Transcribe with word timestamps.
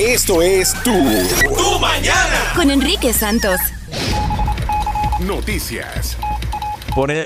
Esto 0.00 0.40
es 0.40 0.72
Tu, 0.82 0.92
tu 0.92 1.78
Mañana. 1.78 2.54
Con 2.56 2.70
Enrique 2.70 3.12
Santos. 3.12 3.60
Noticias. 5.20 6.16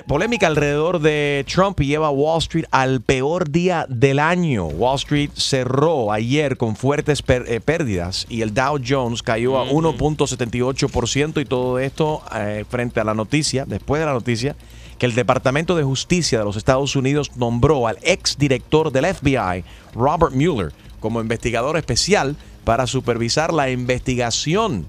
Polémica 0.08 0.48
alrededor 0.48 0.98
de 0.98 1.46
Trump 1.48 1.80
y 1.80 1.86
lleva 1.86 2.08
a 2.08 2.10
Wall 2.10 2.38
Street 2.38 2.64
al 2.72 3.00
peor 3.00 3.48
día 3.48 3.86
del 3.88 4.18
año. 4.18 4.66
Wall 4.66 4.96
Street 4.96 5.30
cerró 5.36 6.10
ayer 6.10 6.56
con 6.56 6.74
fuertes 6.74 7.22
eh, 7.28 7.60
pérdidas 7.64 8.26
y 8.28 8.42
el 8.42 8.52
Dow 8.52 8.80
Jones 8.84 9.22
cayó 9.22 9.56
a 9.56 9.66
1.78% 9.68 11.40
y 11.40 11.44
todo 11.44 11.78
esto 11.78 12.22
eh, 12.34 12.64
frente 12.68 12.98
a 12.98 13.04
la 13.04 13.14
noticia, 13.14 13.66
después 13.66 14.00
de 14.00 14.06
la 14.06 14.14
noticia, 14.14 14.56
que 14.98 15.06
el 15.06 15.14
Departamento 15.14 15.76
de 15.76 15.84
Justicia 15.84 16.40
de 16.40 16.44
los 16.44 16.56
Estados 16.56 16.96
Unidos 16.96 17.30
nombró 17.36 17.86
al 17.86 17.98
ex 18.02 18.36
director 18.36 18.90
del 18.90 19.06
FBI, 19.14 19.64
Robert 19.94 20.34
Mueller, 20.34 20.72
como 20.98 21.20
investigador 21.20 21.76
especial 21.76 22.36
para 22.64 22.86
supervisar 22.86 23.52
la 23.52 23.70
investigación 23.70 24.86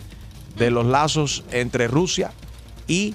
de 0.57 0.71
los 0.71 0.85
lazos 0.85 1.43
entre 1.51 1.87
Rusia 1.87 2.31
y 2.87 3.13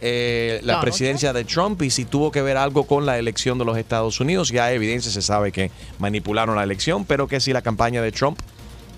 eh, 0.00 0.60
la 0.62 0.74
presidencia 0.80 1.32
de 1.32 1.44
Trump 1.44 1.80
y 1.82 1.90
si 1.90 2.04
tuvo 2.04 2.30
que 2.30 2.42
ver 2.42 2.56
algo 2.56 2.84
con 2.84 3.06
la 3.06 3.18
elección 3.18 3.58
de 3.58 3.64
los 3.64 3.76
Estados 3.78 4.20
Unidos. 4.20 4.50
Ya 4.50 4.66
hay 4.66 4.76
evidencia, 4.76 5.10
se 5.10 5.22
sabe 5.22 5.52
que 5.52 5.70
manipularon 5.98 6.56
la 6.56 6.62
elección, 6.62 7.04
pero 7.04 7.28
que 7.28 7.40
si 7.40 7.52
la 7.52 7.62
campaña 7.62 8.02
de 8.02 8.12
Trump 8.12 8.38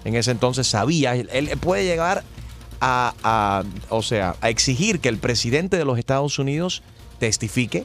en 0.05 0.15
ese 0.17 0.31
entonces 0.31 0.67
sabía, 0.67 1.15
él, 1.15 1.29
él 1.33 1.49
puede 1.59 1.85
llegar 1.85 2.25
a, 2.81 3.15
a- 3.23 3.65
o 3.91 4.03
sea, 4.03 4.37
a 4.41 4.51
exigir 4.51 5.01
que 5.01 5.09
el 5.09 5.19
presidente 5.19 5.77
de 5.77 5.85
los 5.85 5.99
Estados 5.99 6.39
Unidos 6.39 6.83
testifique. 7.19 7.85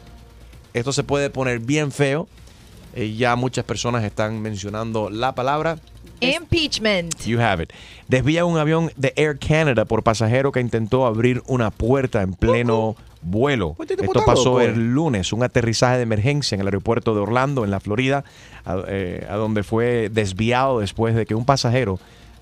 Esto 0.74 0.92
se 0.94 1.04
puede 1.04 1.30
poner 1.30 1.60
bien 1.60 1.92
feo. 1.92 2.28
Eh, 2.96 3.16
ya 3.16 3.36
muchas 3.36 3.64
personas 3.66 4.04
están 4.04 4.40
mencionando 4.42 5.10
la 5.10 5.34
palabra. 5.36 5.78
Impeachment. 6.24 7.26
You 7.26 7.40
have 7.40 7.64
it. 7.64 7.72
Desvía 8.08 8.46
un 8.46 8.58
avión 8.58 8.92
de 8.96 9.14
Air 9.16 9.38
Canada 9.40 9.86
por 9.86 10.04
pasajero 10.04 10.52
que 10.52 10.60
intentó 10.60 11.06
abrir 11.06 11.42
una 11.48 11.72
puerta 11.72 12.22
en 12.22 12.34
pleno 12.34 12.96
vuelo. 13.22 13.74
Pues 13.76 13.90
este 13.92 14.06
Esto 14.06 14.24
pasó 14.26 14.46
loco, 14.46 14.62
eh. 14.62 14.66
el 14.66 14.94
lunes, 14.94 15.34
un 15.34 15.44
aterrizaje 15.44 15.98
de 15.98 16.04
emergencia 16.04 16.56
en 16.56 16.62
el 16.62 16.68
aeropuerto 16.68 17.16
de 17.16 17.22
Orlando, 17.22 17.64
en 17.64 17.72
la 17.72 17.80
Florida, 17.80 18.24
a, 18.66 18.84
eh, 18.88 19.26
a 19.30 19.36
donde 19.36 19.64
fue 19.64 20.10
desviado 20.12 20.80
después 20.80 21.16
de 21.16 21.26
que 21.26 21.36
un 21.36 21.46
pasajero 21.46 22.00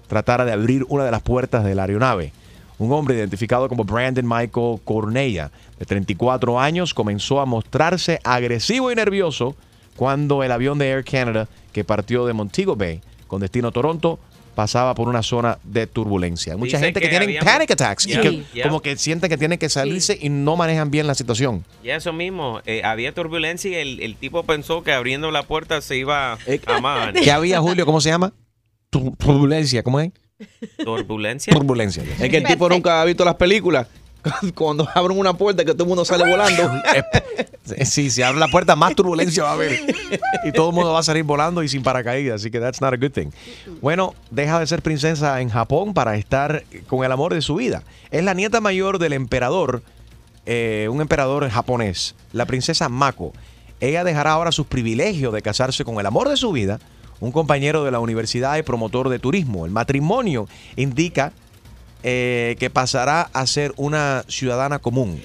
tratara 0.08 0.44
de 0.46 0.52
abrir 0.52 0.86
una 0.90 1.06
de 1.06 1.12
las 1.12 1.22
puertas 1.22 1.64
de 1.64 1.76
la 1.76 1.84
aeronave. 1.84 2.34
Un 2.80 2.92
hombre 2.92 3.16
identificado 3.16 3.70
como 3.70 3.84
Brandon 3.84 4.28
Michael 4.28 4.80
Corneilla, 4.84 5.52
de 5.78 5.86
34 5.86 6.60
años, 6.60 6.94
comenzó 6.94 7.40
a 7.40 7.46
mostrarse 7.46 8.20
agresivo 8.24 8.92
y 8.92 8.96
nervioso 8.96 9.56
cuando 9.96 10.44
el 10.44 10.52
avión 10.52 10.80
de 10.80 10.90
Air 10.90 11.06
Canada, 11.06 11.48
que 11.72 11.84
partió 11.84 12.26
de 12.26 12.34
Montego 12.34 12.76
Bay 12.76 13.02
con 13.32 13.40
destino 13.40 13.70
a 13.70 13.72
Toronto, 13.72 14.20
pasaba 14.56 14.94
por 14.94 15.08
una 15.08 15.24
zona 15.24 15.58
de 15.64 15.88
turbulencia. 15.88 16.52
Hay 16.52 16.60
Mucha 16.60 16.76
Dicen 16.78 16.88
gente 16.94 17.00
que, 17.00 17.10
que 17.10 17.18
tienen 17.18 17.44
panic 17.46 17.72
attacks 17.72 18.06
Yeah. 18.06 18.20
y 18.20 18.22
que. 18.22 18.44
Yeah. 18.54 18.68
como 18.68 18.82
que 18.82 18.98
sienten 18.98 19.30
que 19.30 19.38
tienen 19.38 19.58
que 19.58 19.70
salirse 19.70 20.18
y 20.22 20.28
no 20.28 20.58
manejan 20.58 20.92
bien 20.92 21.08
la 21.08 21.16
situación. 21.16 21.64
Y 21.82 21.92
eso 21.92 22.12
mismo, 22.12 22.60
eh, 22.66 22.82
había 22.84 23.14
turbulencia 23.14 23.72
y 23.72 23.76
el, 23.76 24.02
el 24.02 24.18
tipo 24.18 24.44
pensó 24.44 24.84
que 24.84 24.92
abriendo 24.92 25.32
la 25.32 25.44
puerta 25.44 25.80
se 25.80 25.96
iba 25.96 26.34
a 26.68 26.82
más. 26.82 27.14
¿Qué 27.14 27.32
había, 27.32 27.62
Julio? 27.62 27.86
¿Cómo 27.86 28.02
se 28.02 28.10
llama? 28.10 28.34
Tur- 28.92 29.16
Turbulencia, 29.18 29.82
¿cómo 29.82 30.02
es? 30.02 30.12
¿Turbulencia? 30.84 31.54
Turbulencia. 31.54 32.04
Es 32.20 32.30
que 32.30 32.38
el 32.38 32.44
tipo 32.44 32.68
nunca 32.68 33.02
ha 33.02 33.06
visto 33.06 33.24
las 33.24 33.36
películas. 33.36 33.88
Cuando 34.56 34.88
abren 34.94 35.18
una 35.18 35.34
puerta 35.34 35.66
que 35.66 35.74
todo 35.74 35.84
el 35.84 35.90
mundo 35.90 36.06
sale 36.06 36.30
volando. 36.30 36.72
Sí, 37.86 38.10
si 38.10 38.22
abre 38.22 38.40
la 38.40 38.48
puerta, 38.48 38.76
más 38.76 38.96
turbulencia 38.96 39.44
va 39.44 39.52
a 39.52 39.54
haber. 39.54 39.80
Y 40.44 40.52
todo 40.52 40.70
el 40.70 40.76
mundo 40.76 40.92
va 40.92 41.00
a 41.00 41.04
salir 41.04 41.24
volando 41.24 41.64
y 41.64 41.70
sin 41.70 41.84
paracaídas. 41.84 42.42
Así 42.42 42.52
que 42.52 42.60
that's 42.60 42.82
not 42.82 42.94
a 42.94 42.98
good 42.98 43.12
thing. 43.12 43.30
Bueno, 43.82 44.14
deja 44.32 44.60
de 44.60 44.68
ser 44.68 44.82
princesa 44.82 45.40
en 45.42 45.50
Japón 45.50 45.94
para 45.94 46.16
estar 46.18 46.64
con 46.88 47.06
el 47.06 47.12
amor 47.12 47.34
de 47.34 47.42
su 47.42 47.56
vida. 47.56 47.84
Es 48.10 48.24
la 48.24 48.34
nieta 48.34 48.60
mayor 48.62 48.98
del 49.00 49.14
emperador, 49.14 49.84
eh, 50.46 50.88
un 50.92 51.02
emperador 51.02 51.48
japonés, 51.50 52.16
la 52.34 52.46
princesa 52.46 52.90
Mako. 52.90 53.32
Ella 53.80 54.04
dejará 54.04 54.32
ahora 54.32 54.52
sus 54.52 54.68
privilegios 54.68 55.34
de 55.34 55.42
casarse 55.42 55.86
con 55.86 56.00
el 56.00 56.06
amor 56.06 56.30
de 56.30 56.38
su 56.38 56.52
vida, 56.52 56.80
un 57.20 57.32
compañero 57.32 57.84
de 57.84 57.92
la 57.92 58.00
universidad 58.00 58.58
y 58.58 58.64
promotor 58.64 59.10
de 59.10 59.20
turismo. 59.20 59.66
El 59.66 59.72
matrimonio 59.72 60.48
indica 60.76 61.32
eh, 62.04 62.56
que 62.60 62.70
pasará 62.70 63.30
a 63.34 63.46
ser 63.48 63.74
una 63.78 64.24
ciudadana 64.28 64.80
común. 64.80 65.22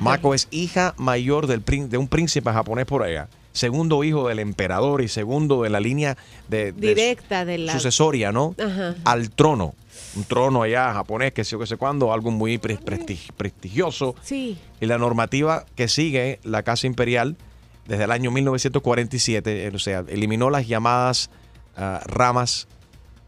Mako 0.00 0.34
es 0.34 0.48
hija 0.50 0.94
mayor 0.96 1.46
del 1.46 1.62
de 1.90 1.98
un 1.98 2.08
príncipe 2.08 2.50
japonés 2.50 2.86
por 2.86 3.02
allá. 3.02 3.28
Segundo 3.52 4.02
hijo 4.04 4.28
del 4.28 4.38
emperador 4.38 5.02
y 5.02 5.08
segundo 5.08 5.62
de 5.62 5.70
la 5.70 5.80
línea 5.80 6.16
de, 6.48 6.72
de 6.72 6.94
Directa 6.94 7.44
de 7.44 7.58
la... 7.58 7.72
sucesoria, 7.72 8.30
¿no? 8.32 8.54
Ajá. 8.62 8.94
Al 9.04 9.30
trono. 9.30 9.74
Un 10.16 10.24
trono 10.24 10.62
allá 10.62 10.92
japonés, 10.92 11.32
que 11.32 11.44
sé 11.44 11.52
yo 11.52 11.58
que 11.58 11.66
sé 11.66 11.76
cuándo, 11.76 12.12
algo 12.12 12.30
muy 12.30 12.58
pre- 12.58 12.78
presti- 12.78 13.30
prestigioso. 13.36 14.14
Sí. 14.22 14.56
Y 14.80 14.86
la 14.86 14.98
normativa 14.98 15.66
que 15.74 15.88
sigue 15.88 16.38
la 16.44 16.62
Casa 16.62 16.86
Imperial 16.86 17.36
desde 17.86 18.04
el 18.04 18.12
año 18.12 18.30
1947, 18.30 19.66
eh, 19.66 19.72
o 19.74 19.78
sea, 19.80 20.04
eliminó 20.08 20.48
las 20.48 20.66
llamadas 20.68 21.28
ah, 21.76 22.00
ramas 22.06 22.68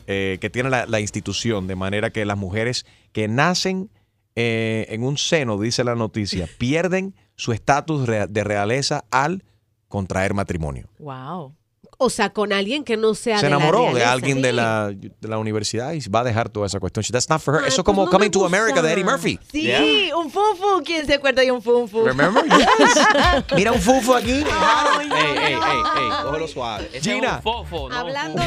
eh, 0.06 0.38
que 0.40 0.50
tiene 0.50 0.70
la, 0.70 0.86
la 0.86 1.00
institución, 1.00 1.66
de 1.66 1.76
manera 1.76 2.10
que 2.10 2.24
las 2.24 2.38
mujeres 2.38 2.86
que 3.12 3.28
nacen 3.28 3.90
eh, 4.34 4.86
en 4.88 5.02
un 5.04 5.18
seno, 5.18 5.58
dice 5.58 5.84
la 5.84 5.94
noticia, 5.94 6.48
pierden 6.58 7.14
su 7.36 7.52
estatus 7.52 8.06
de 8.06 8.44
realeza 8.44 9.04
al 9.10 9.44
contraer 9.88 10.32
matrimonio. 10.34 10.88
Wow. 10.98 11.54
O 12.04 12.10
sea, 12.10 12.30
con 12.30 12.52
alguien 12.52 12.84
que 12.84 12.96
no 12.96 13.14
sea 13.14 13.38
Se 13.38 13.44
de 13.46 13.50
la 13.50 13.56
enamoró 13.56 13.80
de 13.80 13.86
realeza. 13.92 14.12
alguien 14.12 14.42
de 14.42 14.52
la, 14.52 14.90
de 14.90 15.28
la 15.28 15.38
universidad 15.38 15.92
y 15.92 16.00
va 16.08 16.20
a 16.20 16.24
dejar 16.24 16.48
toda 16.48 16.66
esa 16.66 16.80
cuestión. 16.80 17.04
That's 17.10 17.28
not 17.28 17.40
for 17.40 17.54
her. 17.54 17.60
Ay, 17.62 17.68
Eso 17.68 17.76
pues 17.82 17.84
como 17.84 18.04
no 18.04 18.10
Coming 18.10 18.30
to 18.30 18.44
America 18.44 18.80
de. 18.82 18.92
Eddie 18.92 19.04
Murphy. 19.04 19.38
Sí, 19.50 19.62
Yeah. 19.62 20.16
un 20.16 20.30
funfu. 20.30 20.82
¿Quién 20.84 21.06
se 21.06 21.14
acuerda 21.14 21.42
de 21.42 21.50
un 21.52 21.62
funfu? 21.62 22.04
Remember? 22.04 22.44
Yes. 22.52 23.44
Mira 23.56 23.72
un 23.72 23.80
fufo 23.80 24.14
aquí. 24.16 24.30
ey, 24.32 24.44
ey, 24.44 25.36
ey, 25.36 25.52
ey, 25.54 26.10
cógelo 26.24 26.48
suave. 26.48 26.88
Gina. 27.00 27.40
Hablando 27.92 28.42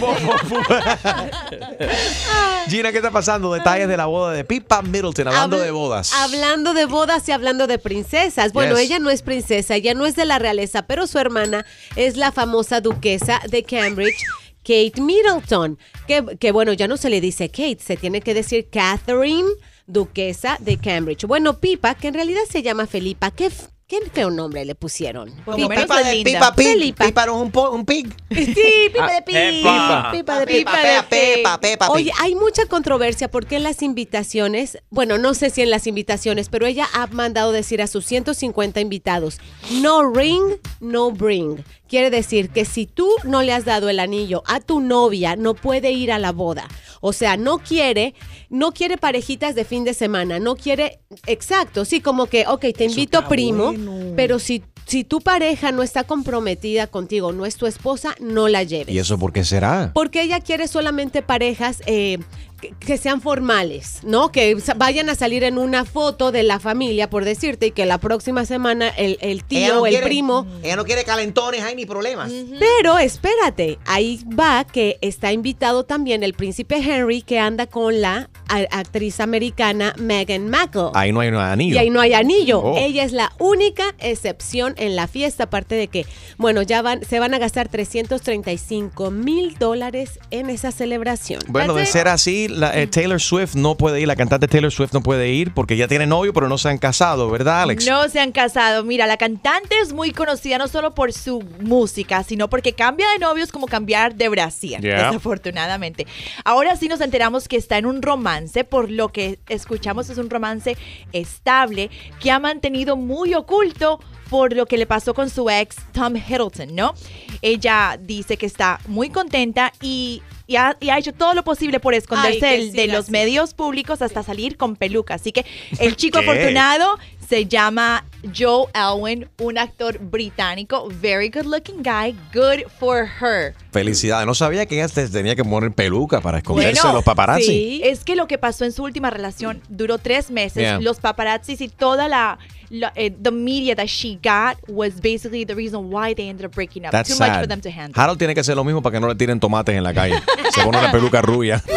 Gina, 2.68 2.92
¿qué 2.92 2.98
está 2.98 3.12
pasando? 3.12 3.54
Detalles 3.54 3.88
de 3.88 3.98
la 3.98 4.06
boda 4.06 4.34
de 4.34 4.44
Pipa 4.44 4.82
Middleton, 4.82 5.28
hablando 5.28 5.58
Habl- 5.58 5.64
de 5.64 5.72
bodas. 5.72 6.14
Hablando 6.14 6.74
de 6.74 6.86
bodas 6.86 7.28
y 7.30 7.32
hablando 7.32 7.68
de 7.68 7.78
princesas. 7.80 8.54
Bueno, 8.54 8.76
Yes. 8.76 8.86
ella 8.86 9.00
no 9.00 9.10
es 9.10 9.22
princesa, 9.22 9.76
ella 9.76 9.94
no 9.94 10.06
es 10.06 10.16
de 10.16 10.26
la 10.26 10.40
realeza, 10.40 10.84
pero 10.84 11.08
su 11.08 11.20
hermana 11.20 11.66
es 11.96 12.18
la 12.18 12.32
famosa 12.32 12.82
duquesa 12.82 13.42
de 13.50 13.64
Cambridge. 13.64 14.24
Kate 14.64 15.00
Middleton, 15.00 15.78
que, 16.08 16.24
que 16.40 16.52
bueno, 16.52 16.74
ya 16.74 16.88
no 16.88 16.98
se 16.98 17.12
le 17.12 17.22
dice 17.22 17.50
Kate, 17.50 17.78
se 17.80 17.98
tiene 17.98 18.20
que 18.22 18.34
decir 18.34 18.68
Catherine, 18.72 19.48
duquesa 19.86 20.58
de 20.60 20.78
Cambridge. 20.78 21.26
Bueno, 21.26 21.60
Pipa, 21.60 21.94
que 21.94 22.08
en 22.08 22.16
realidad 22.16 22.42
se 22.50 22.64
llama 22.64 22.88
Felipa, 22.88 23.30
qué, 23.30 23.52
qué 23.88 24.00
feo 24.12 24.32
nombre 24.32 24.66
le 24.66 24.74
pusieron. 24.74 25.32
Pipa 25.46 26.00
es 26.02 26.06
de 26.08 26.16
linda. 26.16 26.32
Pipa 26.32 26.56
Pig. 26.56 26.66
Felipa. 26.68 27.06
Pipa 27.06 27.26
no 27.28 27.36
es 27.36 27.42
un, 27.44 27.52
po- 27.52 27.70
un 27.70 27.86
pig. 27.86 28.08
Sí, 28.32 28.90
Pipa 28.92 29.06
Ah, 29.06 29.14
de 29.14 29.22
Pig. 29.22 29.36
Pepa. 29.36 30.10
Pipa 30.12 30.40
de 30.40 30.46
Pepa, 30.48 30.72
Pipa 30.72 31.04
Pepa. 31.10 31.60
Pepa. 31.60 31.90
Oye, 31.92 32.12
hay 32.20 32.34
mucha 32.34 32.66
controversia 32.66 33.30
porque 33.30 33.58
en 33.58 33.64
las 33.64 33.84
invitaciones, 33.84 34.80
bueno, 34.90 35.20
no 35.20 35.36
sé 35.36 35.52
si 35.52 35.62
en 35.62 35.70
las 35.70 35.86
invitaciones, 35.86 36.50
pero 36.50 36.66
ella 36.66 36.88
ha 36.94 37.06
mandado 37.06 37.52
decir 37.52 37.84
a 37.84 37.88
sus 37.88 38.04
150 38.08 38.80
invitados, 38.82 39.38
no 39.82 40.12
ring, 40.12 40.42
no 40.80 41.12
bring. 41.12 41.64
Quiere 41.88 42.10
decir 42.10 42.50
que 42.50 42.66
si 42.66 42.86
tú 42.86 43.08
no 43.24 43.44
le 43.44 43.54
has 43.54 43.66
dado 43.66 43.90
el 43.90 44.00
anillo 44.00 44.44
a 44.48 44.60
tu 44.60 44.80
novia, 44.80 45.36
no 45.36 45.54
puede 45.54 45.92
ir 45.92 46.12
a 46.12 46.20
la 46.20 46.32
boda. 46.32 46.68
O 47.02 47.14
sea, 47.14 47.38
no 47.38 47.60
quiere, 47.60 48.16
no 48.50 48.72
quiere 48.72 48.98
parejitas 48.98 49.54
de 49.54 49.66
fin 49.66 49.84
de 49.84 49.94
semana, 49.94 50.40
no 50.40 50.56
quiere, 50.56 51.00
exacto, 51.28 51.86
sí, 51.86 52.02
como 52.02 52.26
que, 52.26 52.46
ok, 52.48 52.66
te 52.76 52.86
invito 52.86 53.28
primo, 53.28 53.76
pero 54.16 54.40
si, 54.40 54.64
si 54.88 55.04
tu 55.04 55.22
pareja 55.22 55.72
no 55.72 55.84
está 55.84 56.04
comprometida 56.04 56.88
contigo, 56.88 57.32
no 57.32 57.46
es 57.46 57.58
tu 57.58 57.68
esposa, 57.68 58.16
no 58.20 58.48
la 58.48 58.64
lleves. 58.64 58.94
¿Y 58.94 58.98
eso 58.98 59.20
por 59.20 59.34
qué 59.34 59.44
será? 59.44 59.92
Porque 59.94 60.24
ella 60.24 60.40
quiere 60.40 60.68
solamente 60.68 61.22
parejas 61.22 61.84
eh, 61.86 62.18
que, 62.56 62.98
sean 62.98 63.22
formales, 63.22 64.00
¿no? 64.04 64.32
Que 64.32 64.58
vayan 64.78 65.10
a 65.10 65.16
salir 65.16 65.44
en 65.44 65.58
una 65.58 65.86
foto 65.86 66.32
de 66.32 66.44
la 66.44 66.60
familia, 66.60 67.10
por 67.10 67.26
decirte, 67.26 67.68
y 67.68 67.72
que 67.72 67.86
la 67.86 67.98
próxima 67.98 68.46
semana 68.46 68.90
el, 68.90 69.44
tío 69.44 69.76
no 69.76 69.82
o 69.82 69.86
el 69.86 69.94
quiere- 69.94 70.06
primo... 70.08 70.48
Ella 70.64 70.76
no 70.76 70.86
quiere 70.86 71.04
calentones, 71.04 71.62
hay 71.62 71.76
ni 71.76 71.86
problemas. 71.86 72.32
Pero 72.60 72.98
espérate, 72.98 73.80
ahí 73.86 74.24
va 74.38 74.64
que 74.64 74.98
está 75.02 75.32
invitado 75.32 75.84
también 75.86 76.24
el 76.24 76.34
príncipe 76.34 76.78
Henry 76.78 77.22
que 77.22 77.40
anda 77.40 77.68
con 77.68 78.02
la 78.02 78.30
actriz 78.48 79.20
americana 79.20 79.94
Meghan 79.98 80.50
Markle. 80.50 80.90
Ahí 80.94 81.12
no 81.12 81.20
hay 81.20 81.30
un 81.30 81.36
anillo. 81.36 81.76
Y 81.76 81.78
ahí 81.78 81.90
no 81.90 82.00
hay 82.00 82.14
anillo. 82.14 82.60
Oh. 82.60 82.78
Ella 82.78 83.04
es 83.04 83.12
la 83.12 83.34
única 83.40 83.96
excepción 84.00 84.74
en 84.78 84.96
la 84.96 85.08
fiesta, 85.08 85.46
aparte 85.46 85.76
de 85.76 85.88
que, 85.88 86.06
bueno, 86.38 86.62
ya 86.62 86.82
van, 86.82 87.04
se 87.04 87.20
van 87.20 87.34
a 87.34 87.38
gastar 87.38 87.70
335 87.70 89.12
mil 89.12 89.58
dólares 89.58 90.20
en 90.32 90.50
esa 90.50 90.72
celebración. 90.72 91.42
Bueno, 91.48 91.74
de 91.74 91.86
ser 91.86 92.08
así, 92.08 92.45
la, 92.52 92.78
eh, 92.78 92.88
Taylor 92.88 93.20
Swift 93.22 93.56
no 93.56 93.76
puede 93.76 94.02
ir, 94.02 94.08
la 94.08 94.16
cantante 94.16 94.48
Taylor 94.48 94.72
Swift 94.72 94.94
no 94.94 95.02
puede 95.02 95.30
ir 95.30 95.54
porque 95.54 95.78
ya 95.78 95.88
tiene 95.88 96.06
novio, 96.08 96.34
pero 96.34 96.48
no 96.48 96.58
se 96.58 96.70
han 96.70 96.78
casado, 96.78 97.30
¿verdad, 97.30 97.64
Alex? 97.64 97.86
No 97.88 98.08
se 98.10 98.20
han 98.20 98.32
casado. 98.32 98.84
Mira, 98.84 99.08
la 99.08 99.18
cantante 99.18 99.76
es 99.82 99.94
muy 99.94 100.12
conocida 100.12 100.58
no 100.58 100.68
solo 100.68 100.94
por 100.94 101.14
su 101.14 101.42
música, 101.62 102.24
sino 102.24 102.50
porque 102.50 102.74
cambia 102.74 103.08
de 103.12 103.20
novios 103.20 103.52
como 103.52 103.68
cambiar 103.68 104.16
de 104.16 104.30
Brasil, 104.30 104.78
Yeah. 104.82 105.08
desafortunadamente. 105.08 106.06
Ahora 106.44 106.76
sí 106.76 106.88
nos 106.88 107.02
enteramos 107.02 107.48
que 107.48 107.58
está 107.58 107.78
en 107.78 107.86
un 107.86 108.02
romance, 108.02 108.64
por 108.64 108.92
lo 108.92 109.10
que 109.10 109.40
escuchamos 109.48 110.10
es 110.10 110.18
un 110.18 110.30
romance 110.30 110.78
estable 111.14 111.90
que 112.20 112.32
ha 112.32 112.40
mantenido 112.40 112.96
muy 112.96 113.34
oculto 113.34 114.00
por 114.30 114.56
lo 114.56 114.66
que 114.66 114.78
le 114.78 114.86
pasó 114.86 115.14
con 115.14 115.30
su 115.30 115.50
ex 115.50 115.78
Tom 115.92 116.16
Hiddleston, 116.16 116.74
¿no? 116.76 116.94
Ella 117.42 117.98
dice 118.02 118.38
que 118.38 118.46
está 118.48 118.80
muy 118.88 119.10
contenta 119.10 119.72
y, 119.82 120.22
y 120.48 120.56
ha, 120.58 120.78
y 120.80 120.90
ha 120.90 120.98
hecho 120.98 121.14
todo 121.14 121.34
lo 121.34 121.44
posible 121.44 121.80
por 121.80 121.94
esconderse 121.94 122.46
Ay, 122.48 122.72
de 122.72 122.88
los 122.88 123.10
medios 123.10 123.54
públicos 123.54 124.02
hasta 124.02 124.24
salir 124.24 124.58
con 124.58 124.76
peluca. 124.76 125.16
Así 125.16 125.32
que 125.32 125.46
el 125.80 125.96
chico 125.98 126.20
¿Qué? 126.20 126.26
afortunado 126.30 126.98
se 127.28 127.48
llama 127.48 128.06
Joe 128.38 128.68
Alwyn, 128.74 129.28
un 129.40 129.58
actor 129.58 129.98
británico, 130.00 130.88
very 131.02 131.30
good 131.30 131.46
looking 131.46 131.82
guy, 131.82 132.16
good 132.34 132.68
for 132.80 133.08
her. 133.20 133.56
Felicidades. 133.72 134.28
No 134.28 134.36
sabía 134.36 134.66
que 134.68 134.76
ella 134.76 134.88
te- 134.88 135.10
tenía 135.10 135.36
que 135.36 135.44
poner 135.44 135.72
peluca 135.72 136.22
para 136.22 136.38
esconderse 136.38 136.86
de 136.88 136.94
los 136.94 137.04
paparazzi. 137.04 137.44
sí. 137.46 137.82
Es 137.84 138.04
que 138.04 138.16
lo 138.16 138.28
que 138.28 138.38
pasó 138.38 138.64
en 138.66 138.72
su 138.72 138.84
última 138.84 139.10
relación 139.10 139.62
duró 139.70 139.98
tres 139.98 140.30
meses. 140.30 140.58
Yeah. 140.62 140.80
Los 140.80 141.00
paparazzis 141.00 141.62
y 141.62 141.68
toda 141.68 142.08
la, 142.08 142.38
la- 142.70 142.92
eh, 142.96 143.12
the 143.22 143.32
media 143.32 143.76
that 143.76 143.88
she 143.88 144.20
got 144.24 144.58
was 144.68 144.94
basically 145.02 145.46
the 145.46 145.54
reason 145.56 145.90
why 145.92 146.14
they 146.14 146.30
ended 146.30 146.46
up 146.46 146.56
breaking 146.56 146.86
up. 146.86 146.92
That's 146.92 147.10
Too 147.10 147.20
much 147.20 147.30
sad. 147.30 147.42
for 147.42 147.48
them 147.48 147.62
to 147.62 147.70
handle. 147.70 148.02
Harold 148.02 148.18
tiene 148.18 148.34
que 148.34 148.42
hacer 148.42 148.56
lo 148.56 148.64
mismo 148.64 148.82
para 148.82 148.94
que 148.94 149.00
no 149.00 149.08
le 149.08 149.16
tiren 149.16 149.40
tomates 149.40 149.76
en 149.76 149.84
la 149.84 149.94
calle. 149.94 150.16
Se 150.54 150.64
pone 150.64 150.78
una 150.80 150.92
peluca 150.92 151.22
rubia. 151.22 151.62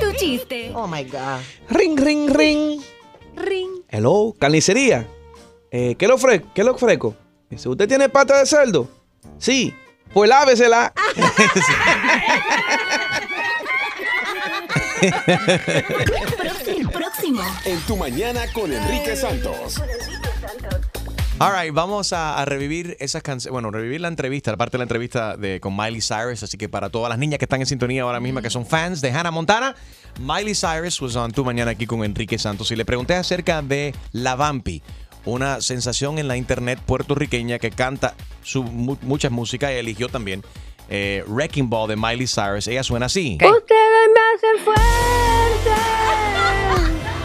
Tu 0.00 0.12
chiste. 0.18 0.72
Oh 0.74 0.86
my 0.86 1.04
God. 1.04 1.40
Ring, 1.68 1.96
ring, 1.98 2.30
ring. 2.34 2.80
Ring. 3.36 3.68
Hello, 3.88 4.34
carnicería. 4.38 5.06
Eh, 5.70 5.94
¿qué, 5.98 6.06
le 6.06 6.14
ofre 6.14 6.42
¿Qué 6.54 6.64
le 6.64 6.70
ofrezco? 6.70 7.14
Dice, 7.50 7.68
¿usted 7.68 7.86
tiene 7.86 8.08
pata 8.08 8.38
de 8.38 8.46
cerdo? 8.46 8.88
Sí. 9.38 9.74
Pues 10.14 10.30
lávesela. 10.30 10.94
Próximo. 16.92 17.42
En 17.64 17.78
tu 17.80 17.96
mañana 17.96 18.42
con 18.52 18.72
Enrique 18.72 19.16
Santos. 19.16 19.80
All 21.38 21.52
right, 21.52 21.70
vamos 21.72 22.14
a, 22.14 22.38
a 22.40 22.46
revivir 22.46 22.96
esas 22.98 23.22
canciones. 23.22 23.52
Bueno, 23.52 23.70
revivir 23.70 24.00
la 24.00 24.08
entrevista, 24.08 24.50
la 24.50 24.56
parte 24.56 24.72
de 24.72 24.78
la 24.78 24.84
entrevista 24.84 25.36
de, 25.36 25.60
con 25.60 25.76
Miley 25.76 26.00
Cyrus. 26.00 26.42
Así 26.42 26.56
que 26.56 26.70
para 26.70 26.88
todas 26.88 27.10
las 27.10 27.18
niñas 27.18 27.38
que 27.38 27.44
están 27.44 27.60
en 27.60 27.66
sintonía 27.66 28.04
ahora 28.04 28.20
mismo, 28.20 28.40
que 28.40 28.48
son 28.48 28.64
fans 28.64 29.02
de 29.02 29.10
Hannah 29.12 29.30
Montana, 29.30 29.74
Miley 30.18 30.54
Cyrus 30.54 30.98
was 31.02 31.14
on 31.14 31.30
Tu 31.32 31.44
Mañana 31.44 31.72
aquí 31.72 31.84
con 31.86 32.02
Enrique 32.04 32.38
Santos. 32.38 32.70
Y 32.70 32.76
le 32.76 32.86
pregunté 32.86 33.14
acerca 33.16 33.60
de 33.60 33.94
La 34.12 34.34
Vampi, 34.34 34.82
una 35.26 35.60
sensación 35.60 36.18
en 36.18 36.26
la 36.26 36.38
internet 36.38 36.78
puertorriqueña 36.86 37.58
que 37.58 37.70
canta 37.70 38.14
su, 38.42 38.62
mu- 38.64 38.96
muchas 39.02 39.30
músicas 39.30 39.72
y 39.72 39.74
eligió 39.74 40.08
también 40.08 40.42
eh, 40.88 41.22
Wrecking 41.26 41.68
Ball 41.68 41.88
de 41.90 41.96
Miley 41.96 42.28
Cyrus. 42.28 42.66
Ella 42.66 42.82
suena 42.82 43.06
así. 43.06 43.34
Ustedes 43.34 44.08
me 44.14 44.20
hacen 44.32 44.64
fuerte 44.64 45.70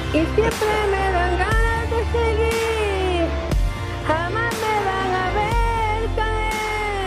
y 0.09 0.35
siempre 0.35 0.67
me 0.91 1.00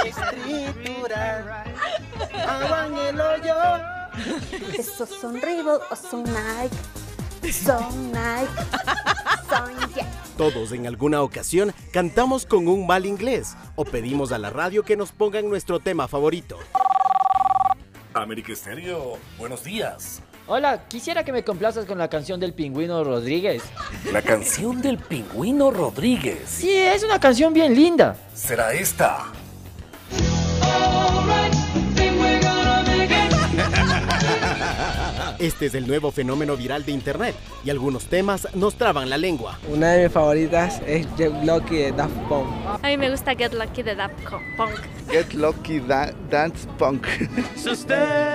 Escritura. 0.05 1.65
Agua 2.47 2.87
en 2.87 2.97
el 2.99 3.21
hoyo. 3.21 3.55
Esos 4.77 5.09
son 5.09 5.41
Reebok 5.41 5.83
o 5.91 5.97
son 5.97 6.25
Nike. 6.25 7.53
Son 7.53 8.13
Nike. 8.13 8.49
Son 9.49 9.95
yeah. 9.95 10.07
Todos 10.37 10.73
en 10.73 10.87
alguna 10.87 11.23
ocasión 11.23 11.73
cantamos 11.93 12.47
con 12.47 12.69
un 12.69 12.87
mal 12.87 13.07
inglés 13.07 13.57
o 13.77 13.85
pedimos 13.85 14.33
a 14.33 14.39
la 14.39 14.51
radio 14.51 14.85
que 14.85 14.97
nos 14.97 15.13
pongan 15.13 15.49
nuestro 15.49 15.81
tema 15.81 16.09
favorito. 16.09 16.59
América 18.15 18.53
Estéreo, 18.53 19.19
buenos 19.39 19.65
días. 19.65 20.23
Hola, 20.51 20.81
quisiera 20.89 21.25
que 21.25 21.31
me 21.33 21.45
complazcas 21.45 21.85
con 21.85 21.99
la 21.99 22.09
canción 22.09 22.41
del 22.41 22.55
pingüino 22.55 23.05
Rodríguez. 23.05 23.63
La 24.11 24.23
canción 24.23 24.81
del 24.81 24.97
pingüino 24.97 25.71
Rodríguez 25.71 26.39
Sí, 26.47 26.71
es 26.73 27.03
una 27.03 27.21
canción 27.21 27.53
bien 27.53 27.75
linda. 27.75 28.17
será 28.35 28.73
esta. 28.73 29.27
Este 35.39 35.67
es 35.67 35.75
el 35.75 35.87
nuevo 35.87 36.11
fenómeno 36.11 36.57
viral 36.57 36.85
de 36.85 36.91
internet 36.93 37.35
y 37.65 37.71
algunos 37.71 38.07
temas 38.07 38.49
nos 38.55 38.75
traban 38.75 39.09
la 39.09 39.17
lengua. 39.17 39.57
Una 39.69 39.93
de 39.93 40.05
mis 40.05 40.13
favoritas 40.13 40.81
es 40.85 41.07
Get 41.17 41.33
Lucky 41.45 41.77
de 41.77 41.93
Daft 41.93 42.17
Punk. 42.29 42.49
A 42.83 42.89
mí 42.89 42.97
me 42.97 43.09
gusta 43.11 43.37
Get 43.37 43.53
Lucky 43.55 43.83
de 43.85 43.95
Daft 43.95 44.15
Punk. 44.57 44.73
Get 45.11 45.33
Lucky 45.35 45.79
da- 45.81 46.13
Dance 46.29 46.67
Punk. 46.77 47.07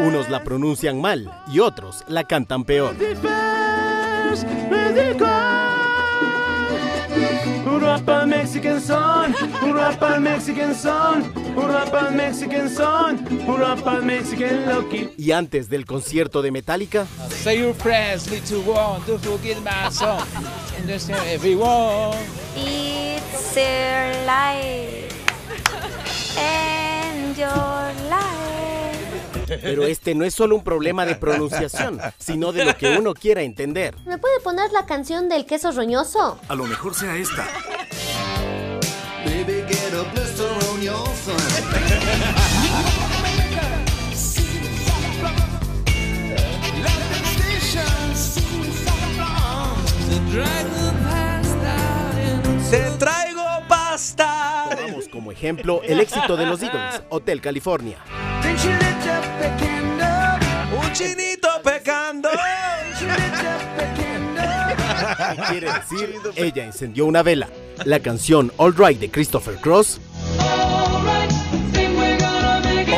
Unos 0.02 0.30
la 0.30 0.44
pronuncian 0.44 1.02
mal 1.02 1.30
y 1.52 1.60
otros 1.60 2.04
la 2.08 2.24
cantan 2.24 2.64
peor. 2.64 2.96
Urapa 7.66 8.26
Mexican 8.26 8.82
son, 8.82 9.34
Urapa 9.62 10.20
Mexican 10.20 10.76
son, 10.76 11.34
Urapa 11.56 12.12
Mexican 12.12 12.70
son, 12.70 13.26
Urapa 13.48 14.02
Mexican 14.02 14.66
Lucky. 14.68 15.10
Y 15.18 15.32
antes 15.32 15.70
del 15.70 15.86
concierto 15.86 16.42
de 16.42 16.52
Metallica, 16.52 17.08
Say 17.30 17.60
your 17.60 17.74
prayers, 17.76 18.30
little 18.30 18.62
one, 18.62 19.02
don't 19.08 19.22
forget 19.24 19.58
my 19.64 19.90
song. 19.90 20.22
Understand 20.80 21.28
everyone. 21.30 22.18
It's 22.56 23.56
your 23.56 24.26
life. 24.26 25.14
And 26.38 27.38
your 27.38 28.10
life. 28.10 28.53
Pero 29.48 29.84
este 29.84 30.16
no 30.16 30.26
es 30.26 30.34
solo 30.34 30.56
un 30.56 30.64
problema 30.64 31.06
de 31.06 31.16
pronunciación, 31.16 32.00
sino 32.18 32.52
de 32.52 32.66
lo 32.66 32.78
que 32.78 32.98
uno 32.98 33.14
quiera 33.14 33.42
entender. 33.42 33.96
¿Me 34.06 34.18
puede 34.18 34.40
poner 34.40 34.72
la 34.72 34.86
canción 34.86 35.30
del 35.30 35.46
queso 35.46 35.72
roñoso? 35.72 36.40
A 36.48 36.56
lo 36.56 36.66
mejor 36.66 36.96
sea 36.96 37.16
esta. 37.16 37.48
Baby, 39.26 39.64
get 39.68 39.94
a 39.94 40.04
blister 40.14 40.48
on 40.70 40.82
your 40.82 41.14
Te 52.70 52.80
traigo 52.98 53.44
pasta. 53.68 54.68
Tomamos 54.72 55.08
como 55.08 55.32
ejemplo 55.32 55.82
el 55.84 56.00
éxito 56.00 56.36
de 56.36 56.48
los 56.48 56.64
Eagles, 56.64 57.04
Hotel 57.10 57.40
California. 57.40 58.00
Un 60.76 60.94
chinito 60.94 61.50
pecando. 61.64 62.30
Quiere 65.50 65.72
decir, 65.74 66.16
ella 66.36 66.66
encendió 66.66 67.06
una 67.06 67.24
vela. 67.24 67.50
La 67.86 68.00
canción 68.00 68.52
All 68.58 68.76
Right 68.76 69.00
de 69.00 69.10
Christopher 69.10 69.56
Cross 69.58 70.00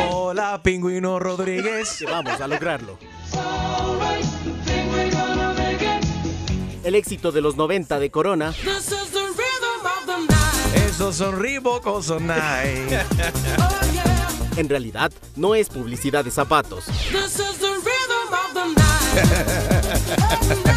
Hola, 0.08 0.60
pingüino 0.62 1.18
Rodríguez. 1.18 2.04
Vamos 2.10 2.40
a 2.40 2.46
lograrlo. 2.46 2.98
El 6.84 6.94
éxito 6.94 7.32
de 7.32 7.40
los 7.40 7.56
90 7.56 7.98
de 7.98 8.10
Corona 8.10 8.54
Esos 10.74 11.16
son 11.16 11.40
Reebok 11.40 11.86
o 11.86 12.02
son 12.02 12.26
Nike. 12.26 13.00
en 14.56 14.68
realidad 14.68 15.12
no 15.36 15.54
es 15.54 15.68
publicidad 15.68 16.24
de 16.24 16.30
zapatos. 16.30 16.86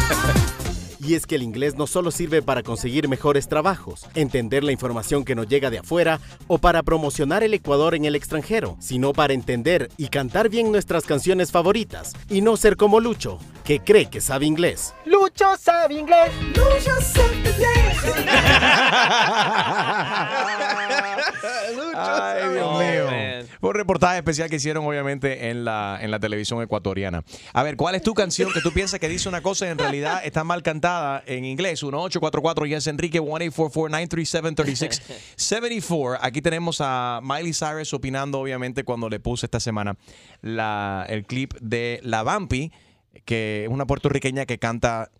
Y 1.02 1.14
es 1.14 1.26
que 1.26 1.36
el 1.36 1.42
inglés 1.42 1.76
no 1.76 1.86
solo 1.86 2.10
sirve 2.10 2.42
para 2.42 2.62
conseguir 2.62 3.08
mejores 3.08 3.48
trabajos, 3.48 4.06
entender 4.14 4.62
la 4.62 4.72
información 4.72 5.24
que 5.24 5.34
nos 5.34 5.48
llega 5.48 5.70
de 5.70 5.78
afuera 5.78 6.20
o 6.46 6.58
para 6.58 6.82
promocionar 6.82 7.42
el 7.42 7.54
Ecuador 7.54 7.94
en 7.94 8.04
el 8.04 8.14
extranjero, 8.14 8.76
sino 8.80 9.14
para 9.14 9.32
entender 9.32 9.88
y 9.96 10.08
cantar 10.08 10.50
bien 10.50 10.70
nuestras 10.70 11.06
canciones 11.06 11.52
favoritas 11.52 12.12
y 12.28 12.42
no 12.42 12.58
ser 12.58 12.76
como 12.76 13.00
Lucho, 13.00 13.38
que 13.64 13.80
cree 13.80 14.10
que 14.10 14.20
sabe 14.20 14.44
inglés. 14.44 14.92
Lucho 15.06 15.56
sabe 15.58 15.94
inglés. 15.94 16.32
Lucho 16.48 17.00
sabe 17.00 17.36
inglés. 17.36 18.20
Ay, 21.94 22.48
Dios 22.52 22.78
mío. 22.78 23.06
Un 23.60 23.74
reportaje 23.74 24.18
especial 24.18 24.48
que 24.48 24.56
hicieron, 24.56 24.86
obviamente, 24.86 25.50
en 25.50 25.64
la, 25.64 25.98
en 26.00 26.10
la 26.10 26.18
televisión 26.18 26.62
ecuatoriana. 26.62 27.22
A 27.52 27.62
ver, 27.62 27.76
¿cuál 27.76 27.94
es 27.94 28.02
tu 28.02 28.14
canción 28.14 28.52
que 28.52 28.60
tú 28.60 28.72
piensas 28.72 29.00
que 29.00 29.08
dice 29.08 29.28
una 29.28 29.42
cosa 29.42 29.66
y 29.66 29.70
en 29.70 29.78
realidad 29.78 30.20
está 30.24 30.44
mal 30.44 30.62
cantada 30.62 30.89
en 31.26 31.44
inglés? 31.44 31.82
1844 31.82 32.66
Yes 32.66 32.86
Enrique 32.86 33.20
1-844-937-3674. 33.20 36.18
Aquí 36.22 36.40
tenemos 36.42 36.80
a 36.80 37.20
Miley 37.22 37.52
Cyrus 37.52 37.92
opinando, 37.94 38.40
obviamente, 38.40 38.84
cuando 38.84 39.08
le 39.08 39.18
puse 39.20 39.46
esta 39.46 39.60
semana 39.60 39.96
la, 40.42 41.06
el 41.08 41.24
clip 41.24 41.54
de 41.60 42.00
La 42.02 42.22
Vampi, 42.22 42.70
que 43.24 43.64
es 43.64 43.70
una 43.70 43.86
puertorriqueña 43.86 44.44
que 44.46 44.58
canta. 44.58 45.10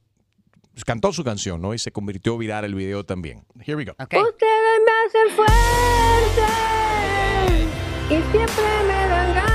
Cantó 0.86 1.12
su 1.12 1.24
canción, 1.24 1.60
¿no? 1.60 1.74
Y 1.74 1.78
se 1.78 1.92
convirtió 1.92 2.38
viral 2.38 2.64
el 2.64 2.74
video 2.74 3.04
también. 3.04 3.44
Here 3.66 3.76
we 3.76 3.84
go. 3.84 3.92
Ustedes 3.98 4.16
me 4.16 4.92
hacen 5.04 5.28
fuerte 5.36 6.46
y 8.08 8.14
siempre 8.32 8.64
me 8.86 9.08
dan 9.08 9.34
ganas 9.34 9.49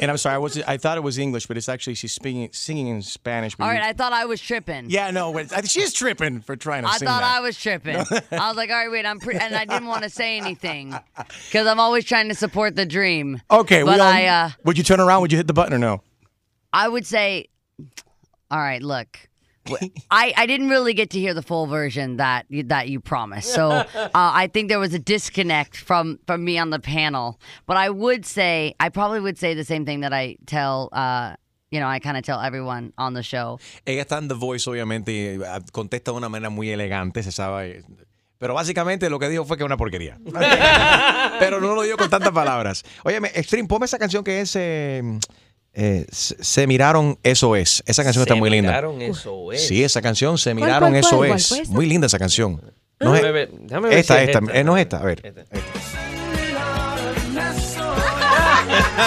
And 0.00 0.10
I'm 0.10 0.16
sorry, 0.16 0.34
I 0.34 0.38
was 0.38 0.60
I 0.62 0.76
thought 0.76 0.96
it 0.96 1.02
was 1.02 1.18
English, 1.18 1.46
but 1.46 1.56
it's 1.56 1.68
actually 1.68 1.94
she's 1.94 2.12
speaking 2.12 2.48
singing 2.52 2.88
in 2.88 3.02
Spanish. 3.02 3.54
All 3.58 3.68
right, 3.68 3.82
you- 3.82 3.88
I 3.88 3.92
thought 3.92 4.12
I 4.12 4.24
was 4.24 4.40
tripping. 4.40 4.90
yeah, 4.90 5.10
no, 5.10 5.32
but 5.32 5.52
I- 5.52 5.62
she's 5.62 5.92
tripping 5.92 6.40
for 6.40 6.56
trying 6.56 6.82
to 6.82 6.88
I 6.88 6.96
sing 6.96 7.06
thought 7.08 7.20
that. 7.20 7.36
I 7.36 7.40
was 7.40 7.58
tripping. 7.60 7.96
I 7.96 8.48
was 8.48 8.56
like, 8.56 8.70
all 8.70 8.76
right, 8.76 8.90
wait, 8.90 9.06
I'm 9.06 9.18
pre-, 9.20 9.36
and 9.36 9.54
I 9.54 9.64
didn't 9.64 9.86
want 9.88 10.02
to 10.02 10.10
say 10.10 10.36
anything 10.38 10.94
because 11.46 11.66
I'm 11.66 11.80
always 11.80 12.04
trying 12.04 12.28
to 12.28 12.34
support 12.34 12.76
the 12.76 12.86
dream. 12.86 13.40
Okay, 13.50 13.82
but 13.82 13.94
we 13.94 14.00
all- 14.00 14.06
I, 14.06 14.24
uh, 14.24 14.50
would 14.64 14.76
you 14.78 14.84
turn 14.84 15.00
around? 15.00 15.20
Would 15.22 15.32
you 15.32 15.38
hit 15.38 15.46
the 15.46 15.52
button 15.54 15.72
or 15.74 15.78
no? 15.78 16.02
I 16.72 16.88
would 16.88 17.06
say, 17.06 17.46
all 18.50 18.58
right, 18.60 18.82
look. 18.82 19.18
I, 20.10 20.32
I 20.36 20.46
didn't 20.46 20.68
really 20.68 20.94
get 20.94 21.10
to 21.10 21.18
hear 21.18 21.34
the 21.34 21.42
full 21.42 21.66
version 21.66 22.16
that 22.16 22.46
you, 22.48 22.62
that 22.64 22.88
you 22.88 23.00
promised, 23.00 23.52
so 23.52 23.70
uh, 23.70 23.86
I 24.14 24.48
think 24.48 24.68
there 24.68 24.78
was 24.78 24.94
a 24.94 24.98
disconnect 24.98 25.76
from 25.76 26.18
from 26.26 26.44
me 26.44 26.58
on 26.58 26.70
the 26.70 26.80
panel. 26.80 27.40
But 27.66 27.76
I 27.76 27.90
would 27.90 28.24
say 28.24 28.74
I 28.80 28.88
probably 28.88 29.20
would 29.20 29.38
say 29.38 29.54
the 29.54 29.64
same 29.64 29.84
thing 29.84 30.00
that 30.00 30.12
I 30.12 30.36
tell, 30.46 30.88
uh, 30.92 31.36
you 31.70 31.80
know, 31.80 31.88
I 31.88 31.98
kind 32.00 32.16
of 32.16 32.24
tell 32.24 32.40
everyone 32.40 32.92
on 32.96 33.14
the 33.14 33.22
show. 33.22 33.58
Ella 33.86 34.02
está 34.02 34.18
en 34.18 34.28
The 34.28 34.34
Voice, 34.34 34.68
obviamente, 34.68 35.12
y 35.12 35.42
ah, 35.44 35.60
contesta 35.72 36.12
de 36.12 36.16
una 36.18 36.28
manera 36.28 36.50
muy 36.50 36.70
elegante, 36.70 37.22
se 37.22 37.32
sabe. 37.32 37.82
Pero 38.40 38.54
básicamente 38.54 39.10
lo 39.10 39.18
que 39.18 39.28
dijo 39.28 39.44
fue 39.44 39.58
que 39.58 39.64
una 39.64 39.76
porquería. 39.76 40.18
Pero 41.38 41.60
no 41.60 41.74
lo 41.74 41.82
dijo 41.82 41.98
con 41.98 42.08
tantas 42.08 42.32
palabras. 42.32 42.84
Óyeme, 43.04 43.30
Extreme, 43.34 43.68
ponme 43.68 43.84
esa 43.84 43.98
canción 43.98 44.24
que 44.24 44.40
es 44.40 44.56
eh, 44.56 45.02
eh, 45.74 46.06
se, 46.10 46.42
Se 46.42 46.66
miraron, 46.66 47.18
eso 47.22 47.54
es. 47.56 47.82
Esa 47.86 48.02
canción 48.04 48.22
está 48.22 48.34
Se 48.34 48.40
muy 48.40 48.50
linda. 48.50 48.70
miraron, 48.70 49.00
eso 49.02 49.52
es. 49.52 49.66
Sí, 49.68 49.84
esa 49.84 50.00
canción, 50.02 50.36
Se 50.38 50.50
¿Cuál, 50.50 50.54
miraron, 50.64 50.88
cuál, 50.90 51.00
eso 51.00 51.16
cuál? 51.16 51.28
¿Cuál 51.28 51.38
es. 51.40 51.48
fue? 51.48 51.64
Muy 51.66 51.86
linda 51.86 52.06
esa 52.06 52.18
canción. 52.18 52.60
No 53.00 53.14
es- 53.14 53.22
Déjame 53.22 53.88
ver- 53.88 53.98
esta, 53.98 54.16
si 54.16 54.22
es 54.24 54.28
esta, 54.28 54.38
esta. 54.40 54.58
eh, 54.58 54.64
no 54.64 54.76
es 54.76 54.82
esta, 54.82 54.98
a 54.98 55.04
ver. 55.04 55.22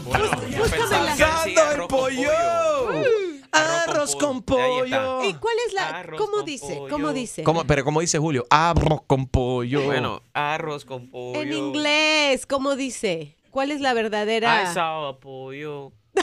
¿Y 5.29 5.35
cuál 5.35 5.55
es 5.67 5.73
la? 5.73 6.07
¿Cómo 6.17 6.43
dice? 6.43 6.81
¿Cómo 6.91 7.13
dice? 7.13 7.43
¿Cómo, 7.43 7.67
pero 7.67 7.85
¿cómo 7.85 8.01
dice 8.01 8.19
Julio? 8.19 8.47
Arroz 8.51 9.01
con 9.07 9.27
pollo. 9.27 9.83
Bueno, 9.83 10.23
arroz 10.33 10.85
con 10.85 11.09
pollo. 11.09 11.41
En 11.41 11.53
inglés, 11.53 12.47
¿cómo 12.47 12.77
dice? 12.77 13.37
¿Cuál 13.51 13.71
es 13.71 13.81
la 13.81 13.95
verdadera? 13.95 14.71
I 14.71 14.75
saw 14.75 15.07
a 15.07 15.21
pollo. 15.21 15.93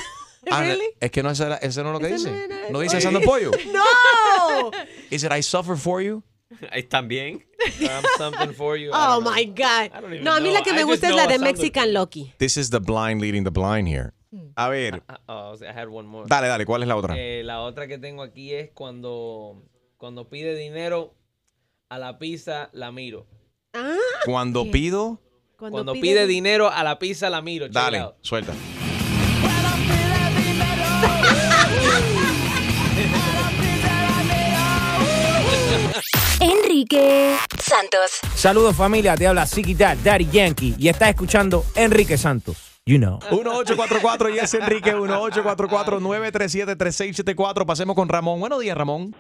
Ah, 0.52 0.60
Really? 0.60 0.84
Es 1.00 1.10
que 1.10 1.24
no 1.24 1.30
es, 1.32 1.40
eso 1.40 1.84
no 1.84 1.90
es 1.90 1.94
lo 1.94 2.00
que 2.00 2.14
dice. 2.14 2.50
No, 2.70 2.82
dice 2.82 2.98
asando 2.98 3.22
pollo. 3.22 3.52
No. 3.74 4.72
Is 5.10 5.24
it 5.24 5.32
I 5.32 5.42
suffer 5.42 5.78
for 5.78 6.02
you? 6.02 6.22
Ahí 6.72 6.84
también. 6.84 7.46
something 8.18 8.54
for 8.54 8.78
you. 8.78 8.92
Oh 8.94 9.22
my 9.22 9.46
God. 9.46 9.90
don't 10.02 10.14
even 10.14 10.24
No, 10.24 10.34
a 10.34 10.40
mí 10.40 10.50
know. 10.50 10.54
la 10.54 10.62
que 10.64 10.72
I 10.72 10.74
me 10.74 10.80
just 10.82 10.90
gusta 10.90 11.08
es 11.08 11.14
know 11.14 11.26
la 11.26 11.28
de 11.32 11.40
Mexican 11.40 11.94
Loki. 11.94 12.34
This 12.40 12.58
is 12.58 12.70
the 12.72 12.80
blind 12.80 13.22
leading 13.22 13.44
the 13.46 13.52
blind 13.52 13.88
here. 13.88 14.14
A 14.56 14.70
ver, 14.70 15.04
Oh, 15.28 15.56
I 15.62 15.66
had 15.66 15.88
one 15.88 16.08
more. 16.08 16.26
dale, 16.28 16.48
dale, 16.48 16.66
¿cuál 16.66 16.82
es 16.82 16.88
la 16.88 16.96
otra? 16.96 17.16
Eh, 17.18 17.44
la 17.44 17.62
otra 17.62 17.88
que 17.88 17.98
tengo 17.98 18.24
aquí 18.24 18.54
es 18.54 18.70
cuando, 18.74 19.64
cuando 19.98 20.30
pide 20.30 20.56
dinero 20.56 21.14
a 21.90 22.00
la 22.00 22.18
pizza, 22.18 22.70
la 22.74 22.92
miro. 22.92 23.28
Ah, 23.74 23.96
Cuando 24.26 24.70
pido, 24.72 25.20
Cuando, 25.58 25.94
pide, 25.94 26.28
dinero 26.28 26.70
a 26.70 26.84
la 26.84 27.00
pizza, 27.00 27.30
la 27.30 27.42
miro. 27.42 27.68
dale, 27.70 28.00
out. 28.00 28.16
suelta. 28.22 28.54
Enrique 36.40 37.36
Santos. 37.62 38.20
Saludos 38.36 38.76
familia, 38.76 39.16
te 39.16 39.28
habla 39.28 39.46
Dad, 39.78 39.98
Daddy 40.04 40.28
Yankee 40.32 40.76
y 40.78 40.88
estás 40.90 41.10
escuchando 41.10 41.66
Enrique 41.76 42.18
Santos. 42.18 42.73
You 42.86 42.98
know. 42.98 43.20
1844 43.32 44.30
y 44.30 44.40
es 44.40 44.54
Enrique 44.56 44.94
1844-937-3674. 44.94 47.66
Pasemos 47.66 47.96
con 47.96 48.10
Ramón. 48.10 48.42
Buenos 48.42 48.60
días, 48.60 48.78
Ramón. 48.78 49.16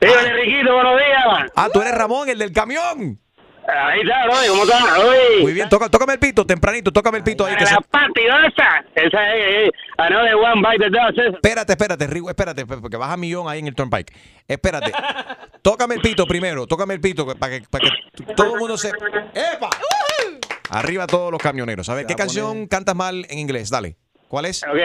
Dígale, 0.00 0.34
Riquito, 0.34 0.72
buenos 0.72 0.96
días. 0.96 1.50
Ah, 1.56 1.68
tú 1.72 1.80
eres 1.80 1.96
Ramón, 1.96 2.28
el 2.28 2.38
del 2.38 2.52
camión. 2.52 3.18
Ahí 3.66 4.00
está, 4.02 4.26
Roy, 4.26 4.46
¿cómo 4.48 4.62
estás? 4.64 4.96
Roy. 5.02 5.42
Muy 5.42 5.52
bien, 5.54 5.68
toca- 5.68 5.88
tócame 5.88 6.12
el 6.14 6.18
pito, 6.18 6.44
tempranito, 6.46 6.92
tócame 6.92 7.18
el 7.18 7.24
pito 7.24 7.46
ahí. 7.46 7.56
Que 7.56 7.64
se- 7.66 7.74
La 7.74 7.80
patidosa. 7.80 8.84
Esa 8.94 9.34
es, 9.34 9.68
eh, 9.68 9.70
another 9.96 10.34
one 10.36 10.60
bite 10.60 10.84
the 10.84 10.90
dust. 10.90 11.18
esa. 11.18 11.28
Espérate, 11.36 11.72
espérate, 11.72 12.06
Rigo, 12.06 12.28
espérate, 12.28 12.66
porque 12.66 12.96
baja 12.98 13.16
millón 13.16 13.48
ahí 13.48 13.60
en 13.60 13.68
el 13.68 13.74
Turnpike. 13.74 14.12
Espérate. 14.46 14.92
tócame 15.62 15.94
el 15.94 16.00
pito 16.02 16.26
primero, 16.26 16.66
tócame 16.66 16.94
el 16.94 17.00
pito 17.00 17.26
para 17.38 17.58
que, 17.60 17.66
para 17.70 17.88
que 17.88 18.34
todo 18.34 18.54
el 18.54 18.60
mundo 18.60 18.76
se. 18.76 18.88
¡Epa! 18.88 19.70
Arriba 20.70 21.06
todos 21.06 21.30
los 21.32 21.40
camioneros. 21.40 21.88
A 21.88 21.94
ver, 21.94 22.04
¿qué 22.06 22.14
canción 22.14 22.66
cantas 22.66 22.94
mal 22.94 23.24
en 23.30 23.38
inglés? 23.38 23.70
Dale. 23.70 23.96
¿Cuál 24.28 24.46
es? 24.46 24.62
Ok. 24.64 24.76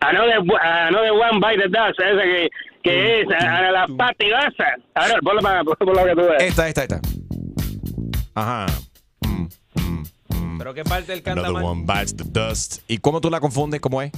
Another, 0.00 0.40
another 0.60 1.12
one 1.12 1.40
bite 1.40 1.62
the 1.62 1.68
dust. 1.68 1.98
Esa 2.00 2.22
que, 2.22 2.50
que 2.84 3.22
es 3.22 3.28
a, 3.30 3.58
a 3.58 3.72
la 3.72 3.86
patidosa. 3.88 4.76
A 4.94 5.06
ver, 5.08 5.18
ponlo 5.22 5.40
para 5.40 5.64
por 5.64 5.78
lo 5.86 6.04
que 6.04 6.14
tú 6.14 6.28
ves. 6.28 6.42
Esta, 6.42 6.68
esta, 6.68 6.82
esta. 6.82 7.00
Ajá. 8.34 8.66
Pero 10.58 10.74
qué 10.74 10.84
parte 10.84 11.12
del 11.12 11.22
canta 11.22 11.48
Another 11.48 11.64
one 11.64 11.84
bites 11.84 12.16
the 12.16 12.24
dust. 12.26 12.82
¿Y 12.86 12.98
cómo 12.98 13.20
tú 13.20 13.30
la 13.30 13.40
confundes? 13.40 13.80
¿Cómo 13.80 14.00
es? 14.02 14.12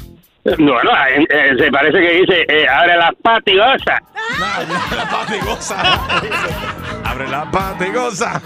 No, 0.59 0.81
no, 0.81 0.91
eh, 1.09 1.27
eh, 1.29 1.55
se 1.59 1.73
parece 1.73 1.99
que 1.99 2.21
dice, 2.21 2.47
eh, 2.49 2.69
abre 2.69 2.97
la 2.97 3.13
patidosa. 3.21 4.01
la 4.39 5.11
patigosa. 5.11 5.83
Abre 7.05 7.29
la 7.29 7.51
patigosa. 7.51 8.43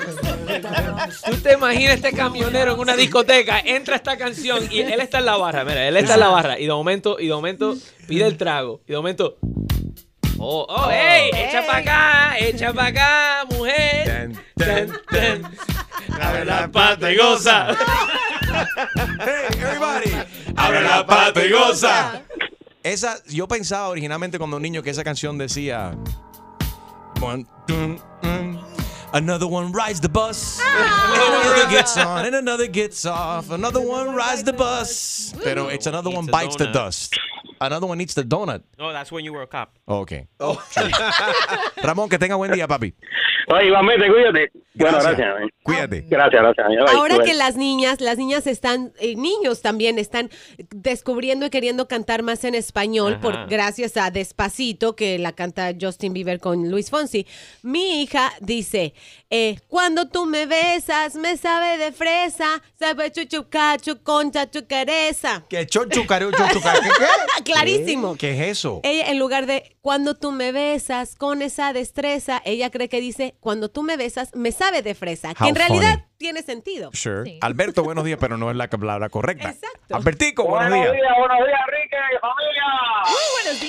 Tú 1.26 1.36
te 1.42 1.54
imaginas 1.54 1.96
este 1.96 2.12
camionero 2.12 2.74
en 2.74 2.80
una 2.80 2.96
discoteca, 2.96 3.60
entra 3.60 3.96
esta 3.96 4.16
canción 4.16 4.62
y 4.70 4.80
él 4.80 5.00
está 5.00 5.18
en 5.18 5.26
la 5.26 5.36
barra, 5.36 5.64
mira, 5.64 5.86
él 5.88 5.96
está 5.96 6.14
en 6.14 6.20
la 6.20 6.28
barra 6.28 6.58
y 6.58 6.66
de 6.66 6.72
momento, 6.72 7.18
y 7.18 7.26
de 7.28 7.34
momento 7.34 7.74
pide 8.06 8.26
el 8.26 8.36
trago 8.36 8.80
y 8.86 8.92
de 8.92 8.96
momento 8.96 9.36
Oh, 10.42 10.64
oh, 10.66 10.90
ey, 10.90 11.30
echa 11.34 11.66
para 11.66 11.78
acá, 11.78 12.38
echa 12.38 12.72
para 12.72 12.88
acá, 12.88 13.44
mujer. 13.54 14.32
Ten, 14.56 14.90
ten. 15.10 15.42
Abre 16.18 16.46
la 16.46 16.66
pata 16.72 17.12
y 17.12 17.16
goza. 17.18 17.76
Hey, 19.20 19.58
everybody. 19.60 20.12
Abre 20.56 20.80
la 20.80 21.06
pata 21.06 21.44
y 21.44 21.52
goza. 21.52 22.22
Esa, 22.82 23.22
yo 23.26 23.46
pensaba 23.46 23.88
originalmente 23.88 24.38
cuando 24.38 24.56
un 24.56 24.62
niño 24.62 24.82
que 24.82 24.88
esa 24.88 25.04
canción 25.04 25.36
decía. 25.36 25.94
One, 27.20 27.44
Another 29.12 29.46
one 29.48 29.72
rides 29.72 30.00
the 30.00 30.08
bus. 30.08 30.60
Another 30.60 31.68
gets 31.76 31.96
on 31.96 32.26
and 32.26 32.34
another 32.36 32.66
gets 32.68 33.04
off. 33.04 33.50
Another 33.50 33.80
one 33.80 34.14
rides 34.14 34.44
the 34.44 34.52
bus. 34.52 35.34
Pero 35.42 35.68
it's 35.68 35.86
another 35.86 36.10
one 36.10 36.26
bites 36.26 36.56
the 36.56 36.66
dust. 36.66 37.18
Another 37.60 37.86
one 37.86 38.00
eats 38.00 38.14
the 38.14 38.22
donut. 38.22 38.62
No, 38.78 38.92
that's 38.92 39.10
when 39.12 39.24
you 39.24 39.32
were 39.34 39.42
a 39.42 39.46
cop. 39.46 39.76
Ok. 39.86 40.12
Ramón, 41.82 42.08
que 42.08 42.18
tenga 42.18 42.36
buen 42.36 42.52
día, 42.52 42.66
papi. 42.66 42.94
Oye, 43.48 43.66
igualmente, 43.66 44.06
cuídate. 44.08 44.50
Bueno, 44.74 44.98
Gracias. 44.98 45.16
gracias. 45.18 45.42
eh. 45.42 45.54
Cuídate. 45.64 46.00
Gracias, 46.08 46.42
gracias. 46.42 46.66
Bye, 46.68 46.96
Ahora 46.96 47.16
bye. 47.16 47.26
que 47.26 47.34
las 47.34 47.56
niñas, 47.56 48.00
las 48.00 48.16
niñas 48.16 48.46
están, 48.46 48.92
eh, 49.00 49.16
niños 49.16 49.60
también 49.60 49.98
están 49.98 50.30
descubriendo 50.70 51.46
y 51.46 51.50
queriendo 51.50 51.88
cantar 51.88 52.22
más 52.22 52.44
en 52.44 52.54
español 52.54 53.14
Ajá. 53.14 53.20
por 53.20 53.46
gracias 53.48 53.96
a 53.96 54.10
Despacito 54.10 54.94
que 54.94 55.18
la 55.18 55.32
canta 55.32 55.72
Justin 55.78 56.12
Bieber 56.12 56.38
con 56.38 56.70
Luis 56.70 56.90
Fonsi. 56.90 57.26
Mi 57.62 58.02
hija 58.02 58.32
dice, 58.40 58.94
eh, 59.30 59.58
cuando 59.68 60.08
tú 60.08 60.26
me 60.26 60.46
besas 60.46 61.14
me 61.14 61.36
sabe 61.36 61.78
de 61.78 61.92
fresa, 61.92 62.62
sabe 62.78 63.10
chuchucachu 63.12 64.02
con 64.02 64.32
chachucareza. 64.32 65.44
Que 65.48 65.66
chochucareo, 65.66 66.30
chochucareo. 66.32 66.82
¿Qué, 66.82 66.88
qué? 67.38 67.44
Clarísimo. 67.52 68.16
¿Qué 68.16 68.32
es 68.32 68.58
eso? 68.58 68.80
Ella, 68.82 69.10
en 69.10 69.18
lugar 69.18 69.46
de 69.46 69.76
cuando 69.80 70.14
tú 70.14 70.32
me 70.32 70.52
besas 70.52 71.14
con 71.14 71.42
esa 71.42 71.72
destreza, 71.72 72.42
ella 72.44 72.70
cree 72.70 72.88
que 72.88 73.00
dice 73.00 73.36
cuando 73.40 73.70
tú 73.70 73.82
me 73.82 73.96
besas 73.96 74.30
me 74.34 74.52
sabe 74.52 74.82
de 74.82 74.94
fresa, 74.94 75.34
que 75.34 75.44
How 75.44 75.48
en 75.50 75.54
realidad 75.54 75.92
funny. 75.94 76.09
Tiene 76.20 76.42
sentido. 76.42 76.90
Sure. 76.92 77.38
Alberto, 77.40 77.82
buenos 77.82 78.04
días, 78.04 78.18
pero 78.20 78.36
no 78.36 78.50
es 78.50 78.56
la 78.56 78.68
palabra 78.68 79.08
correcta. 79.08 79.48
Exacto. 79.48 79.96
Albertico, 79.96 80.44
buenos, 80.44 80.68
Buenos 80.68 80.92
días. 80.92 81.02
días, 81.02 81.14
buenos 81.18 81.46
días, 81.46 81.60
Enrique, 81.66 81.96
familia. 82.20 82.64
Muy 83.08 83.26
buenos 83.42 83.60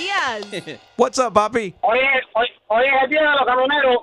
días. 0.68 0.80
What's 0.98 1.18
up, 1.20 1.34
papi? 1.34 1.74
Hoy 1.80 2.00
es, 2.00 2.26
hoy, 2.34 2.48
hoy 2.68 2.86
es 2.86 3.04
el 3.04 3.10
día 3.10 3.22
de 3.22 3.30
los 3.30 3.46
camioneros. 3.46 3.98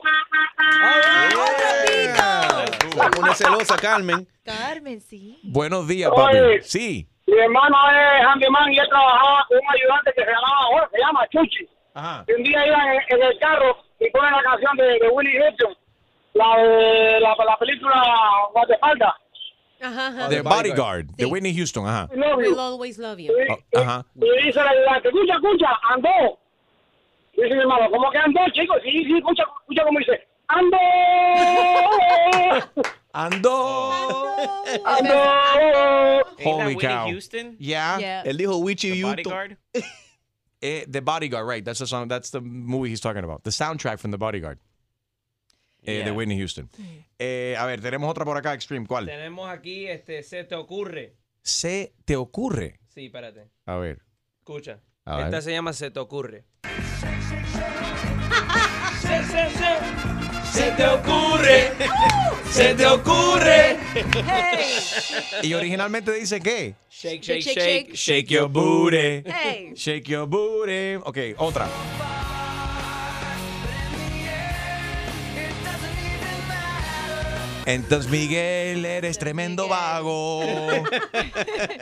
La 2.97 3.11
pone 3.11 3.35
celosa, 3.35 3.77
Carmen. 3.77 4.27
Carmen, 4.43 5.01
sí. 5.03 5.39
Buenos 5.43 5.87
días, 5.87 6.11
papi. 6.11 6.39
Oye. 6.39 6.63
Sí. 6.63 7.07
Mi 7.27 7.39
hermano 7.39 7.77
es 7.91 8.27
handyman 8.27 8.73
y 8.73 8.79
él 8.79 8.89
trabajaba 8.89 9.45
con 9.47 9.59
un 9.59 9.65
ayudante 9.77 10.11
que 10.17 10.25
se 10.25 10.31
llamaba, 10.31 10.65
ahora 10.73 10.89
se 10.91 10.99
llama 10.99 11.29
Chuchi. 11.29 11.69
Ajá. 11.93 12.25
Y 12.27 12.33
un 12.33 12.43
día 12.45 12.67
iban 12.67 12.89
en, 12.89 13.01
en 13.09 13.23
el 13.25 13.39
carro 13.41 13.77
y 14.01 14.09
ponen 14.11 14.33
la 14.33 14.43
canción 14.43 14.75
de, 14.79 14.85
de 15.01 15.09
Willie 15.13 15.39
Houston, 15.39 15.77
la 16.39 16.57
de 16.63 17.21
la, 17.21 17.35
la 17.45 17.57
película 17.59 18.03
Guatefalda. 18.53 19.15
Ajá, 19.81 20.07
ajá. 20.09 20.29
The 20.29 20.43
Bodyguard, 20.43 21.07
de 21.17 21.27
Whitney 21.27 21.55
Houston, 21.55 21.87
ajá. 21.87 22.09
Love 22.15 22.43
you. 22.43 22.51
We'll 22.51 22.61
always 22.61 22.99
love 22.99 23.19
you. 23.21 23.33
Oh, 23.33 23.81
ajá. 23.81 24.05
Y 24.17 24.47
dice 24.47 24.61
el 24.61 24.67
ayudante, 24.67 25.09
escucha, 25.09 25.35
escucha, 25.35 25.69
andó. 25.91 26.39
Y 27.35 27.43
dice 27.43 27.55
mi 27.55 27.61
hermano, 27.61 27.91
¿cómo 27.91 28.11
que 28.11 28.19
andó, 28.19 28.41
chicos? 28.53 28.79
Sí, 28.83 28.91
sí, 28.91 29.17
escucha, 29.17 29.45
escucha 29.63 29.85
como 29.85 29.99
dice, 30.01 30.27
andó. 30.49 30.77
Ando. 33.13 34.37
andó. 34.85 36.25
Holy 36.45 36.75
Whitney 36.75 36.89
cow. 36.89 37.07
Houston? 37.09 37.57
Yeah. 37.59 37.99
Yeah. 37.99 38.23
Él 38.25 38.37
dijo 38.37 38.59
Wichi 38.59 38.91
The 38.91 38.97
Yuto. 38.97 39.11
bodyguard? 39.17 39.57
Eh, 40.61 40.85
the 40.89 41.01
Bodyguard, 41.01 41.47
right. 41.47 41.65
That's 41.65 41.79
the 41.79 41.87
song. 41.87 42.09
That's 42.09 42.31
the 42.31 42.41
movie 42.41 42.89
he's 42.89 43.01
talking 43.01 43.23
about. 43.23 43.45
The 43.45 43.51
soundtrack 43.51 44.01
from 44.01 44.11
The 44.11 44.19
Bodyguard. 44.19 44.59
Eh, 45.83 46.03
De. 46.05 46.11
Whitney 46.11 46.39
Houston. 46.39 46.69
Eh, 47.19 47.55
a 47.59 47.65
ver, 47.67 47.81
tenemos 47.81 48.11
otra 48.11 48.25
por 48.25 48.37
acá, 48.37 48.53
Extreme. 48.55 48.87
¿Cuál? 48.87 49.07
Tenemos 49.07 49.49
aquí, 49.49 49.87
este, 49.87 50.23
se 50.23 50.45
te 50.45 50.55
ocurre. 50.55 51.15
Se 51.43 51.95
te 52.05 52.17
ocurre. 52.17 52.79
Sí, 52.89 53.07
espérate. 53.07 53.49
A 53.67 53.77
ver. 53.77 54.01
Escucha. 54.39 54.81
A 55.05 55.17
ver. 55.17 55.25
Esta 55.27 55.41
se 55.43 55.53
llama 55.53 55.73
Se 55.73 55.91
te 55.91 55.99
ocurre. 56.01 56.45
Se 60.53 60.73
te 60.73 60.87
ocurre, 60.87 61.71
se 62.51 62.75
te 62.75 62.87
ocurre. 62.87 63.77
Y 65.43 65.55
originalmente 65.55 66.13
dice 66.13 66.41
qué? 66.41 66.75
Shake, 66.91 67.23
Shake, 67.23 67.23
shake, 67.23 67.43
shake, 67.43 67.55
shake. 67.55 67.87
shake. 67.87 67.97
Shake 67.97 68.29
your 68.35 68.49
booty. 68.49 69.23
Hey. 69.25 69.73
Shake 69.77 70.09
your 70.11 70.27
booty. 70.27 70.97
Ok, 71.05 71.19
otra. 71.39 71.69
Entonces, 77.69 78.11
Miguel, 78.11 78.83
eres 78.87 79.19
tremendo 79.19 79.69
vago. 79.69 80.41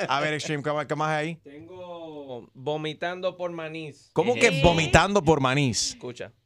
A 0.09 0.21
ver, 0.21 0.35
Extreme, 0.35 0.61
¿qué 0.61 0.97
más- 0.97 1.11
hay 1.11 1.29
ahí? 1.29 1.37
Tengo 1.45 2.51
vomitando 2.55 3.37
por 3.37 3.53
manís. 3.53 4.11
¿Cómo 4.13 4.35
que 4.35 4.63
vomitando 4.65 5.23
por 5.23 5.39
manís? 5.41 5.91
Escucha. 5.91 6.33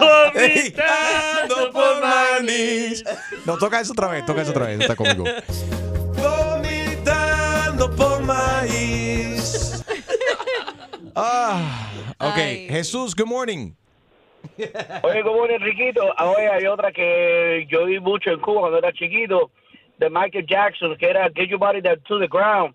Vomitando 0.00 1.70
por 1.72 2.00
manís. 2.00 3.04
No, 3.44 3.58
toca 3.58 3.80
eso 3.80 3.92
otra 3.92 4.08
vez, 4.08 4.24
toca 4.24 4.42
eso 4.42 4.50
otra 4.50 4.66
vez, 4.66 4.80
está 4.80 4.96
conmigo. 4.96 5.24
Ah, 11.14 11.90
ok, 12.18 12.36
Ay. 12.36 12.68
Jesús, 12.68 13.14
good 13.14 13.26
morning. 13.26 13.72
Oye, 15.02 15.22
como 15.22 15.42
un 15.42 15.50
Enriquito, 15.50 16.02
oye, 16.18 16.48
hay 16.48 16.66
otra 16.66 16.90
que 16.92 17.66
yo 17.70 17.86
vi 17.86 18.00
mucho 18.00 18.30
en 18.30 18.40
Cuba 18.40 18.62
cuando 18.62 18.78
era 18.78 18.92
chiquito, 18.92 19.50
de 19.98 20.10
Michael 20.10 20.46
Jackson, 20.46 20.96
que 20.96 21.06
era 21.06 21.30
Get 21.34 21.48
Your 21.48 21.58
Body 21.58 21.80
Down 21.80 22.00
to 22.08 22.18
the 22.18 22.26
Ground. 22.26 22.74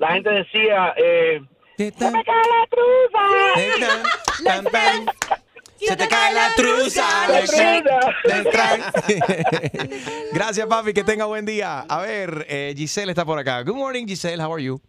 La 0.00 0.12
gente 0.14 0.30
decía, 0.30 0.92
eh, 0.96 1.40
¡Se 1.76 2.10
me 2.10 2.24
cae 2.24 2.42
la 2.50 2.66
truza! 2.68 3.22
Se 5.78 5.96
te 5.96 6.08
cae 6.08 6.34
la 6.34 6.50
truza. 6.56 7.28
La 7.28 7.40
truza. 7.44 8.92
Gracias, 10.32 10.66
papi, 10.66 10.92
que 10.92 11.04
tenga 11.04 11.24
buen 11.26 11.46
día. 11.46 11.86
A 11.88 12.00
ver, 12.00 12.46
eh, 12.48 12.74
Giselle 12.76 13.12
está 13.12 13.24
por 13.24 13.38
acá. 13.38 13.62
Good 13.62 13.76
morning, 13.76 14.06
Giselle, 14.06 14.42
how 14.42 14.52
are 14.52 14.62
you? 14.62 14.80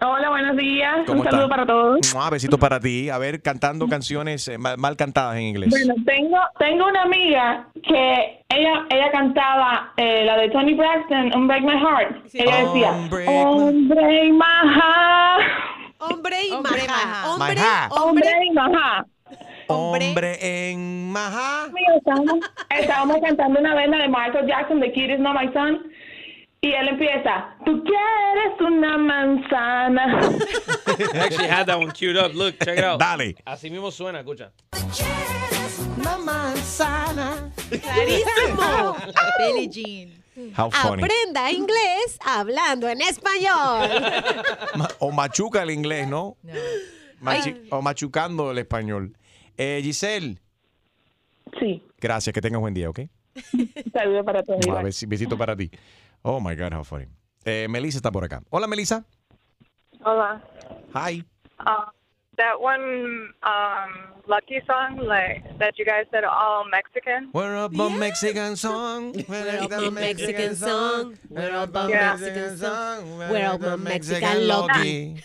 Hola, 0.00 0.30
buenos 0.30 0.56
días. 0.56 0.98
¿Cómo 1.06 1.22
Un 1.22 1.24
saludo 1.24 1.44
está? 1.44 1.56
para 1.56 1.66
todos. 1.66 2.14
Un 2.14 2.30
besito 2.30 2.56
para 2.56 2.78
ti. 2.78 3.10
A 3.10 3.18
ver, 3.18 3.42
cantando 3.42 3.88
canciones 3.88 4.46
eh, 4.46 4.56
mal, 4.56 4.78
mal 4.78 4.96
cantadas 4.96 5.36
en 5.36 5.42
inglés. 5.42 5.70
Bueno, 5.70 5.94
tengo 6.06 6.38
tengo 6.56 6.86
una 6.86 7.02
amiga 7.02 7.66
que 7.82 8.44
ella 8.48 8.86
ella 8.90 9.10
cantaba 9.10 9.92
eh, 9.96 10.24
la 10.24 10.36
de 10.36 10.50
Tony 10.50 10.74
Braxton, 10.74 11.34
Unbreak 11.34 11.62
My 11.62 11.78
Heart. 11.80 12.26
Ella 12.32 12.56
decía, 12.64 12.92
Unbreak 12.92 13.28
Hombre 13.28 14.32
my 14.32 14.72
heart. 14.72 15.42
Hombre 15.98 16.36
y 16.48 16.52
Hombre, 16.52 16.86
maja. 16.86 17.30
Hombre, 17.32 17.54
Maja. 17.56 17.88
Hombre 17.90 18.30
y 18.46 18.50
maja. 18.52 19.06
Hombre 19.66 20.38
en 20.70 21.10
Maja. 21.12 21.66
Estábamos, 21.96 22.38
estábamos 22.70 23.16
cantando 23.20 23.58
una 23.58 23.74
vez 23.74 23.88
la 23.88 23.98
de 23.98 24.08
Michael 24.08 24.46
Jackson, 24.46 24.80
The 24.80 24.92
Kid 24.92 25.10
Is 25.10 25.18
Not 25.18 25.36
My 25.36 25.52
Son. 25.52 25.82
Y 26.60 26.72
él 26.72 26.88
empieza, 26.88 27.56
tú 27.64 27.84
quieres 27.84 28.60
una 28.60 28.98
manzana. 28.98 30.20
I 31.14 31.18
actually 31.18 31.48
had 31.48 31.66
that 31.66 31.78
one 31.78 31.92
queued 31.92 32.16
up. 32.16 32.34
Look, 32.34 32.58
check 32.58 32.78
it 32.78 32.84
out. 32.84 32.98
Dale. 32.98 33.36
Así 33.46 33.70
mismo 33.70 33.90
suena, 33.92 34.18
escucha. 34.20 34.50
Clarísimo. 37.70 38.96
Billie 39.38 39.68
Jean. 39.68 40.52
How 40.56 40.70
funny. 40.70 41.02
Aprenda 41.02 41.50
inglés 41.50 42.18
hablando 42.24 42.88
en 42.88 43.00
español. 43.02 43.88
Ma- 44.76 44.88
O 45.00 45.10
machuca 45.10 45.62
el 45.62 45.70
inglés, 45.70 46.06
¿no? 46.08 46.36
No. 46.42 46.52
Machi- 47.20 47.66
o 47.70 47.82
machucando 47.82 48.50
el 48.52 48.58
español. 48.58 49.16
Eh, 49.56 49.80
Giselle, 49.82 50.38
Sí, 51.58 51.82
gracias, 51.98 52.32
que 52.32 52.40
tengas 52.40 52.60
buen 52.60 52.74
día, 52.74 52.88
¿ok? 52.90 53.00
saludos 53.92 54.24
para 54.24 54.42
todos. 54.42 54.60
Besito 55.08 55.36
para 55.38 55.56
ti. 55.56 55.70
Oh 56.24 56.40
my 56.40 56.54
God, 56.54 56.72
how 56.72 56.82
funny. 56.82 57.06
Eh, 57.46 57.66
Melissa 57.68 57.98
está 57.98 58.10
por 58.12 58.24
acá. 58.24 58.42
Hola, 58.50 58.66
Melissa. 58.66 59.04
Hola. 60.04 60.42
Hi. 60.94 61.22
Uh, 61.60 61.86
that 62.36 62.60
one 62.60 63.32
um, 63.42 63.90
lucky 64.28 64.60
song 64.66 64.98
like 65.02 65.42
that 65.58 65.78
you 65.78 65.84
guys 65.84 66.04
said 66.10 66.24
all 66.24 66.64
Mexican. 66.70 67.30
We're 67.32 67.56
up 67.56 67.72
a 67.76 67.90
Mexican 67.90 68.56
song. 68.56 69.12
We're 69.28 69.58
up 69.62 69.72
a 69.72 69.90
Mexican 69.90 70.54
song. 70.54 71.18
We're 71.28 71.54
up 71.56 71.74
a 71.74 71.86
Yeah. 71.88 72.14
Mexican 72.16 72.56
song. 72.56 73.18
We're 73.18 73.46
up 73.46 73.62
a 73.62 73.76
Mexican 73.76 74.46
loki. 74.46 75.16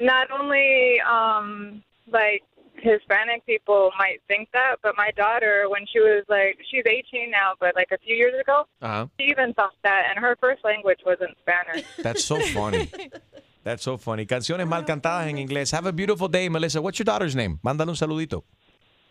Not 0.00 0.30
only 0.30 1.00
um, 1.02 1.82
like 2.10 2.42
Hispanic 2.82 3.44
people 3.46 3.90
might 3.98 4.20
think 4.28 4.48
that, 4.52 4.76
but 4.82 4.94
my 4.96 5.10
daughter, 5.16 5.68
when 5.68 5.86
she 5.92 6.00
was 6.00 6.24
like, 6.28 6.58
she's 6.70 6.84
18 6.86 7.30
now, 7.30 7.52
but 7.60 7.74
like 7.74 7.88
a 7.92 7.98
few 7.98 8.14
years 8.16 8.34
ago, 8.40 8.66
Uh-huh. 8.82 9.06
she 9.18 9.26
even 9.26 9.52
thought 9.54 9.74
that, 9.82 10.06
and 10.10 10.18
her 10.18 10.36
first 10.40 10.64
language 10.64 11.00
wasn't 11.04 11.30
Spanish. 11.40 11.84
That's 12.02 12.24
so 12.24 12.40
funny. 12.40 12.90
That's 13.64 13.82
so 13.82 13.98
funny. 13.98 14.24
Canciones 14.26 14.66
mal 14.66 14.84
cantadas 14.86 15.28
en 15.28 15.36
inglés. 15.38 15.70
Have 15.72 15.86
a 15.86 15.92
beautiful 15.92 16.28
day, 16.28 16.48
Melissa. 16.48 16.80
What's 16.80 16.98
your 16.98 17.04
daughter's 17.04 17.36
name? 17.36 17.58
Mándale 17.62 17.90
un 17.90 17.96
saludito. 17.96 18.44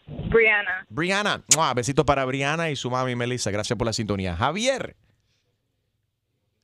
Brianna. 0.08 0.88
Brianna. 0.90 1.44
Mua, 1.56 1.72
Besito 1.76 2.04
para 2.04 2.26
Brianna 2.26 2.72
y 2.72 2.76
su 2.76 2.90
mami 2.90 3.16
Melissa. 3.16 3.52
Gracias 3.52 3.78
por 3.78 3.86
la 3.86 3.94
sintonía. 3.94 4.36
Javier. 4.36 4.96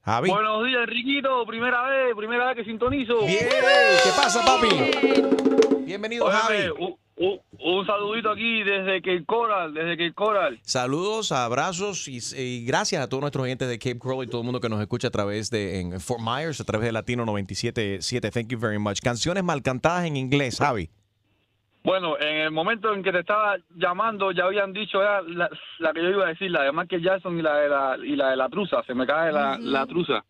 Javi. 0.03 0.29
Buenos 0.31 0.65
días, 0.65 0.81
Enriquito. 0.81 1.45
Primera 1.45 1.83
vez, 1.87 2.15
primera 2.15 2.47
vez 2.47 2.55
que 2.57 2.63
sintonizo. 2.65 3.19
Bien. 3.25 3.47
¿Qué 3.49 4.09
pasa, 4.15 4.43
papi? 4.43 5.74
Bienvenido, 5.85 6.25
Javi. 6.27 6.69
Un, 6.79 6.95
un- 7.17 7.39
un 7.57 7.85
saludito 7.85 8.29
aquí 8.31 8.61
desde 8.63 9.01
Cape 9.01 9.23
Coral, 9.25 9.73
desde 9.73 9.91
Cape 9.97 10.13
Coral. 10.13 10.59
Saludos, 10.63 11.31
abrazos 11.31 12.07
y, 12.07 12.19
y 12.37 12.65
gracias 12.65 13.01
a 13.01 13.07
todos 13.09 13.21
nuestros 13.21 13.43
oyentes 13.43 13.67
de 13.69 13.79
Cape 13.79 13.97
Coral 13.97 14.25
y 14.25 14.27
todo 14.27 14.41
el 14.41 14.45
mundo 14.45 14.59
que 14.59 14.67
nos 14.69 14.81
escucha 14.81 15.07
a 15.07 15.11
través 15.11 15.49
de 15.49 15.79
en 15.79 15.99
Fort 16.01 16.19
Myers, 16.21 16.59
a 16.59 16.65
través 16.65 16.85
de 16.87 16.91
Latino 16.91 17.25
97.7. 17.25 18.31
Thank 18.31 18.47
you 18.49 18.59
very 18.59 18.77
much. 18.79 18.99
Canciones 19.01 19.43
mal 19.43 19.61
cantadas 19.63 20.05
en 20.05 20.17
inglés, 20.17 20.57
Javi. 20.59 20.89
Bueno, 21.83 22.19
en 22.19 22.37
el 22.41 22.51
momento 22.51 22.93
en 22.93 23.03
que 23.03 23.11
te 23.11 23.19
estaba 23.19 23.55
llamando 23.75 24.31
ya 24.31 24.45
habían 24.45 24.73
dicho 24.73 24.99
ya 25.01 25.21
la, 25.21 25.49
la 25.79 25.93
que 25.93 26.01
yo 26.01 26.09
iba 26.09 26.25
a 26.25 26.29
decir, 26.29 26.49
la 26.51 26.63
de 26.63 26.71
Michael 26.71 27.01
Jackson 27.03 27.37
y 27.39 27.41
la 27.43 27.55
de 27.57 27.69
la, 27.69 27.97
y 28.03 28.15
la, 28.15 28.29
de 28.31 28.35
la 28.35 28.49
truza. 28.49 28.83
Se 28.87 28.93
me 28.95 29.05
cae 29.05 29.31
la, 29.31 29.57
la 29.59 29.85
truza. 29.85 30.25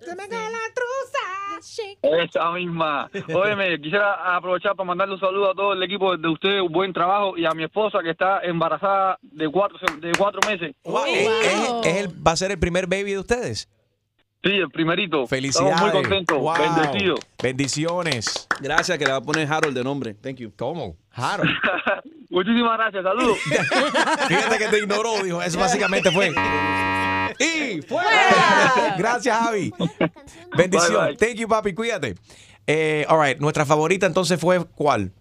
Se 0.00 0.14
me 0.16 0.28
cae 0.28 0.50
la 0.50 0.58
truza. 0.74 1.98
Esa 2.02 2.50
misma. 2.52 3.10
Óyeme, 3.34 3.78
quisiera 3.82 4.36
aprovechar 4.36 4.76
para 4.76 4.86
mandarle 4.86 5.14
un 5.14 5.20
saludo 5.20 5.50
a 5.50 5.54
todo 5.54 5.72
el 5.72 5.82
equipo 5.82 6.16
de 6.16 6.28
ustedes, 6.28 6.62
un 6.62 6.72
buen 6.72 6.92
trabajo, 6.92 7.36
y 7.36 7.44
a 7.44 7.50
mi 7.50 7.64
esposa 7.64 7.98
que 8.02 8.10
está 8.10 8.40
embarazada 8.42 9.18
de 9.22 9.48
cuatro, 9.48 9.78
de 9.98 10.12
cuatro 10.16 10.40
meses. 10.48 10.74
¿Es, 10.84 11.28
es- 11.28 11.72
es 11.84 11.96
el, 11.96 12.26
¿Va 12.26 12.32
a 12.32 12.36
ser 12.36 12.50
el 12.52 12.58
primer 12.58 12.86
baby 12.86 13.12
de 13.12 13.18
ustedes? 13.18 13.68
Sí, 14.44 14.50
el 14.52 14.70
primerito. 14.70 15.26
Felicidades. 15.26 15.72
Estamos 15.74 15.92
muy 15.94 16.02
contentos, 16.02 16.38
Wow. 16.38 16.54
bendecidos. 16.56 17.20
Bendiciones. 17.42 18.46
Gracias, 18.60 18.96
que 18.96 19.04
le 19.04 19.10
va 19.10 19.16
a 19.18 19.20
poner 19.20 19.52
Harold 19.52 19.76
de 19.76 19.82
nombre. 19.82 20.14
Thank 20.14 20.36
you. 20.36 20.52
¿Cómo? 20.56 20.96
Harold. 21.10 21.50
Muchísimas 22.30 22.78
gracias, 22.78 23.02
saludos. 23.02 23.36
Fíjate 24.28 24.58
que 24.58 24.68
te 24.68 24.78
ignoró, 24.78 25.22
dijo. 25.24 25.42
Eso 25.42 25.58
básicamente 25.58 26.12
fue. 26.12 26.30
Y 27.38 27.82
fuera. 27.82 28.94
Gracias, 28.98 29.36
Javi. 29.38 29.72
Bendición. 30.56 30.92
Bye, 31.04 31.06
bye. 31.08 31.16
Thank 31.16 31.36
you, 31.38 31.48
papi. 31.48 31.72
Cuídate. 31.74 32.14
Eh, 32.66 33.06
all 33.08 33.20
right. 33.24 33.38
Nuestra 33.40 33.64
favorita 33.64 34.06
entonces 34.06 34.38
fue 34.40 34.64
¿cuál? 34.66 35.12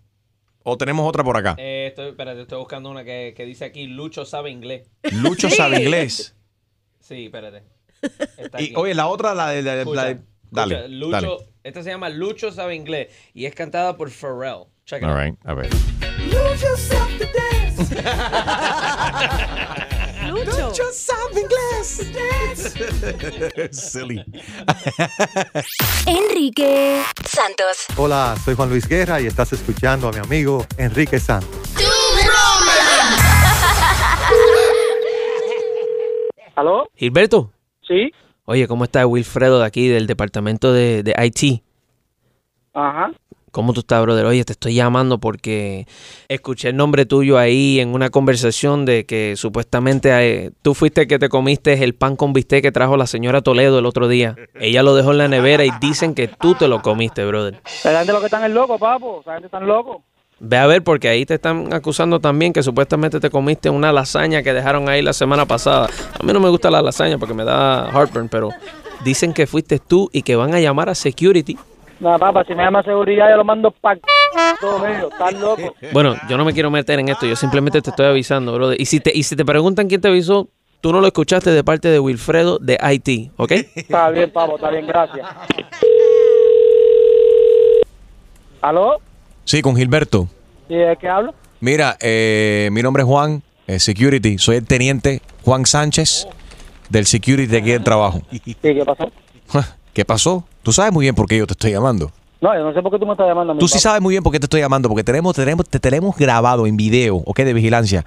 ¿O 0.64 0.78
tenemos 0.78 1.08
otra 1.08 1.24
por 1.24 1.38
acá? 1.38 1.56
Eh, 1.58 1.88
estoy, 1.88 2.10
espérate, 2.10 2.42
estoy 2.42 2.58
buscando 2.60 2.90
una 2.90 3.04
que, 3.06 3.34
que 3.38 3.46
dice 3.46 3.64
aquí, 3.66 3.88
Lucho 3.88 4.26
sabe 4.26 4.50
inglés. 4.50 4.90
Lucho 5.14 5.50
sabe 5.50 5.82
inglés. 5.82 6.36
Sí, 7.00 7.26
espérate. 7.26 7.64
Está 8.38 8.60
Y 8.62 8.66
aquí. 8.66 8.74
oye, 8.76 8.94
la 8.94 9.08
otra, 9.08 9.34
la 9.34 9.50
de. 9.50 9.62
la 9.64 9.76
de- 9.76 9.82
Escucha, 9.82 10.02
la 10.02 10.08
de- 10.10 10.20
dale. 10.52 10.76
escucha, 10.76 10.88
Lucho, 10.96 11.12
dale. 11.12 11.30
Esta 11.64 11.84
se 11.84 11.90
llama 11.90 12.10
Lucho 12.10 12.52
sabe 12.52 12.76
inglés 12.76 13.08
y 13.34 13.46
es 13.46 13.56
cantada 13.56 13.96
por 13.96 14.10
Pharrell. 14.10 14.66
Check 14.86 15.04
it 15.04 15.08
All 15.08 15.12
out. 15.12 15.20
right. 15.22 15.36
A 15.46 15.54
ver. 15.54 15.70
Yourself 16.30 17.18
to 17.18 17.26
dance. 17.34 17.96
Lucho. 20.32 20.92
sabe. 20.92 21.17
Silly. 23.72 24.24
Enrique 26.06 27.02
Santos. 27.26 27.86
Hola, 27.98 28.36
soy 28.44 28.56
Juan 28.56 28.70
Luis 28.70 28.88
Guerra 28.88 29.22
y 29.22 29.28
estás 29.28 29.54
escuchando 29.54 30.08
a 30.08 30.12
mi 30.12 30.20
amigo 30.20 30.66
Enrique 30.78 31.20
Santos. 31.20 31.50
¿Aló? 36.56 36.90
Gilberto. 36.96 37.52
Sí. 37.88 38.12
Oye, 38.46 38.68
¿cómo 38.68 38.86
está 38.86 39.06
Wilfredo 39.06 39.60
de 39.60 39.66
aquí, 39.66 39.88
del 39.88 40.08
departamento 40.08 40.74
de, 40.74 41.04
de 41.04 41.14
IT? 41.24 41.62
Ajá. 42.74 43.12
¿Cómo 43.58 43.74
tú 43.74 43.80
estás, 43.80 44.04
brother? 44.04 44.24
Oye, 44.28 44.46
te 44.46 44.52
estoy 44.52 44.76
llamando 44.76 45.18
porque 45.18 45.88
escuché 46.28 46.70
el 46.70 46.76
nombre 46.76 47.08
tuyo 47.08 47.40
ahí 47.40 47.80
en 47.80 47.96
una 47.96 48.12
conversación 48.12 48.86
de 48.86 49.08
que 49.08 49.34
supuestamente 49.36 50.12
eh, 50.12 50.52
tú 50.62 50.76
fuiste 50.76 51.02
el 51.02 51.08
que 51.08 51.18
te 51.18 51.28
comiste 51.28 51.84
el 51.84 51.96
pan 51.96 52.16
con 52.16 52.34
bistec 52.34 52.62
que 52.62 52.72
trajo 52.72 52.98
la 52.98 53.08
señora 53.08 53.42
Toledo 53.42 53.80
el 53.80 53.88
otro 53.88 54.08
día. 54.08 54.36
Ella 54.60 54.84
lo 54.84 54.94
dejó 54.94 55.10
en 55.10 55.18
la 55.18 55.28
nevera 55.28 55.66
y 55.66 55.72
dicen 55.82 56.14
que 56.14 56.28
tú 56.28 56.54
te 56.54 56.68
lo 56.68 56.84
comiste, 56.84 57.26
brother. 57.26 57.60
La 57.84 57.98
gente 57.98 58.14
lo 58.14 58.20
que 58.20 58.26
están 58.26 58.44
es 58.44 58.52
loco, 58.52 58.78
papo. 58.78 59.24
La 59.26 59.34
gente 59.34 59.48
están 59.48 59.66
loco. 59.66 60.04
Ve 60.40 60.58
a 60.58 60.68
ver 60.68 60.84
porque 60.84 61.08
ahí 61.10 61.26
te 61.26 61.34
están 61.34 61.74
acusando 61.74 62.20
también 62.20 62.54
que 62.54 62.62
supuestamente 62.62 63.20
te 63.20 63.32
comiste 63.32 63.72
una 63.72 63.92
lasaña 63.92 64.44
que 64.44 64.54
dejaron 64.54 64.88
ahí 64.88 65.02
la 65.02 65.14
semana 65.14 65.48
pasada. 65.48 65.90
A 66.14 66.24
mí 66.24 66.32
no 66.32 66.40
me 66.40 66.50
gusta 66.50 66.70
la 66.70 66.84
lasaña 66.84 67.18
porque 67.18 67.34
me 67.34 67.44
da 67.44 67.90
heartburn, 67.92 68.30
pero 68.30 68.52
dicen 69.04 69.34
que 69.34 69.48
fuiste 69.48 69.80
tú 69.80 70.12
y 70.14 70.22
que 70.22 70.36
van 70.36 70.54
a 70.54 70.60
llamar 70.60 70.90
a 70.90 70.94
security. 70.94 71.58
No, 72.00 72.18
papá, 72.20 72.44
si 72.46 72.54
me 72.54 72.64
llama 72.64 72.84
seguridad, 72.84 73.30
yo 73.30 73.38
lo 73.38 73.44
mando 73.44 73.72
para. 73.72 74.00
Están 74.00 75.42
locos. 75.42 75.72
Bueno, 75.94 76.16
yo 76.30 76.38
no 76.38 76.46
me 76.46 76.54
quiero 76.54 76.70
meter 76.70 77.00
en 77.00 77.10
esto, 77.10 77.26
yo 77.26 77.36
simplemente 77.36 77.82
te 77.82 77.90
estoy 77.90 78.06
avisando, 78.06 78.54
brother. 78.54 78.80
Y 78.80 78.86
si 78.86 79.00
te, 79.00 79.12
y 79.16 79.24
si 79.24 79.36
te 79.36 79.44
preguntan 79.44 79.88
quién 79.88 80.02
te 80.02 80.08
avisó, 80.08 80.48
tú 80.82 80.92
no 80.92 81.02
lo 81.02 81.08
escuchaste 81.08 81.50
de 81.50 81.64
parte 81.64 81.88
de 81.90 82.00
Wilfredo 82.00 82.60
de 82.60 82.78
IT, 82.82 83.32
¿ok? 83.38 83.52
Está 83.76 84.10
bien, 84.10 84.32
papo, 84.32 84.56
está 84.56 84.70
bien, 84.70 84.86
gracias. 84.86 85.28
¿Aló? 88.62 88.98
Sí, 89.46 89.62
con 89.62 89.76
Gilberto. 89.76 90.28
¿Y 90.70 90.76
de 90.76 90.98
qué 90.98 91.08
hablo? 91.08 91.34
Mira, 91.60 91.98
eh, 92.02 92.70
mi 92.72 92.84
nombre 92.84 93.04
es 93.04 93.08
Juan, 93.08 93.42
eh, 93.66 93.80
Security. 93.80 94.38
Soy 94.38 94.58
el 94.58 94.68
teniente 94.68 95.22
Juan 95.44 95.66
Sánchez 95.66 96.28
del 96.90 97.06
Security 97.06 97.48
de 97.48 97.58
aquí 97.58 97.72
del 97.72 97.84
trabajo. 97.84 98.22
¿Y 98.32 98.54
qué 98.54 98.84
pasó? 98.86 99.10
¿Qué 99.98 100.06
pasó? 100.06 100.44
Tú 100.62 100.72
sabes 100.72 100.94
muy 100.94 101.06
bien 101.06 101.16
por 101.16 101.28
qué 101.28 101.40
yo 101.40 101.48
te 101.48 101.54
estoy 101.54 101.72
llamando. 101.72 102.12
No, 102.40 102.54
yo 102.56 102.64
no 102.66 102.72
sé 102.72 102.84
por 102.84 102.92
qué 102.92 103.00
tú 103.00 103.08
me 103.08 103.14
estás 103.14 103.28
llamando 103.28 103.54
a 103.54 103.56
mí. 103.56 103.60
Tú 103.60 103.68
sí 103.68 103.80
sabes 103.80 104.00
muy 104.00 104.14
bien 104.14 104.22
por 104.22 104.32
qué 104.32 104.40
te 104.40 104.46
estoy 104.46 104.62
llamando, 104.62 104.90
porque 104.90 105.04
tenemos, 105.04 105.36
tenemos, 105.36 105.68
te 105.68 105.80
tenemos 105.80 106.16
grabado 106.16 106.68
en 106.68 106.78
video, 106.78 107.16
¿ok? 107.16 107.40
De 107.40 107.52
vigilancia, 107.52 108.06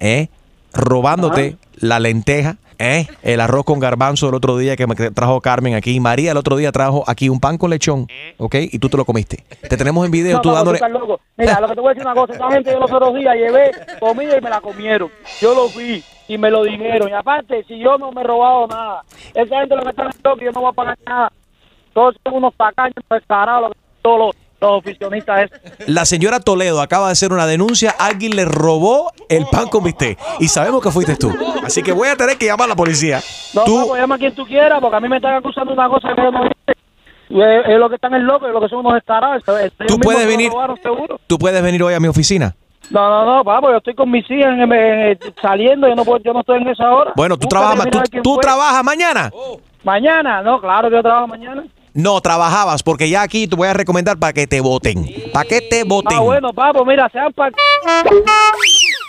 ¿eh? 0.00 0.30
Robándote 0.72 1.56
la 1.76 2.00
lenteja, 2.00 2.56
¿eh? 2.80 3.06
El 3.22 3.40
arroz 3.40 3.64
con 3.64 3.78
garbanzo 3.78 4.28
el 4.28 4.34
otro 4.34 4.58
día 4.58 4.74
que 4.74 4.88
me 4.88 4.96
trajo 4.96 5.40
Carmen 5.40 5.76
aquí. 5.76 6.00
María 6.00 6.32
el 6.32 6.38
otro 6.38 6.56
día 6.56 6.72
trajo 6.72 7.04
aquí 7.06 7.28
un 7.28 7.38
pan 7.38 7.56
con 7.56 7.70
lechón, 7.70 8.08
¿ok? 8.38 8.56
Y 8.72 8.80
tú 8.80 8.88
te 8.88 8.96
lo 8.96 9.04
comiste. 9.04 9.44
Te 9.68 9.76
tenemos 9.76 10.04
en 10.04 10.10
video, 10.10 10.38
No, 10.38 10.42
tú 10.42 10.48
papo, 10.48 10.56
dándole... 10.56 10.78
estás 10.78 10.90
loco. 10.90 11.20
Mira, 11.36 11.60
lo 11.60 11.68
que 11.68 11.74
te 11.76 11.80
voy 11.80 11.90
a 11.90 11.94
decir 11.94 12.04
una 12.04 12.14
cosa. 12.16 12.32
Esa 12.32 12.50
gente 12.50 12.72
yo 12.72 12.80
los 12.80 12.90
otros 12.90 13.14
días 13.14 13.36
llevé 13.36 13.70
comida 14.00 14.36
y 14.36 14.40
me 14.40 14.50
la 14.50 14.60
comieron. 14.60 15.08
Yo 15.40 15.54
lo 15.54 15.68
vi 15.68 16.02
y 16.28 16.38
me 16.38 16.50
lo 16.50 16.62
dijeron. 16.62 17.08
Y 17.08 17.12
aparte, 17.12 17.64
si 17.66 17.78
yo 17.78 17.98
no 17.98 18.12
me 18.12 18.20
he 18.20 18.24
robado 18.24 18.66
nada, 18.66 19.02
esa 19.34 19.60
gente 19.60 19.74
lo 19.76 19.82
que 19.82 19.90
está 19.90 20.02
en 20.04 20.10
loco, 20.22 20.40
yo 20.44 20.52
no 20.52 20.60
voy 20.60 20.70
a 20.70 20.72
pagar 20.72 20.98
nada. 21.06 21.32
Todos 21.92 22.14
son 22.24 22.34
unos 22.34 22.54
tacaños 22.54 22.94
descarados, 23.10 23.72
todos 24.02 24.18
los, 24.18 24.36
los 24.60 24.70
oficionistas 24.78 25.50
esos. 25.50 25.88
La 25.88 26.04
señora 26.04 26.38
Toledo 26.40 26.80
acaba 26.80 27.06
de 27.06 27.12
hacer 27.12 27.32
una 27.32 27.46
denuncia. 27.46 27.94
Alguien 27.98 28.36
le 28.36 28.44
robó 28.44 29.10
el 29.28 29.46
pan 29.46 29.68
con 29.68 29.82
bistec. 29.84 30.18
Y 30.38 30.48
sabemos 30.48 30.82
que 30.82 30.90
fuiste 30.90 31.16
tú. 31.16 31.32
Así 31.64 31.82
que 31.82 31.92
voy 31.92 32.08
a 32.08 32.16
tener 32.16 32.36
que 32.36 32.46
llamar 32.46 32.66
a 32.66 32.68
la 32.68 32.76
policía. 32.76 33.20
No, 33.54 33.64
Tú, 33.64 33.80
papo, 33.80 33.96
llama 33.96 34.14
a 34.14 34.18
quien 34.18 34.34
tú 34.34 34.44
quieras, 34.46 34.78
porque 34.80 34.96
a 34.96 35.00
mí 35.00 35.08
me 35.08 35.16
están 35.16 35.34
acusando 35.34 35.72
de 35.72 35.78
una 35.78 35.88
cosa 35.88 36.08
que 36.14 36.22
yo 36.22 36.30
no 36.30 36.44
hice. 36.46 36.54
Y 37.30 37.40
Es, 37.42 37.66
es 37.68 37.78
lo 37.78 37.88
que 37.88 37.96
están 37.96 38.14
en 38.14 38.26
loco, 38.26 38.46
es 38.46 38.52
lo 38.52 38.60
que 38.60 38.68
son 38.68 38.78
unos 38.80 38.94
descarados. 38.94 39.42
Puedes 39.44 40.26
venir- 40.26 40.50
seguro. 40.82 41.20
tú 41.26 41.38
puedes 41.38 41.62
venir 41.62 41.82
hoy 41.82 41.94
a 41.94 42.00
mi 42.00 42.08
oficina. 42.08 42.54
No, 42.90 43.10
no, 43.10 43.36
no, 43.36 43.44
papo, 43.44 43.70
yo 43.70 43.76
estoy 43.78 43.94
con 43.94 44.10
mis 44.10 44.24
hijas 44.30 44.52
en- 44.58 44.72
en- 44.72 45.18
saliendo, 45.42 45.88
yo 45.88 45.94
no, 45.94 46.04
puedo, 46.04 46.22
yo 46.24 46.32
no 46.32 46.40
estoy 46.40 46.62
en 46.62 46.68
esa 46.68 46.90
hora. 46.90 47.12
Bueno, 47.16 47.36
tú 47.36 47.46
trabajas, 47.48 47.86
tú, 48.22 48.36
trabajas 48.38 48.82
mañana. 48.82 49.30
Mañana, 49.84 50.42
no, 50.42 50.60
claro 50.60 50.88
que 50.88 50.96
yo 50.96 51.02
trabajo 51.02 51.26
mañana. 51.26 51.64
No, 51.94 52.20
trabajabas, 52.20 52.82
porque 52.82 53.10
ya 53.10 53.22
aquí 53.22 53.46
te 53.48 53.56
voy 53.56 53.68
a 53.68 53.72
recomendar 53.74 54.16
para 54.18 54.32
que 54.32 54.46
te 54.46 54.60
voten. 54.60 55.04
Para 55.32 55.48
que 55.48 55.60
te 55.60 55.84
voten. 55.84 56.16
Ah, 56.18 56.22
bueno, 56.22 56.52
papo, 56.52 56.84
mira, 56.84 57.08
sean 57.10 57.32
para 57.32 57.50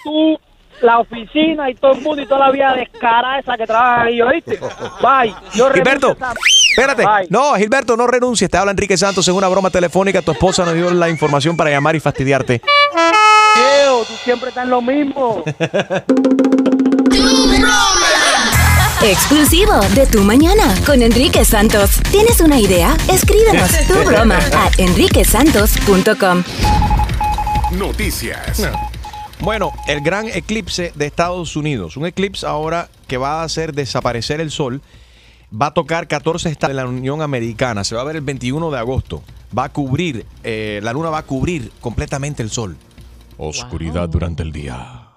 tú, 0.04 0.40
la 0.82 1.00
oficina 1.00 1.70
y 1.70 1.76
todo 1.76 1.92
el 1.94 2.02
mundo 2.02 2.22
y 2.22 2.26
toda 2.26 2.48
la 2.48 2.52
vida 2.52 2.74
descarada 2.74 3.40
esa 3.40 3.58
que 3.58 3.68
trabaja 3.68 4.04
ahí, 4.04 4.22
¿oíste? 4.22 4.60
Bye. 5.02 5.36
Yo 5.54 5.70
Gilberto, 5.72 6.12
esa- 6.12 6.34
espérate. 6.70 7.06
Bye. 7.06 7.28
No, 7.30 7.56
Gilberto, 7.56 7.96
no 7.98 8.08
renuncies. 8.08 8.50
Te 8.50 8.58
habla 8.58 8.72
Enrique 8.72 8.98
Santos 8.98 9.28
en 9.28 9.36
una 9.36 9.48
broma 9.48 9.70
telefónica. 9.70 10.22
Tu 10.22 10.32
esposa 10.32 10.66
nos 10.66 10.74
dio 10.74 10.90
la 10.92 11.10
información 11.10 11.56
para 11.58 11.70
llamar 11.70 11.96
y 11.96 12.00
fastidiarte. 12.00 12.60
Tío, 12.60 14.04
tú 14.08 14.14
siempre 14.24 14.50
estás 14.50 14.64
en 14.66 14.70
lo 14.70 14.82
mismo. 14.82 15.44
Exclusivo 19.02 19.80
de 19.96 20.06
Tu 20.08 20.22
Mañana 20.22 20.76
con 20.86 21.02
Enrique 21.02 21.46
Santos. 21.46 22.02
¿Tienes 22.12 22.42
una 22.42 22.60
idea? 22.60 22.98
Escríbenos 23.10 23.72
tu 23.88 23.94
broma 24.06 24.38
a 24.54 24.70
enriquesantos.com. 24.78 26.44
Noticias. 27.72 28.68
Bueno, 29.40 29.72
el 29.88 30.02
gran 30.02 30.28
eclipse 30.28 30.92
de 30.96 31.06
Estados 31.06 31.56
Unidos. 31.56 31.96
Un 31.96 32.08
eclipse 32.08 32.46
ahora 32.46 32.90
que 33.08 33.18
va 33.18 33.40
a 33.40 33.44
hacer 33.44 33.74
desaparecer 33.74 34.42
el 34.42 34.52
sol. 34.52 34.82
Va 35.52 35.68
a 35.68 35.74
tocar 35.74 36.08
14 36.08 36.50
estados 36.50 36.76
de 36.76 36.82
la 36.82 36.88
Unión 36.88 37.22
Americana. 37.22 37.84
Se 37.84 37.96
va 37.96 38.02
a 38.02 38.04
ver 38.04 38.16
el 38.18 38.22
21 38.22 38.70
de 38.72 38.78
agosto. 38.78 39.24
Va 39.58 39.66
a 39.66 39.70
cubrir, 39.70 40.26
eh, 40.44 40.80
la 40.84 40.94
luna 40.94 41.10
va 41.10 41.20
a 41.20 41.24
cubrir 41.24 41.72
completamente 41.82 42.44
el 42.44 42.52
sol. 42.52 42.78
oscuridad 43.38 44.10
durante 44.10 44.44
el 44.44 44.52
día. 44.52 45.08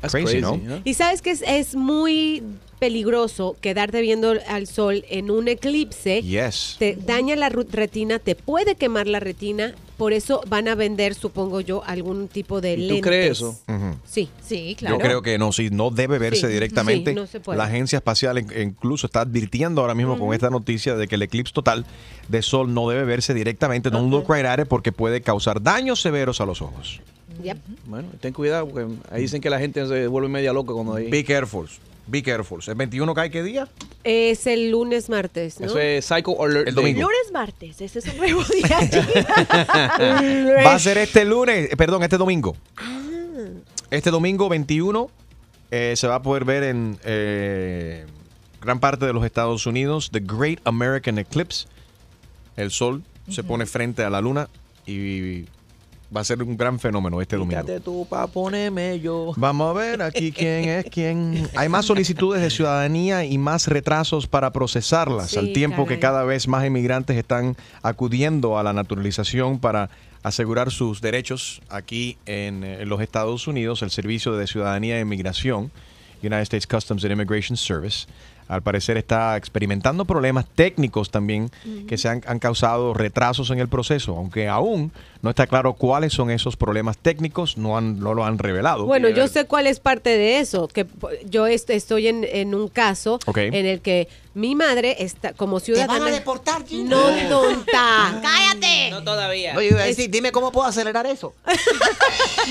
Crazy, 0.00 0.24
crazy, 0.24 0.40
¿no? 0.40 0.56
¿no? 0.56 0.80
Y 0.84 0.94
sabes 0.94 1.20
que 1.20 1.32
es, 1.32 1.42
es 1.42 1.74
muy 1.74 2.42
peligroso 2.78 3.56
quedarte 3.60 4.00
viendo 4.00 4.34
al 4.48 4.66
sol 4.66 5.04
en 5.08 5.30
un 5.30 5.48
eclipse. 5.48 6.22
Yes. 6.22 6.76
Te 6.78 6.96
daña 6.96 7.36
la 7.36 7.48
retina, 7.48 8.18
te 8.18 8.34
puede 8.34 8.74
quemar 8.76 9.06
la 9.06 9.20
retina. 9.20 9.74
Por 9.96 10.12
eso 10.12 10.42
van 10.46 10.68
a 10.68 10.74
vender, 10.74 11.14
supongo 11.14 11.62
yo, 11.62 11.82
algún 11.84 12.28
tipo 12.28 12.60
de 12.60 12.74
¿Y 12.74 12.76
lentes. 12.76 12.96
tú 12.96 13.00
crees 13.02 13.30
eso? 13.30 13.58
Sí, 14.04 14.28
sí, 14.46 14.74
claro. 14.78 14.96
Yo 14.96 15.00
creo 15.02 15.22
que 15.22 15.38
no, 15.38 15.52
sí, 15.52 15.70
no 15.70 15.90
debe 15.90 16.18
verse 16.18 16.48
Sí, 16.48 16.52
directamente. 16.52 17.12
sí, 17.12 17.14
no 17.14 17.26
se 17.26 17.40
puede. 17.40 17.56
la 17.56 17.64
agencia 17.64 17.96
espacial 17.96 18.36
in- 18.36 18.52
incluso 18.60 19.06
está 19.06 19.22
advirtiendo 19.22 19.80
ahora 19.80 19.94
mismo 19.94 20.18
con 20.18 20.34
esta 20.34 20.50
noticia 20.50 20.96
de 20.96 21.08
que 21.08 21.14
el 21.14 21.22
eclipse 21.22 21.54
total 21.54 21.86
de 22.28 22.42
sol 22.42 22.74
no 22.74 22.90
debe 22.90 23.04
verse 23.04 23.32
directamente, 23.32 23.88
don't 23.88 24.10
look 24.10 24.26
right 24.30 24.44
at 24.44 24.58
it, 24.58 24.66
porque 24.68 24.92
puede 24.92 25.22
causar 25.22 25.62
daños 25.62 26.02
severos 26.02 26.42
a 26.42 26.46
los 26.46 26.60
ojos. 26.60 27.00
Yep. 27.42 27.56
Bueno, 27.86 28.08
ten 28.20 28.34
cuidado 28.34 28.68
porque 28.68 28.86
ahí 29.10 29.22
dicen 29.22 29.40
que 29.40 29.48
la 29.48 29.58
gente 29.58 29.86
se 29.86 30.06
vuelve 30.08 30.28
media 30.28 30.52
loca 30.52 30.74
cuando 30.74 30.94
hay. 30.96 31.08
Be 31.10 31.24
careful. 31.24 31.68
Be 32.06 32.22
careful. 32.22 32.60
¿El 32.66 32.74
21 32.74 33.14
cae 33.14 33.30
qué 33.30 33.42
día? 33.42 33.68
Es 34.04 34.46
el 34.46 34.70
lunes, 34.70 35.08
martes, 35.08 35.58
¿no? 35.60 35.66
Eso 35.66 35.78
es 35.78 36.04
Psycho 36.04 36.42
Alert. 36.42 36.68
El 36.68 36.74
domingo. 36.74 37.02
Lunes, 37.02 37.32
martes. 37.32 37.80
Ese 37.80 37.98
es 37.98 38.06
un 38.06 38.16
nuevo 38.18 38.44
día. 38.44 38.78
Va 40.64 40.74
a 40.74 40.78
ser 40.78 40.98
este 40.98 41.24
lunes, 41.24 41.72
eh, 41.72 41.76
perdón, 41.76 42.04
este 42.04 42.16
domingo. 42.16 42.56
Ah. 42.76 43.02
Este 43.90 44.10
domingo 44.10 44.48
21 44.48 45.10
eh, 45.70 45.94
se 45.96 46.06
va 46.06 46.16
a 46.16 46.22
poder 46.22 46.44
ver 46.44 46.64
en 46.64 46.98
eh, 47.04 48.04
gran 48.60 48.80
parte 48.80 49.06
de 49.06 49.12
los 49.12 49.24
Estados 49.24 49.66
Unidos 49.66 50.10
The 50.12 50.20
Great 50.20 50.60
American 50.64 51.18
Eclipse. 51.18 51.66
El 52.56 52.70
sol 52.70 53.02
se 53.28 53.42
pone 53.42 53.66
frente 53.66 54.02
a 54.02 54.10
la 54.10 54.20
luna 54.20 54.48
y 54.86 55.44
va 56.14 56.20
a 56.20 56.24
ser 56.24 56.42
un 56.42 56.56
gran 56.56 56.78
fenómeno 56.78 57.20
este 57.20 57.36
domingo. 57.36 57.60
Quítate 57.60 57.80
tú 57.80 58.06
pa' 58.08 58.26
ponerme 58.26 59.00
yo. 59.00 59.32
Vamos 59.36 59.70
a 59.70 59.78
ver 59.78 60.02
aquí 60.02 60.32
quién 60.32 60.68
es 60.68 60.84
quién. 60.90 61.48
Hay 61.56 61.68
más 61.68 61.84
solicitudes 61.84 62.42
de 62.42 62.50
ciudadanía 62.50 63.24
y 63.24 63.38
más 63.38 63.66
retrasos 63.68 64.26
para 64.26 64.52
procesarlas, 64.52 65.30
Sí, 65.30 65.38
al 65.38 65.52
tiempo 65.52 65.86
que 65.86 65.98
cada 65.98 66.24
vez 66.24 66.48
más 66.48 66.64
inmigrantes 66.64 67.16
están 67.16 67.56
acudiendo 67.82 68.58
a 68.58 68.62
la 68.62 68.72
naturalización 68.72 69.58
para 69.58 69.90
asegurar 70.22 70.70
sus 70.70 71.00
derechos 71.00 71.60
aquí 71.68 72.18
en, 72.26 72.64
eh, 72.64 72.82
en 72.82 72.88
los 72.88 73.00
Estados 73.00 73.46
Unidos. 73.46 73.82
El 73.82 73.90
Servicio 73.90 74.36
de 74.36 74.46
Ciudadanía 74.46 74.98
e 74.98 75.00
Inmigración, 75.02 75.70
United 76.22 76.42
States 76.42 76.66
Customs 76.66 77.04
and 77.04 77.12
Immigration 77.12 77.56
Service, 77.56 78.06
al 78.48 78.62
parecer 78.62 78.96
está 78.96 79.36
experimentando 79.36 80.04
problemas 80.04 80.46
técnicos 80.54 81.10
también 81.10 81.50
que 81.88 81.96
se 81.98 82.08
han, 82.08 82.22
han 82.26 82.38
causado 82.38 82.94
retrasos 82.94 83.50
en 83.50 83.58
el 83.58 83.68
proceso, 83.68 84.16
aunque 84.16 84.48
aún 84.48 84.92
no 85.22 85.30
está 85.30 85.46
claro 85.46 85.72
cuáles 85.72 86.12
son 86.12 86.30
esos 86.30 86.56
problemas 86.56 86.98
técnicos, 86.98 87.56
no, 87.58 87.76
han, 87.76 87.98
no 87.98 88.14
lo 88.14 88.24
han 88.24 88.38
revelado. 88.38 88.84
Bueno, 88.86 89.08
yo 89.08 89.26
sé 89.28 89.46
cuál 89.46 89.66
es 89.66 89.80
parte 89.80 90.10
de 90.10 90.38
eso, 90.38 90.68
que 90.68 90.86
yo 91.28 91.46
est- 91.46 91.70
estoy 91.70 92.06
en, 92.08 92.24
en 92.24 92.54
un 92.54 92.68
caso 92.68 93.18
en 93.54 93.66
el 93.66 93.80
que 93.80 94.08
mi 94.36 94.54
madre 94.54 94.96
está 94.98 95.32
como 95.32 95.60
ciudadana. 95.60 95.98
van 95.98 96.08
a 96.08 96.10
deportar, 96.10 96.62
Gina. 96.66 96.90
No, 96.94 97.28
tonta. 97.28 98.20
¡Cállate! 98.22 98.90
No 98.90 99.02
todavía. 99.02 99.54
Oye, 99.56 99.68
iba 99.68 99.80
a 99.80 99.84
decir, 99.86 100.10
dime 100.10 100.30
cómo 100.30 100.52
puedo 100.52 100.66
acelerar 100.68 101.06
eso. 101.06 101.34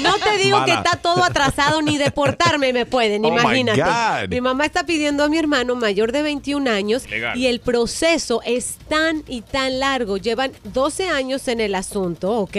No 0.02 0.17
te 0.19 0.38
digo 0.38 0.60
Mala. 0.60 0.65
que 0.65 0.74
está 0.74 0.98
todo 0.98 1.24
atrasado 1.24 1.82
ni 1.82 1.98
deportarme 1.98 2.74
me 2.74 2.86
pueden, 2.86 3.24
Oh 3.24 3.32
my 3.32 3.39
imagínate. 3.39 3.82
God. 3.82 4.30
Mi 4.30 4.41
mamá 4.41 4.65
está 4.65 4.86
pidiendo 4.86 5.24
a 5.24 5.30
mi 5.30 5.38
hermano 5.38 5.74
mayor 5.76 6.12
de 6.12 6.21
21 6.21 6.69
años 6.69 7.10
Legal. 7.10 7.38
y 7.38 7.48
el 7.48 7.62
proceso 7.62 8.41
es 8.45 8.76
tan 8.89 9.24
y 9.28 9.41
tan 9.41 9.80
largo. 9.80 10.17
Llevan 10.17 10.52
12 10.65 11.08
años 11.08 11.48
en 11.48 11.62
el 11.62 11.76
asunto, 11.76 12.32
¿ok? 12.39 12.58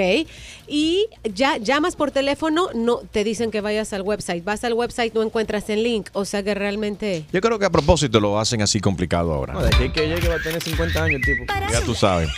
Y 0.69 1.07
ya 1.35 1.59
llamas 1.59 1.97
por 1.97 2.11
teléfono, 2.11 2.69
no 2.75 2.99
te 2.99 3.25
dicen 3.25 3.51
que 3.51 3.61
vayas 3.61 3.93
al 3.93 4.03
website. 4.03 4.45
Vas 4.45 4.65
al 4.65 4.75
website, 4.75 5.15
no 5.15 5.23
encuentras 5.23 5.69
el 5.71 5.83
link. 5.83 6.09
O 6.13 6.25
sea 6.25 6.43
que 6.43 6.55
realmente... 6.55 7.25
Yo 7.33 7.41
creo 7.41 7.59
que 7.59 7.67
a 7.67 7.71
propósito 7.71 8.21
lo 8.21 8.39
hacen 8.39 8.63
así 8.63 8.81
complicado 8.81 9.33
ahora. 9.33 9.55
No, 9.55 9.63
de 9.63 9.69
aquí 9.69 9.91
que 9.91 10.09
llegue 10.09 10.29
va 10.29 10.37
a 10.37 10.43
tener 10.43 10.63
50 10.63 11.03
años 11.03 11.21
el 11.21 11.23
tipo. 11.23 11.53
Ya 11.71 11.81
tú 11.83 11.95
sabes. 11.95 12.29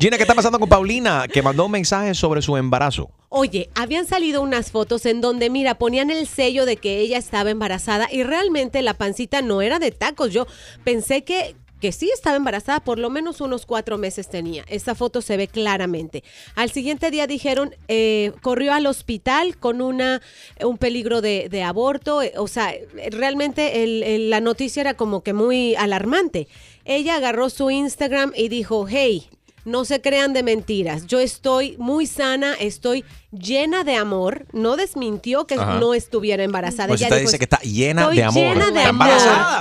Gina, 0.00 0.16
¿qué 0.16 0.22
está 0.22 0.34
pasando 0.34 0.58
con 0.58 0.68
Paulina? 0.68 1.26
Que 1.32 1.42
mandó 1.42 1.66
un 1.66 1.70
mensaje 1.70 2.14
sobre 2.14 2.42
su 2.42 2.56
embarazo. 2.56 3.10
Oye, 3.28 3.68
habían 3.74 4.06
salido 4.06 4.42
unas 4.42 4.70
fotos 4.70 5.06
en 5.06 5.20
donde, 5.20 5.50
mira, 5.50 5.76
ponían 5.76 6.10
el 6.10 6.26
sello 6.26 6.66
de 6.66 6.76
que 6.76 7.00
ella 7.00 7.18
estaba 7.18 7.50
embarazada 7.50 8.08
y 8.12 8.22
realmente 8.22 8.80
la 8.82 8.94
pancita 8.94 9.42
no 9.42 9.60
era 9.60 9.78
de 9.78 9.90
tacos. 9.90 10.32
Yo 10.32 10.46
pensé 10.84 11.24
que, 11.24 11.56
que 11.84 11.92
sí 11.92 12.10
estaba 12.14 12.36
embarazada, 12.36 12.80
por 12.80 12.98
lo 12.98 13.10
menos 13.10 13.42
unos 13.42 13.66
cuatro 13.66 13.98
meses 13.98 14.30
tenía. 14.30 14.64
Esa 14.68 14.94
foto 14.94 15.20
se 15.20 15.36
ve 15.36 15.48
claramente. 15.48 16.24
Al 16.54 16.70
siguiente 16.70 17.10
día 17.10 17.26
dijeron, 17.26 17.74
eh, 17.88 18.32
corrió 18.40 18.72
al 18.72 18.86
hospital 18.86 19.58
con 19.58 19.82
una, 19.82 20.22
un 20.62 20.78
peligro 20.78 21.20
de, 21.20 21.62
aborto. 21.62 22.22
eh, 22.22 22.32
O 22.38 22.48
sea, 22.48 22.72
realmente 23.10 23.84
la 24.30 24.40
noticia 24.40 24.80
era 24.80 24.94
como 24.94 25.22
que 25.22 25.34
muy 25.34 25.74
alarmante. 25.74 26.48
Ella 26.86 27.16
agarró 27.16 27.50
su 27.50 27.70
Instagram 27.70 28.32
y 28.34 28.48
dijo, 28.48 28.86
hey, 28.88 29.28
no 29.64 29.84
se 29.84 30.00
crean 30.00 30.32
de 30.32 30.42
mentiras. 30.42 31.06
Yo 31.06 31.20
estoy 31.20 31.76
muy 31.78 32.06
sana, 32.06 32.54
estoy 32.54 33.04
llena 33.32 33.82
de 33.84 33.96
amor. 33.96 34.46
No 34.52 34.76
desmintió 34.76 35.46
que 35.46 35.54
Ajá. 35.54 35.78
no 35.80 35.94
estuviera 35.94 36.44
embarazada. 36.44 36.88
Pues 36.88 37.00
usted 37.00 37.16
dijo, 37.16 37.28
dice 37.28 37.38
que 37.38 37.44
está 37.44 37.58
llena 37.60 38.02
"Estoy 38.02 38.16
de 38.16 38.24
amor. 38.24 38.42
llena 38.42 38.70
de 38.70 38.78
¿Está 38.80 38.88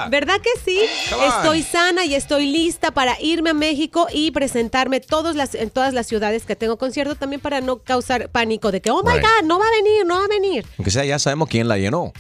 amor. 0.02 0.10
¿Verdad 0.12 0.36
que 0.42 0.50
sí? 0.64 0.80
Estoy 1.28 1.64
sana 1.64 2.06
y 2.06 2.16
estoy 2.16 2.46
lista 2.52 2.92
para 2.92 3.20
irme 3.22 3.52
a 3.52 3.54
México 3.54 4.08
y 4.14 4.32
presentarme 4.32 5.00
todos 5.00 5.36
las, 5.36 5.56
en 5.56 5.70
todas 5.70 5.94
las 5.94 6.06
ciudades 6.08 6.44
que 6.46 6.56
tengo 6.56 6.78
concierto 6.78 7.16
también 7.16 7.42
para 7.42 7.62
no 7.62 7.78
causar 7.78 8.30
pánico 8.30 8.72
de 8.72 8.82
que, 8.82 8.92
oh 8.92 9.04
my 9.04 9.14
Right. 9.14 9.22
God, 9.24 9.48
no 9.48 9.60
va 9.60 9.66
a 9.66 9.72
venir, 9.72 10.06
no 10.06 10.18
va 10.20 10.26
a 10.26 10.28
venir. 10.28 10.66
Aunque 10.78 10.92
sea, 10.92 11.06
ya 11.06 11.18
sabemos 11.20 11.48
quién 11.50 11.68
la 11.68 11.78
llenó 11.78 12.12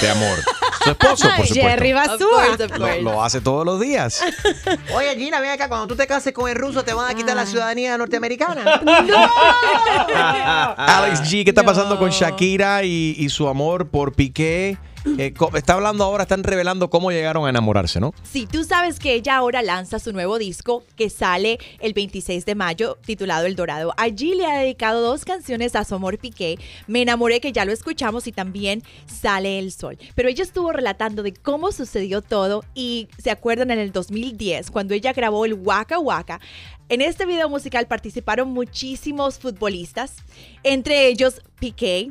de 0.00 0.10
amor. 0.10 0.38
Su 0.84 0.90
esposo, 0.90 1.28
por 1.36 1.46
supuesto. 1.46 1.54
Jerry 1.54 1.92
Basúa. 1.92 2.56
Lo, 2.78 3.02
lo 3.02 3.22
hace 3.22 3.40
todos 3.40 3.64
los 3.64 3.80
días. 3.80 4.22
Oye, 4.94 5.16
Gina, 5.16 5.40
ven 5.40 5.50
acá, 5.50 5.68
cuando 5.68 5.86
tú 5.86 5.96
te 5.96 6.06
cases 6.06 6.32
con 6.32 6.48
el 6.48 6.56
ruso, 6.56 6.84
te 6.84 6.92
van 6.92 7.10
a 7.10 7.14
quitar 7.14 7.36
la 7.36 7.46
ciudadanía 7.46 7.96
norteamericana. 7.98 8.62
Alex 10.76 11.22
G, 11.22 11.44
¿qué 11.44 11.50
está 11.50 11.62
pasando 11.64 11.98
con 11.98 12.10
Shakira 12.10 12.82
y, 12.84 13.14
y 13.18 13.28
su 13.28 13.48
amor 13.48 13.88
por 13.88 14.14
Piqué? 14.14 14.78
Eh, 15.18 15.34
está 15.54 15.74
hablando 15.74 16.04
ahora, 16.04 16.22
están 16.22 16.44
revelando 16.44 16.88
cómo 16.90 17.10
llegaron 17.10 17.46
a 17.46 17.50
enamorarse, 17.50 18.00
¿no? 18.00 18.14
Si 18.22 18.46
tú 18.46 18.64
sabes 18.64 18.98
que 18.98 19.14
ella 19.14 19.36
ahora 19.36 19.62
lanza 19.62 19.98
su 19.98 20.12
nuevo 20.12 20.38
disco 20.38 20.84
que 20.96 21.10
sale 21.10 21.58
el 21.80 21.92
26 21.92 22.46
de 22.46 22.54
mayo 22.54 22.98
titulado 23.04 23.46
El 23.46 23.56
Dorado. 23.56 23.94
Allí 23.96 24.34
le 24.34 24.46
ha 24.46 24.58
dedicado 24.58 25.02
dos 25.02 25.24
canciones 25.24 25.74
a 25.74 25.84
su 25.84 25.94
amor 25.94 26.18
Piqué. 26.18 26.58
Me 26.86 27.02
enamoré 27.02 27.40
que 27.40 27.52
ya 27.52 27.64
lo 27.64 27.72
escuchamos 27.72 28.26
y 28.26 28.32
también 28.32 28.82
Sale 29.06 29.58
el 29.58 29.72
Sol. 29.72 29.98
Pero 30.14 30.28
ella 30.28 30.44
estuvo 30.44 30.72
relatando 30.72 31.22
de 31.22 31.32
cómo 31.32 31.72
sucedió 31.72 32.22
todo 32.22 32.64
y 32.74 33.08
se 33.18 33.30
acuerdan 33.30 33.70
en 33.70 33.78
el 33.78 33.92
2010 33.92 34.70
cuando 34.70 34.94
ella 34.94 35.12
grabó 35.12 35.44
el 35.44 35.54
Waka 35.54 35.98
Waka. 35.98 36.40
En 36.88 37.00
este 37.00 37.26
video 37.26 37.48
musical 37.48 37.86
participaron 37.86 38.50
muchísimos 38.50 39.38
futbolistas, 39.38 40.16
entre 40.62 41.06
ellos 41.06 41.40
Piqué, 41.58 42.10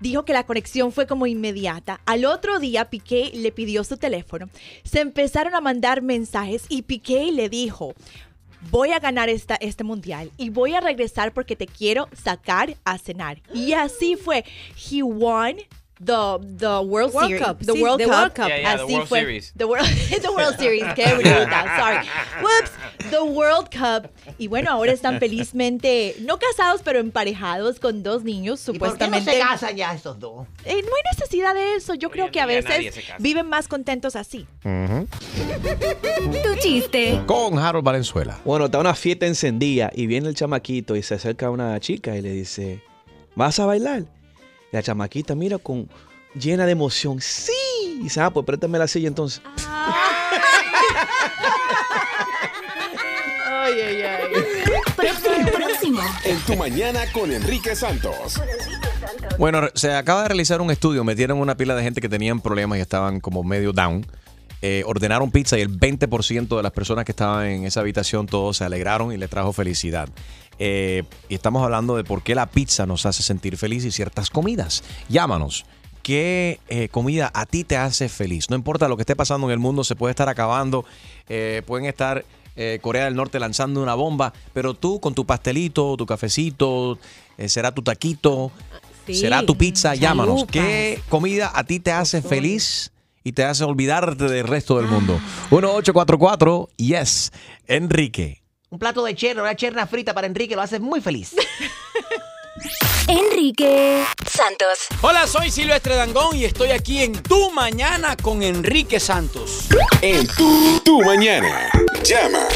dijo 0.00 0.24
que 0.24 0.32
la 0.32 0.44
conexión 0.44 0.92
fue 0.92 1.06
como 1.06 1.26
inmediata. 1.26 2.00
Al 2.06 2.24
otro 2.24 2.58
día 2.58 2.90
Piqué 2.90 3.30
le 3.34 3.52
pidió 3.52 3.84
su 3.84 3.96
teléfono. 3.96 4.48
Se 4.84 5.00
empezaron 5.00 5.54
a 5.54 5.60
mandar 5.60 6.02
mensajes 6.02 6.64
y 6.68 6.82
Piqué 6.82 7.30
le 7.32 7.48
dijo, 7.48 7.94
voy 8.70 8.92
a 8.92 8.98
ganar 8.98 9.28
esta, 9.28 9.56
este 9.56 9.84
mundial 9.84 10.30
y 10.36 10.50
voy 10.50 10.74
a 10.74 10.80
regresar 10.80 11.32
porque 11.32 11.56
te 11.56 11.66
quiero 11.66 12.08
sacar 12.12 12.76
a 12.84 12.98
cenar. 12.98 13.40
Y 13.54 13.72
así 13.72 14.16
fue. 14.16 14.44
He 14.90 15.02
won. 15.02 15.56
The, 16.02 16.38
the 16.56 16.80
World, 16.80 17.12
World 17.12 17.28
Series. 17.28 17.42
Cup, 17.46 17.58
the 17.58 17.72
sí, 17.74 17.82
World 17.82 17.98
the 17.98 18.06
Cup. 18.06 18.14
World 18.14 18.34
Cup. 18.34 18.48
Yeah, 18.48 18.56
yeah, 18.60 18.76
the 18.78 18.84
World 18.86 19.08
fue. 19.08 19.20
Series. 19.20 19.52
The 19.54 19.64
World, 19.66 19.86
the 20.22 20.30
World 20.30 20.56
Series. 20.58 20.84
Qué 20.94 21.04
bruta. 21.14 21.76
Sorry. 21.78 22.08
Whoops. 22.42 23.10
The 23.10 23.20
World 23.22 23.68
Cup. 23.70 24.10
Y 24.38 24.46
bueno, 24.46 24.70
ahora 24.70 24.92
están 24.92 25.18
felizmente, 25.20 26.16
no 26.20 26.38
casados, 26.38 26.80
pero 26.82 27.00
emparejados 27.00 27.78
con 27.80 28.02
dos 28.02 28.24
niños, 28.24 28.62
¿Y 28.62 28.64
por 28.66 28.72
qué 28.72 28.78
no 28.78 28.84
supuestamente. 28.86 29.32
se 29.32 29.38
casan 29.40 29.76
ya 29.76 29.92
estos 29.94 30.18
dos? 30.18 30.46
Eh, 30.64 30.72
no 30.82 30.88
hay 30.96 31.02
necesidad 31.14 31.54
de 31.54 31.74
eso. 31.74 31.92
Yo 31.94 32.08
creo 32.10 32.30
que 32.30 32.40
a 32.40 32.46
veces 32.46 32.94
viven 33.18 33.46
más 33.48 33.68
contentos 33.68 34.16
así. 34.16 34.46
Tu 36.42 36.54
chiste. 36.60 37.20
Con 37.26 37.58
Harold 37.58 37.84
Valenzuela. 37.84 38.38
Bueno, 38.44 38.66
está 38.66 38.78
una 38.78 38.94
fiesta 38.94 39.26
encendida 39.26 39.90
y 39.94 40.06
viene 40.06 40.28
el 40.28 40.34
chamaquito 40.34 40.96
y 40.96 41.02
se 41.02 41.14
acerca 41.16 41.46
a 41.46 41.50
una 41.50 41.78
chica 41.80 42.16
y 42.16 42.22
le 42.22 42.30
dice, 42.30 42.82
¿vas 43.34 43.58
a 43.58 43.66
bailar? 43.66 44.04
La 44.72 44.82
chamaquita 44.82 45.34
mira 45.34 45.58
con 45.58 45.88
llena 46.34 46.64
de 46.66 46.72
emoción, 46.72 47.20
sí. 47.20 47.52
Y 47.98 48.04
dice, 48.04 48.20
ah, 48.20 48.30
pues 48.30 48.46
préstame 48.46 48.78
la 48.78 48.86
silla 48.86 49.08
entonces. 49.08 49.42
Ay, 53.46 53.74
ay, 53.80 54.02
ay. 54.02 54.32
Próximo. 55.52 56.00
En 56.24 56.38
tu 56.40 56.56
mañana 56.56 57.00
con 57.12 57.32
Enrique 57.32 57.74
Santos. 57.74 58.40
Bueno, 59.38 59.68
se 59.74 59.92
acaba 59.94 60.22
de 60.22 60.28
realizar 60.28 60.60
un 60.60 60.70
estudio, 60.70 61.02
metieron 61.04 61.38
una 61.38 61.56
pila 61.56 61.74
de 61.74 61.82
gente 61.82 62.00
que 62.00 62.08
tenían 62.08 62.40
problemas 62.40 62.78
y 62.78 62.82
estaban 62.82 63.20
como 63.20 63.42
medio 63.42 63.72
down. 63.72 64.06
eh, 64.62 64.82
ordenaron 64.86 65.30
pizza 65.30 65.58
y 65.58 65.62
el 65.62 65.70
20% 65.70 66.54
de 66.56 66.62
las 66.62 66.72
personas 66.72 67.06
que 67.06 67.12
estaban 67.12 67.46
en 67.46 67.64
esa 67.64 67.80
habitación 67.80 68.26
todos 68.26 68.58
se 68.58 68.64
alegraron 68.64 69.10
y 69.12 69.16
les 69.16 69.30
trajo 69.30 69.52
felicidad. 69.54 70.08
Eh, 70.62 71.04
y 71.30 71.34
estamos 71.34 71.64
hablando 71.64 71.96
de 71.96 72.04
por 72.04 72.22
qué 72.22 72.34
la 72.34 72.44
pizza 72.46 72.84
nos 72.84 73.06
hace 73.06 73.22
sentir 73.22 73.56
feliz 73.56 73.82
y 73.86 73.90
ciertas 73.90 74.28
comidas. 74.28 74.84
Llámanos. 75.08 75.64
¿Qué 76.02 76.60
eh, 76.68 76.88
comida 76.88 77.30
a 77.34 77.46
ti 77.46 77.64
te 77.64 77.76
hace 77.78 78.08
feliz? 78.10 78.50
No 78.50 78.56
importa 78.56 78.86
lo 78.86 78.96
que 78.96 79.02
esté 79.02 79.16
pasando 79.16 79.46
en 79.46 79.52
el 79.52 79.58
mundo, 79.58 79.84
se 79.84 79.96
puede 79.96 80.10
estar 80.12 80.28
acabando, 80.28 80.84
eh, 81.28 81.62
pueden 81.66 81.86
estar 81.86 82.24
Corea 82.82 83.06
del 83.06 83.16
Norte 83.16 83.40
lanzando 83.40 83.82
una 83.82 83.94
bomba, 83.94 84.34
pero 84.52 84.74
tú 84.74 85.00
con 85.00 85.14
tu 85.14 85.24
pastelito, 85.24 85.96
tu 85.96 86.04
cafecito, 86.04 86.98
será 87.46 87.72
tu 87.72 87.80
taquito, 87.80 88.52
Sí. 89.06 89.14
será 89.14 89.46
tu 89.46 89.56
pizza, 89.56 89.94
llámanos. 89.94 90.44
¿Qué 90.44 91.00
comida 91.08 91.50
a 91.54 91.64
ti 91.64 91.80
te 91.80 91.90
hace 91.90 92.20
feliz 92.20 92.92
y 93.24 93.32
te 93.32 93.44
hace 93.44 93.64
olvidarte 93.64 94.24
del 94.24 94.46
resto 94.46 94.76
del 94.76 94.88
mundo? 94.88 95.18
1844, 95.50 96.68
yes, 96.76 97.32
Enrique. 97.66 98.39
Un 98.72 98.78
plato 98.78 99.02
de 99.02 99.16
cherna, 99.16 99.42
una 99.42 99.56
cherna 99.56 99.84
frita 99.84 100.14
para 100.14 100.28
Enrique 100.28 100.54
lo 100.54 100.62
hace 100.62 100.78
muy 100.78 101.00
feliz. 101.00 101.34
Enrique 103.08 104.04
Santos. 104.24 104.86
Hola, 105.00 105.26
soy 105.26 105.50
Silvestre 105.50 105.96
Dangón 105.96 106.36
y 106.36 106.44
estoy 106.44 106.70
aquí 106.70 107.02
en 107.02 107.14
Tu 107.14 107.50
Mañana 107.50 108.16
con 108.16 108.44
Enrique 108.44 109.00
Santos. 109.00 109.66
En 110.02 110.24
tu, 110.28 110.78
tu 110.84 111.02
mañana. 111.02 111.68
Llama. 112.04 112.46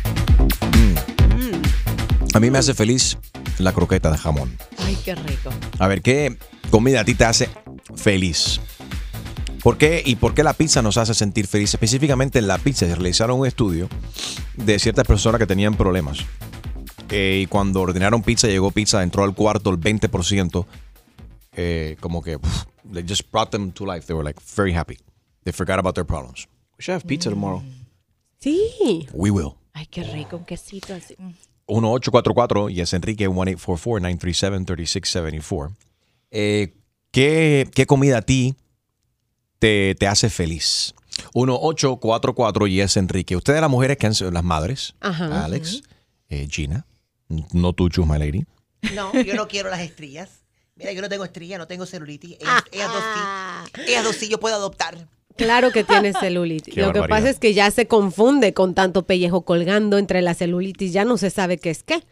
A 2.33 2.39
mí 2.39 2.49
me 2.49 2.57
hace 2.57 2.73
feliz 2.73 3.19
la 3.59 3.71
croqueta 3.71 4.09
de 4.09 4.17
jamón. 4.17 4.57
Ay, 4.79 4.97
qué 5.05 5.13
rico. 5.13 5.51
A 5.77 5.87
ver, 5.87 6.01
¿qué 6.01 6.35
comida 6.71 7.01
a 7.01 7.05
ti 7.05 7.13
te 7.13 7.25
hace 7.25 7.47
feliz? 7.95 8.59
¿Por 9.63 9.77
qué 9.77 10.01
y 10.05 10.15
por 10.15 10.33
qué 10.33 10.43
la 10.43 10.53
pizza 10.53 10.81
nos 10.81 10.97
hace 10.97 11.13
sentir 11.13 11.47
feliz? 11.47 11.73
Específicamente 11.73 12.39
en 12.39 12.47
la 12.47 12.57
pizza, 12.57 12.85
se 12.85 12.95
realizaron 12.95 13.39
un 13.39 13.47
estudio 13.47 13.89
de 14.55 14.79
ciertas 14.79 15.05
personas 15.05 15.39
que 15.39 15.47
tenían 15.47 15.75
problemas. 15.75 16.19
Eh, 17.09 17.41
y 17.43 17.47
cuando 17.47 17.81
ordenaron 17.81 18.21
pizza, 18.21 18.47
llegó 18.47 18.71
pizza, 18.71 19.03
entró 19.03 19.23
al 19.23 19.33
cuarto 19.33 19.69
el 19.69 19.79
20%. 19.79 20.65
eh, 21.57 21.97
como 21.99 22.21
que, 22.21 22.37
pff, 22.37 22.65
they 22.93 23.03
just 23.03 23.29
brought 23.31 23.49
them 23.49 23.71
to 23.71 23.85
life. 23.85 24.05
They 24.05 24.13
were 24.13 24.23
like 24.23 24.39
very 24.55 24.73
happy. 24.73 24.97
They 25.43 25.51
forgot 25.51 25.79
about 25.79 25.95
their 25.95 26.05
problems. 26.05 26.47
We 26.77 26.83
should 26.83 26.93
have 26.93 27.07
pizza 27.07 27.31
tomorrow. 27.31 27.63
Sí. 28.39 29.07
We 29.11 29.31
will. 29.31 29.55
Ay, 29.73 29.87
qué 29.87 30.03
rico, 30.03 30.37
un 30.37 30.45
quesito 30.45 30.93
así. 30.93 31.15
Mm. 31.17 31.33
1844 31.69 32.69
y 32.69 32.79
es 32.79 32.93
Enrique 32.93 33.27
1844-937-3674. 33.29 35.75
Eh, 36.31 36.73
¿qué, 37.11 37.69
¿Qué 37.73 37.85
comida 37.85 38.19
a 38.19 38.21
ti 38.21 38.55
te, 39.59 39.95
te 39.95 40.07
hace 40.07 40.29
feliz? 40.29 40.93
1844 41.33 42.67
y 42.67 42.81
es 42.81 42.97
Enrique. 42.97 43.35
Ustedes 43.35 43.61
las 43.61 43.69
mujeres 43.69 43.97
que 43.97 44.07
han 44.07 44.15
sido 44.15 44.31
las 44.31 44.43
madres, 44.43 44.95
Ajá. 44.99 45.45
Alex, 45.45 45.81
eh, 46.29 46.47
Gina, 46.49 46.85
no 47.53 47.73
tú, 47.73 47.89
Chus, 47.89 48.05
my 48.05 48.17
lady. 48.17 48.45
No, 48.93 49.13
yo 49.21 49.35
no 49.35 49.47
quiero 49.47 49.69
las 49.69 49.81
estrías. 49.81 50.29
Mira, 50.75 50.91
yo 50.91 51.01
no 51.01 51.09
tengo 51.09 51.23
estrías, 51.23 51.57
no 51.57 51.67
tengo 51.67 51.85
celulitis. 51.85 52.37
Ellas, 52.39 52.63
ellas 52.71 52.91
dos 52.93 53.03
sí. 53.13 53.81
Ellas 53.87 54.03
dos 54.03 54.15
sí, 54.15 54.29
yo 54.29 54.39
puedo 54.39 54.55
adoptar. 54.55 55.07
Claro 55.35 55.71
que 55.71 55.83
tiene 55.83 56.13
celulitis. 56.13 56.73
Qué 56.75 56.81
Lo 56.81 56.93
que 56.93 57.01
pasa 57.03 57.29
es 57.29 57.39
que 57.39 57.53
ya 57.53 57.71
se 57.71 57.87
confunde 57.87 58.53
con 58.53 58.75
tanto 58.75 59.05
pellejo 59.05 59.41
colgando 59.41 59.97
entre 59.97 60.21
la 60.21 60.33
celulitis. 60.33 60.93
Ya 60.93 61.05
no 61.05 61.17
se 61.17 61.29
sabe 61.29 61.57
qué 61.57 61.71
es 61.71 61.83
qué. 61.83 62.03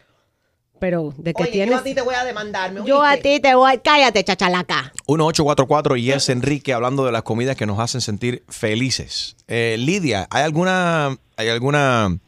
Pero 0.78 1.14
de 1.16 1.32
qué 1.32 1.42
Oye, 1.44 1.52
tienes. 1.52 1.70
yo 1.70 1.80
a 1.80 1.82
ti 1.82 1.94
te 1.94 2.02
voy 2.02 2.14
a 2.14 2.24
demandar. 2.24 2.72
¿me 2.72 2.84
Yo 2.84 3.02
a 3.02 3.16
ti 3.16 3.40
te 3.40 3.54
voy. 3.54 3.78
Cállate, 3.78 4.22
chachalaca. 4.24 4.92
1844 5.08 5.96
y 5.96 6.12
es 6.12 6.28
Enrique 6.28 6.72
hablando 6.72 7.04
de 7.04 7.12
las 7.12 7.22
comidas 7.22 7.56
que 7.56 7.66
nos 7.66 7.78
hacen 7.78 8.00
sentir 8.00 8.44
felices. 8.48 9.36
Eh, 9.48 9.76
Lidia, 9.78 10.26
¿hay 10.30 10.42
alguna, 10.44 11.16
¿hay 11.36 11.48
alguna 11.48 12.18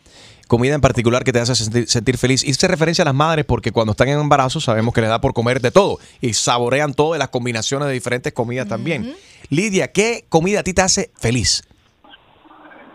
comida 0.46 0.74
en 0.74 0.80
particular 0.80 1.24
que 1.24 1.32
te 1.32 1.40
hace 1.40 1.54
sentir, 1.54 1.88
sentir 1.88 2.16
feliz? 2.16 2.42
Hice 2.42 2.68
referencia 2.68 3.02
a 3.02 3.06
las 3.06 3.14
madres 3.14 3.44
porque 3.44 3.70
cuando 3.70 3.90
están 3.92 4.08
en 4.08 4.18
embarazo 4.18 4.60
sabemos 4.60 4.94
que 4.94 5.02
les 5.02 5.10
da 5.10 5.20
por 5.20 5.34
comer 5.34 5.60
de 5.60 5.70
todo 5.70 5.98
y 6.20 6.32
saborean 6.32 6.94
todo 6.94 7.12
de 7.12 7.18
las 7.18 7.28
combinaciones 7.28 7.88
de 7.88 7.94
diferentes 7.94 8.32
comidas 8.32 8.66
también. 8.68 9.14
Lidia, 9.50 9.92
¿qué 9.92 10.24
comida 10.28 10.60
a 10.60 10.62
ti 10.62 10.72
te 10.72 10.82
hace 10.82 11.10
feliz? 11.18 11.62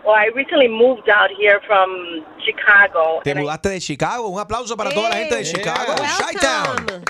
Well, 0.04 0.14
I 0.14 0.26
recently 0.34 0.68
moved 0.68 1.08
out 1.08 1.30
here 1.38 1.60
from 1.66 2.24
Chicago. 2.44 3.20
Te 3.24 3.30
and 3.30 3.40
I- 3.40 3.42
mudaste 3.42 3.70
de 3.70 3.80
Chicago. 3.80 4.28
Un 4.28 4.38
aplauso 4.38 4.76
para 4.76 4.90
toda 4.90 5.08
la 5.08 5.16
gente 5.16 5.36
de 5.36 5.44
Chicago. 5.44 5.94
Chi-Town. 5.96 7.04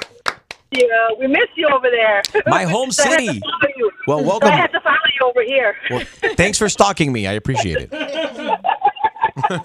Yeah, 0.71 0.87
we 1.21 1.27
miss 1.29 1.49
you 1.57 1.69
over 1.69 1.89
there. 1.91 2.23
My 2.47 2.65
home 2.75 2.91
So 2.91 3.05
I 3.05 3.07
had 3.09 3.19
to 3.19 3.27
city. 3.27 3.41
follow 3.41 3.73
you. 3.77 3.91
Well, 4.07 4.19
So 4.21 4.25
welcome. 4.27 4.49
I 4.51 4.57
had 4.57 4.73
to 4.73 4.81
follow 4.81 4.97
you 5.21 5.27
over 5.29 5.43
here. 5.43 5.77
Well, 5.91 6.03
thanks 6.37 6.59
for 6.59 6.69
stalking 6.69 7.13
me. 7.13 7.27
I 7.27 7.33
appreciate 7.33 7.89
it. 7.91 7.91
Uh, 9.51 9.59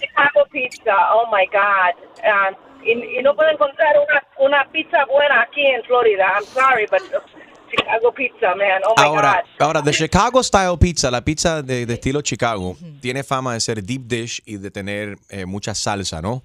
Chicago 0.00 0.44
pizza, 0.52 0.94
oh 1.10 1.26
my 1.30 1.46
God. 1.52 1.92
Um, 2.26 2.54
y, 2.82 2.92
y 3.18 3.22
no 3.22 3.34
puedo 3.34 3.50
encontrar 3.50 3.94
una, 3.98 4.22
una 4.40 4.64
pizza 4.72 5.04
buena 5.06 5.42
aquí 5.42 5.66
en 5.66 5.82
Florida. 5.84 6.24
I'm 6.34 6.44
sorry, 6.44 6.86
but 6.90 7.02
uh, 7.14 7.20
Chicago 7.70 8.12
pizza, 8.12 8.54
man. 8.56 8.80
Oh 8.86 8.94
my 8.96 9.02
Ahora, 9.04 9.42
God. 9.58 9.62
ahora, 9.66 9.82
the 9.82 9.92
Chicago 9.92 10.42
Style 10.42 10.76
Pizza, 10.78 11.10
la 11.10 11.20
pizza 11.22 11.62
de, 11.62 11.86
de 11.86 11.94
estilo 11.94 12.20
Chicago, 12.22 12.76
tiene 13.00 13.22
fama 13.22 13.54
de 13.54 13.60
ser 13.60 13.82
deep 13.82 14.02
dish 14.06 14.40
y 14.44 14.56
de 14.56 14.70
tener 14.70 15.16
eh, 15.28 15.44
mucha 15.46 15.74
salsa, 15.74 16.20
¿no? 16.20 16.42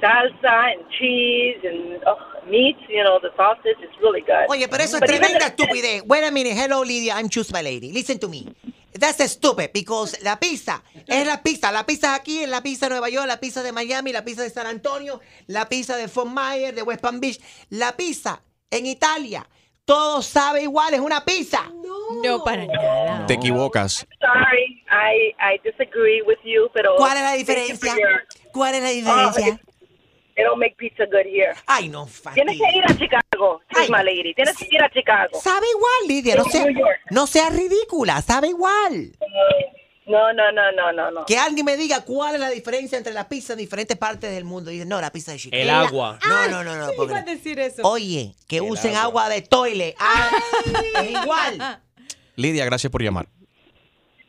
Salsa 0.00 0.72
and 0.72 0.84
cheese 0.98 1.58
and 1.64 2.02
oh, 2.06 2.16
meat, 2.50 2.76
you 2.88 3.02
know, 3.02 3.18
the 3.20 3.30
sausage 3.36 3.78
is 3.82 3.90
really 4.02 4.20
good. 4.20 4.46
Oye, 4.50 4.68
pero 4.68 4.82
eso 4.84 4.98
es 4.98 5.02
tremenda 5.02 5.38
the- 5.38 5.46
estupidez. 5.46 6.02
Wait 6.06 6.24
a 6.24 6.30
minute. 6.30 6.54
Hello, 6.54 6.82
Lydia. 6.84 7.14
I'm 7.18 7.28
Choose 7.30 7.50
My 7.52 7.62
Lady. 7.62 7.92
Listen 7.92 8.18
to 8.18 8.28
me. 8.28 8.46
That's 8.92 9.22
stupid 9.32 9.72
because 9.74 10.16
la 10.22 10.36
pizza 10.36 10.82
es 11.06 11.26
la 11.26 11.42
pizza. 11.42 11.70
La 11.72 11.84
pizza 11.84 12.14
aquí 12.14 12.42
es 12.42 12.48
la 12.48 12.62
pizza 12.62 12.86
de 12.86 12.90
Nueva 12.90 13.08
York, 13.10 13.26
la 13.26 13.38
pizza 13.38 13.62
de 13.62 13.72
Miami, 13.72 14.12
la 14.12 14.22
pizza 14.24 14.42
de 14.42 14.50
San 14.50 14.66
Antonio, 14.66 15.20
la 15.48 15.66
pizza 15.68 15.96
de 15.96 16.08
Fort 16.08 16.28
Myers, 16.30 16.74
de 16.74 16.82
West 16.82 17.00
Palm 17.00 17.20
Beach. 17.20 17.38
La 17.70 17.92
pizza 17.96 18.42
en 18.70 18.86
Italia. 18.86 19.46
Todo 19.86 20.20
sabe 20.20 20.62
igual, 20.62 20.92
es 20.94 21.00
una 21.00 21.24
pizza. 21.24 21.62
No, 22.22 22.42
para 22.44 22.66
nada. 22.66 23.24
Te 23.26 23.34
equivocas. 23.34 24.04
Sorry, 24.20 24.84
I, 24.90 25.32
I 25.40 25.60
disagree 25.62 26.22
with 26.22 26.38
you, 26.44 26.68
pero... 26.74 26.96
¿Cuál 26.96 27.16
es 27.16 27.22
la 27.22 27.32
diferencia? 27.34 27.94
¿Cuál 28.52 28.74
es 28.74 28.82
la 28.82 28.88
Oh, 28.88 28.92
diferencia? 29.30 29.60
they 30.34 30.44
don't 30.44 30.58
make 30.58 30.76
pizza 30.76 31.04
good 31.06 31.24
here. 31.24 31.54
Ay, 31.66 31.88
no, 31.88 32.06
Tienes 32.34 32.58
que 32.58 32.76
ir 32.76 32.84
a 32.84 32.94
Chicago, 32.98 33.62
Ay. 33.74 33.88
my 33.88 34.02
lady. 34.04 34.34
Tienes 34.34 34.56
que 34.56 34.66
ir 34.70 34.82
a 34.82 34.90
Chicago. 34.90 35.40
Sabe 35.40 35.66
igual, 35.70 36.08
Lidia. 36.08 36.34
No 36.36 36.44
sea, 36.44 36.66
no 37.10 37.26
sea 37.26 37.48
ridícula, 37.50 38.20
sabe 38.22 38.48
igual. 38.48 39.12
No, 40.06 40.32
no, 40.32 40.52
no, 40.52 40.70
no, 40.72 40.92
no, 40.92 41.10
no. 41.10 41.26
Que 41.26 41.36
alguien 41.36 41.66
me 41.66 41.76
diga 41.76 42.02
cuál 42.02 42.36
es 42.36 42.40
la 42.40 42.50
diferencia 42.50 42.96
entre 42.96 43.12
las 43.12 43.26
pizzas 43.26 43.50
en 43.50 43.58
diferentes 43.58 43.96
partes 43.96 44.30
del 44.30 44.44
mundo. 44.44 44.70
Y 44.70 44.74
dice, 44.74 44.86
no, 44.86 45.00
la 45.00 45.10
pizza 45.10 45.32
de 45.32 45.38
Chicago. 45.38 45.60
El 45.60 45.68
agua. 45.68 46.18
No, 46.28 46.48
no, 46.48 46.64
no, 46.64 46.76
no. 46.76 47.14
a 47.14 47.22
decir 47.22 47.58
eso. 47.58 47.82
Oye, 47.82 48.34
que 48.46 48.58
El 48.58 48.62
usen 48.62 48.94
agua. 48.94 49.24
agua. 49.24 49.28
de 49.34 49.42
toile. 49.42 49.94
Ah, 49.98 50.30
es 51.02 51.10
igual. 51.10 51.82
Lidia, 52.36 52.64
gracias 52.64 52.90
por 52.90 53.02
llamar. 53.02 53.26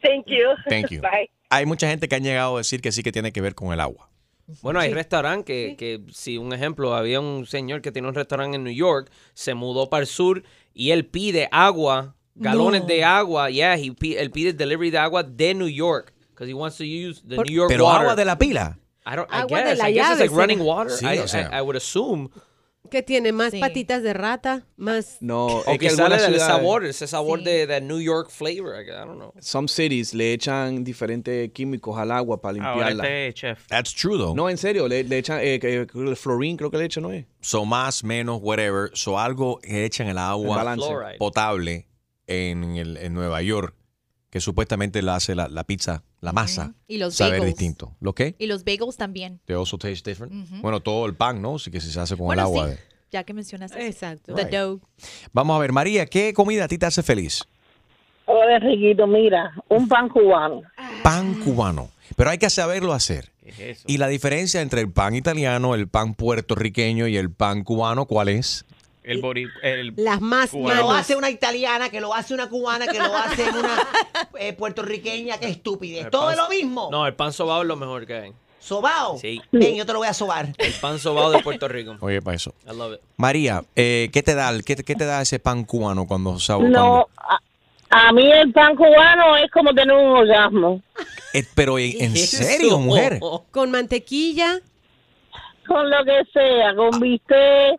Thank 0.01 0.25
you. 0.27 0.49
Thank 0.67 0.89
you. 0.89 1.01
Bye. 1.01 1.29
Hay 1.49 1.65
mucha 1.65 1.87
gente 1.87 2.07
que 2.07 2.15
han 2.15 2.23
llegado 2.23 2.55
a 2.55 2.59
decir 2.59 2.81
que 2.81 2.91
sí 2.91 3.03
que 3.03 3.11
tiene 3.11 3.31
que 3.31 3.41
ver 3.41 3.53
con 3.53 3.71
el 3.71 3.79
agua. 3.79 4.09
Bueno, 4.61 4.79
hay 4.79 4.93
restaurantes 4.93 5.45
que, 5.45 5.75
que, 5.75 6.13
si 6.13 6.37
un 6.37 6.53
ejemplo, 6.53 6.95
había 6.95 7.19
un 7.19 7.45
señor 7.45 7.81
que 7.81 7.91
tiene 7.91 8.07
un 8.07 8.15
restaurante 8.15 8.55
en 8.55 8.63
New 8.63 8.73
York, 8.73 9.11
se 9.33 9.53
mudó 9.53 9.89
para 9.89 10.01
el 10.01 10.07
sur 10.07 10.43
y 10.73 10.91
él 10.91 11.05
pide 11.05 11.49
agua, 11.51 12.15
galones 12.39 12.81
No. 12.81 12.87
de 12.87 13.03
agua, 13.03 13.49
yeah, 13.49 13.75
he 13.77 13.87
él 14.17 14.31
pide 14.31 14.53
delivery 14.53 14.89
de 14.91 14.97
agua 14.97 15.23
de 15.23 15.53
New 15.53 15.67
York, 15.67 16.13
because 16.31 16.47
he 16.49 16.53
wants 16.53 16.77
to 16.77 16.83
use 16.83 17.21
the 17.27 17.37
New 17.37 17.53
York 17.53 17.69
Pero 17.69 17.85
water. 17.85 18.01
agua 18.01 18.15
de 18.15 18.25
la 18.25 18.37
pila. 18.37 18.77
I 19.05 19.15
don't, 19.15 19.29
I 19.31 19.41
Agua 19.41 19.59
de 19.59 19.65
guess, 19.69 19.77
la 19.79 19.85
I 19.89 19.93
guess 19.93 20.09
it's 20.11 20.19
llave, 20.19 20.29
like 20.29 20.35
running 20.35 20.59
water. 20.59 20.91
Sí, 20.91 21.05
I, 21.05 21.19
o 21.19 21.27
sea. 21.27 21.49
I- 21.51 21.59
I 21.59 21.61
would 21.61 21.75
assume. 21.77 22.29
Que 22.89 23.01
tiene 23.03 23.33
más 23.33 23.53
patitas 23.53 24.01
de 24.01 24.13
rata, 24.13 24.65
más. 24.77 25.17
No, 25.19 25.47
O 25.47 25.63
es 25.73 25.77
que 25.77 25.89
sale 25.89 26.17
del 26.21 26.39
sabor, 26.39 26.85
ese 26.85 27.05
sabor 27.05 27.43
de, 27.43 27.67
de 27.67 27.81
New 27.81 27.99
York 27.99 28.29
flavor. 28.29 28.75
I 28.81 28.85
don't 28.87 29.17
know. 29.17 29.33
Some 29.41 29.67
cities 29.67 30.13
le 30.13 30.31
echan 30.31 30.85
diferentes 30.85 31.51
químicos 31.51 31.97
al 31.97 32.11
agua 32.11 32.39
para 32.41 32.57
Ahora 32.63 32.89
limpiarla. 32.91 33.03
este 33.27 33.33
chef. 33.33 33.67
That's 33.67 33.93
true, 33.93 34.17
though. 34.17 34.33
No, 34.33 34.49
en 34.49 34.57
serio, 34.57 34.87
le, 34.87 35.03
le 35.03 35.17
echan 35.17 35.39
eh, 35.41 35.59
el 35.61 36.15
fluorine, 36.15 36.55
creo 36.55 36.71
que 36.71 36.77
le 36.77 36.85
echan, 36.85 37.03
¿no 37.03 37.11
es? 37.11 37.25
So 37.41 37.65
más, 37.65 38.05
menos, 38.05 38.39
whatever. 38.41 38.91
So 38.93 39.19
algo 39.19 39.59
que 39.61 39.83
echan 39.83 40.07
el 40.07 40.11
El 40.11 40.17
agua. 40.19 40.75
Fluoride. 40.75 41.17
potable 41.17 41.87
en, 42.27 42.75
el- 42.75 42.97
en 42.97 43.13
Nueva 43.13 43.41
York, 43.41 43.73
que 44.29 44.39
supuestamente 44.41 45.01
la 45.01 45.15
hace 45.15 45.33
la, 45.35 45.47
la 45.47 45.63
pizza, 45.63 46.03
la 46.21 46.33
masa, 46.33 46.73
Y 46.87 46.97
los 46.97 47.15
saber 47.15 47.39
bagels. 47.39 47.55
distinto. 47.57 47.95
¿Lo 48.01 48.13
qué? 48.13 48.35
Y 48.37 48.47
los 48.47 48.63
bagels 48.65 48.97
también. 48.97 49.39
They 49.45 49.55
also 49.55 49.77
taste 49.77 50.09
different. 50.09 50.33
Ujú. 50.33 50.61
Bueno, 50.61 50.81
todo 50.81 51.05
el 51.05 51.15
pan, 51.15 51.41
¿no? 51.41 51.57
Sí 51.59 51.71
que 51.71 51.79
se 51.81 51.97
hace 51.99 52.15
con 52.17 52.25
Bueno, 52.27 52.41
el 52.41 52.45
agua. 52.45 52.65
sí, 52.65 52.71
de- 52.71 52.79
ya 53.11 53.23
que 53.23 53.33
mencionas 53.33 53.71
eso. 53.71 53.79
Exacto. 53.79 54.35
The 54.35 54.43
Right. 54.43 54.53
dough. 54.53 54.81
Vamos 55.31 55.55
a 55.55 55.59
ver, 55.59 55.71
María, 55.71 56.05
¿qué 56.05 56.33
comida 56.33 56.65
a 56.65 56.67
ti 56.67 56.77
te 56.77 56.85
hace 56.85 57.01
feliz? 57.03 57.43
Hola, 58.25 58.57
Enriquito, 58.57 59.07
mira, 59.07 59.53
un 59.69 59.87
pan 59.87 60.09
cubano. 60.09 60.61
pan 61.03 61.33
cubano. 61.35 61.89
Pero 62.17 62.29
hay 62.29 62.37
que 62.37 62.49
saberlo 62.49 62.91
hacer. 62.93 63.31
Y 63.85 63.97
la 63.97 64.07
diferencia 64.09 64.61
entre 64.61 64.81
el 64.81 64.91
pan 64.91 65.15
italiano, 65.15 65.73
el 65.75 65.87
pan 65.87 66.13
puertorriqueño 66.15 67.07
y 67.07 67.15
el 67.15 67.31
pan 67.31 67.63
cubano, 67.63 68.05
¿cuál 68.05 68.27
es? 68.27 68.65
El 69.07 69.21
bori- 69.21 69.49
el 69.63 69.93
Las 69.95 70.19
más 70.21 70.51
Que 70.51 70.57
lo 70.75 70.91
hace 70.91 71.15
una 71.15 71.29
italiana, 71.29 71.89
que 71.89 71.99
lo 72.01 72.13
hace 72.13 72.33
una 72.33 72.49
cubana, 72.49 72.87
que 72.87 72.99
lo 72.99 73.15
hace 73.15 73.49
una 73.49 73.77
eh, 74.39 74.53
puertorriqueña, 74.53 75.37
que 75.37 75.47
estúpida. 75.49 76.01
El 76.01 76.09
Todo 76.11 76.25
pan- 76.25 76.33
es 76.33 76.37
lo 76.37 76.49
mismo. 76.49 76.89
No, 76.91 77.07
el 77.07 77.13
pan 77.13 77.31
sobao 77.33 77.61
es 77.61 77.67
lo 77.67 77.75
mejor 77.75 78.05
que 78.05 78.13
hay. 78.15 78.31
¿Sobao? 78.59 79.17
Sí. 79.17 79.41
Ven, 79.51 79.75
yo 79.75 79.85
te 79.85 79.93
lo 79.93 79.99
voy 79.99 80.09
a 80.09 80.13
sobar. 80.13 80.47
El 80.57 80.73
pan 80.73 80.99
sobao 80.99 81.31
de 81.31 81.39
Puerto 81.41 81.67
Rico. 81.69 81.95
Oye, 82.01 82.21
para 82.21 82.35
eso. 82.35 82.53
I 82.69 82.75
love 82.75 82.95
it. 82.95 82.99
María, 83.15 83.63
eh, 83.77 84.09
¿qué 84.11 84.21
te 84.23 84.35
da 84.35 84.49
el- 84.49 84.65
qué, 84.65 84.75
te- 84.75 84.83
qué 84.83 84.95
te 84.95 85.05
da 85.05 85.21
ese 85.21 85.39
pan 85.39 85.63
cubano 85.63 86.05
cuando 86.05 86.37
sabe? 86.39 86.67
No, 86.67 87.07
a, 87.17 87.39
a 87.89 88.11
mí 88.11 88.29
el 88.29 88.51
pan 88.51 88.75
cubano 88.75 89.37
es 89.37 89.49
como 89.51 89.73
tener 89.73 89.95
un 89.95 90.17
orgasmo. 90.17 90.81
Eh, 91.33 91.45
pero 91.55 91.79
en, 91.79 91.93
en 92.01 92.17
serio, 92.17 92.77
mujer. 92.79 93.19
Con 93.51 93.71
mantequilla. 93.71 94.59
Con 95.65 95.89
lo 95.89 95.97
que 96.05 96.23
sea, 96.31 96.73
con 96.75 96.97
bistec, 97.01 97.77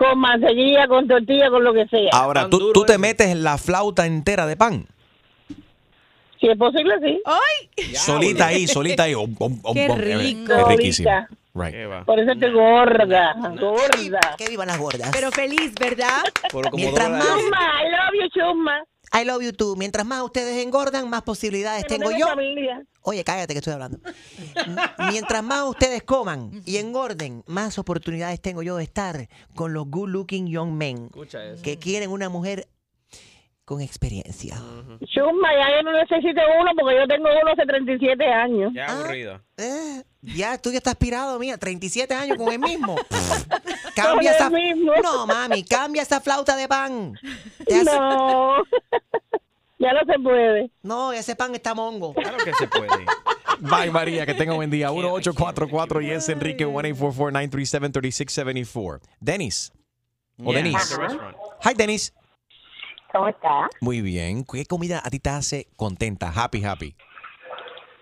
con 0.00 0.18
mantequilla, 0.18 0.88
con 0.88 1.06
tortilla, 1.06 1.50
con 1.50 1.62
lo 1.62 1.74
que 1.74 1.86
sea. 1.88 2.08
Ahora, 2.12 2.48
tú, 2.48 2.72
tú 2.72 2.84
te 2.84 2.96
metes 2.96 3.36
la 3.36 3.58
flauta 3.58 4.06
entera 4.06 4.46
de 4.46 4.56
pan. 4.56 4.86
Si 6.40 6.48
es 6.48 6.56
posible, 6.56 6.94
sí. 7.02 7.20
¡Ay! 7.26 7.94
Solita 7.94 8.46
ahí, 8.46 8.66
solita 8.66 9.02
ahí. 9.02 9.14
Om, 9.14 9.36
om, 9.38 9.60
om, 9.62 9.74
Qué. 9.74 9.84
Eh, 9.84 10.16
rico. 10.16 10.54
Es 10.54 10.66
riquísimo. 10.68 11.10
Right. 11.52 11.74
Por 12.06 12.18
eso 12.18 12.32
estoy 12.32 12.50
gorda, 12.50 13.34
gorda. 13.60 14.20
Que 14.38 14.48
vivan 14.48 14.68
las 14.68 14.78
gordas. 14.78 15.10
Pero 15.12 15.30
feliz, 15.32 15.74
¿verdad? 15.78 16.22
Mientras 16.72 17.10
más... 17.10 17.26
Chusma, 17.26 17.58
I 17.82 17.90
love 17.90 18.22
you, 18.22 18.28
Chusma. 18.30 18.84
I 19.12 19.24
love 19.26 19.42
you 19.42 19.52
too. 19.52 19.76
Mientras 19.76 20.06
más 20.06 20.22
ustedes 20.22 20.64
engordan, 20.64 21.10
más 21.10 21.22
posibilidades 21.22 21.84
Pero 21.86 21.98
tengo 21.98 22.18
yo. 22.18 22.26
familia. 22.28 22.82
Oye, 23.02 23.24
cállate 23.24 23.54
que 23.54 23.58
estoy 23.58 23.72
hablando. 23.72 23.98
Mientras 25.10 25.42
más 25.42 25.62
ustedes 25.64 26.02
coman 26.02 26.50
y 26.66 26.76
engorden, 26.76 27.42
más 27.46 27.78
oportunidades 27.78 28.40
tengo 28.40 28.62
yo 28.62 28.76
de 28.76 28.84
estar 28.84 29.28
con 29.54 29.72
los 29.72 29.86
good 29.88 30.08
looking 30.10 30.46
young 30.48 30.72
men 30.72 31.06
Escucha 31.06 31.44
eso. 31.44 31.62
que 31.62 31.78
quieren 31.78 32.10
una 32.10 32.28
mujer 32.28 32.68
con 33.64 33.80
experiencia. 33.80 34.56
Chusma, 34.56 35.48
ya 35.56 35.76
yo 35.76 35.82
no 35.84 35.92
necesito 35.92 36.40
uno 36.60 36.72
porque 36.78 36.96
yo 36.96 37.06
tengo 37.06 37.28
uno 37.40 37.52
hace 37.52 37.64
37 37.64 38.24
años. 38.26 38.72
Ya 38.74 38.86
aburrido. 38.86 39.40
Eh, 39.56 40.02
ya, 40.22 40.58
tú 40.58 40.70
ya 40.72 40.78
estás 40.78 40.94
aspirado, 40.94 41.38
mía. 41.38 41.56
37 41.56 42.12
años 42.12 42.36
con 42.36 42.52
el 42.52 42.58
mismo. 42.58 42.96
Con 43.96 44.04
cambia 44.06 44.30
el 44.30 44.36
esa... 44.36 44.50
mismo. 44.50 44.92
No, 45.02 45.26
mami, 45.26 45.62
cambia 45.64 46.02
esa 46.02 46.20
flauta 46.20 46.56
de 46.56 46.66
pan. 46.68 47.12
Te 47.66 47.74
hace- 47.76 47.84
No. 47.84 48.56
ya 49.80 49.92
no 49.92 50.00
se 50.06 50.18
puede. 50.20 50.70
No, 50.82 51.12
ese 51.12 51.34
pan 51.34 51.52
está 51.54 51.74
mongo. 51.74 52.14
Claro 52.14 52.36
que 52.44 52.52
se 52.54 52.68
puede. 52.68 52.88
Bye, 53.60 53.90
María, 53.90 54.24
que 54.26 54.34
tenga 54.34 54.54
buen 54.54 54.70
día. 54.70 54.90
1844 54.90 56.00
y 56.02 56.10
es 56.10 56.28
Enrique 56.28 56.66
1-844-937-3674. 56.66 59.00
Dennis. 59.20 59.72
O 60.42 60.52
Yeah, 60.52 60.62
restaurant. 60.62 61.36
Hi, 61.64 61.74
Dennis. 61.74 62.14
¿Cómo 63.12 63.28
está? 63.28 63.68
Muy 63.80 64.00
bien. 64.00 64.44
¿Qué 64.44 64.64
comida 64.64 65.02
a 65.04 65.10
ti 65.10 65.18
te 65.18 65.30
hace 65.30 65.66
contenta? 65.76 66.32
Happy, 66.34 66.64
happy. 66.64 66.94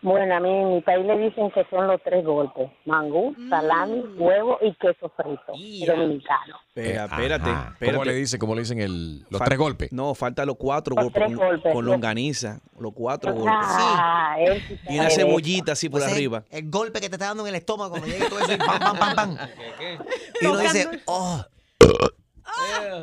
Bueno, 0.01 0.35
a 0.37 0.41
mí 0.41 0.49
en 0.49 0.75
mi 0.77 0.81
país 0.81 1.05
le 1.05 1.19
dicen 1.19 1.51
que 1.51 1.65
son 1.71 1.87
los 1.89 2.01
tres 2.05 2.25
golpes. 2.25 2.71
Mangú, 2.85 3.35
salami, 3.49 4.01
huevo 4.17 4.59
y 4.63 4.73
queso 4.75 5.11
frito. 5.17 5.53
Dominicano. 5.87 6.57
Espera, 6.75 7.05
espérate, 7.07 7.51
Ajá. 7.51 7.71
espérate. 7.73 7.93
¿Cómo 7.99 8.05
le 8.05 8.15
dicen, 8.15 8.39
cómo 8.41 8.55
le 8.55 8.61
dicen 8.61 8.81
el, 8.81 9.21
los 9.29 9.41
Fal- 9.41 9.45
tres 9.47 9.59
golpes? 9.59 9.93
No, 9.93 10.15
falta 10.15 10.45
los 10.47 10.57
cuatro 10.57 10.95
Los 10.95 11.05
golpes 11.07 11.23
tres 11.25 11.37
con, 11.37 11.47
golpes. 11.49 11.73
con 11.73 11.85
longaniza. 11.85 12.61
Los 12.79 12.93
cuatro 12.95 13.33
golpes. 13.35 13.53
Ah, 13.57 14.37
sí 14.39 14.79
Y 14.89 14.99
una 15.01 15.11
cebollita 15.11 15.73
así 15.73 15.89
por 15.89 16.01
sea, 16.01 16.13
arriba. 16.15 16.45
El 16.51 16.71
golpe 16.71 17.01
que 17.01 17.09
te 17.09 17.17
está 17.17 17.27
dando 17.27 17.43
en 17.45 17.49
el 17.49 17.55
estómago 17.57 17.91
cuando 17.91 18.07
llegue 18.07 18.29
todo 18.29 18.39
eso 18.39 18.53
y 18.53 18.57
pam, 18.57 18.79
pam, 18.79 18.99
pam, 18.99 19.15
pam. 19.17 19.37
Y 20.41 20.47
uno 20.47 20.59
dice, 20.59 20.89
oh, 21.07 21.45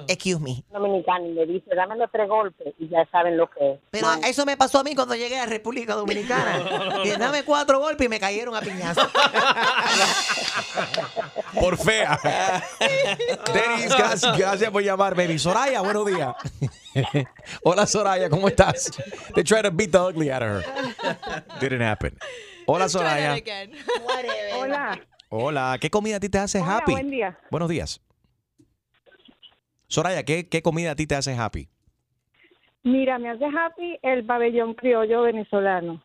excuse 0.07 0.39
me. 0.39 0.63
Dominicano 0.71 1.25
y 1.27 1.33
le 1.33 1.45
dice, 1.45 1.73
dame 1.75 1.95
los 1.95 2.11
tres 2.11 2.27
golpes 2.27 2.73
y 2.79 2.87
ya 2.89 3.05
saben 3.11 3.37
lo 3.37 3.49
que 3.49 3.73
es. 3.73 3.79
Pero 3.91 4.07
eso 4.25 4.45
me 4.45 4.57
pasó 4.57 4.79
a 4.79 4.83
mí 4.83 4.95
cuando 4.95 5.15
llegué 5.15 5.37
a 5.37 5.45
República 5.45 5.95
Dominicana. 5.95 6.59
Y 7.05 7.09
dame 7.11 7.43
cuatro 7.43 7.79
golpes 7.79 8.05
y 8.05 8.09
me 8.09 8.19
cayeron 8.19 8.55
a 8.55 8.61
piñazo. 8.61 9.01
Por 11.59 11.77
fea. 11.77 12.19
Dennis, 13.53 13.95
gracias, 13.95 14.37
gracias 14.37 14.71
por 14.71 14.81
llamar, 14.83 15.15
baby. 15.15 15.37
Soraya, 15.39 15.81
buenos 15.81 16.05
días. 16.05 16.35
Hola, 17.63 17.85
Soraya, 17.85 18.29
¿cómo 18.29 18.47
estás? 18.47 18.91
They 19.33 19.43
tried 19.43 19.63
to 19.63 19.71
beat 19.71 19.91
the 19.91 19.99
ugly 19.99 20.31
out 20.31 20.41
of 20.41 20.49
her. 20.49 20.63
Didn't 21.59 21.81
happen. 21.81 22.17
Hola, 22.65 22.89
Soraya. 22.89 23.37
Hola. 24.57 24.99
Hola, 25.29 25.77
¿qué 25.79 25.89
comida 25.89 26.17
a 26.17 26.19
ti 26.19 26.29
te 26.29 26.37
hace 26.37 26.59
Hola, 26.61 26.77
happy? 26.77 26.91
buen 26.93 27.09
día. 27.09 27.37
Buenos 27.49 27.69
días. 27.69 28.01
Soraya, 29.87 30.23
¿qué, 30.23 30.47
¿qué 30.49 30.61
comida 30.61 30.91
a 30.91 30.95
ti 30.95 31.07
te 31.07 31.15
hace 31.15 31.35
happy? 31.35 31.69
Mira, 32.83 33.17
me 33.17 33.29
hace 33.29 33.45
happy 33.45 33.99
el 34.03 34.25
pabellón 34.25 34.73
criollo 34.75 35.23
venezolano. 35.23 36.03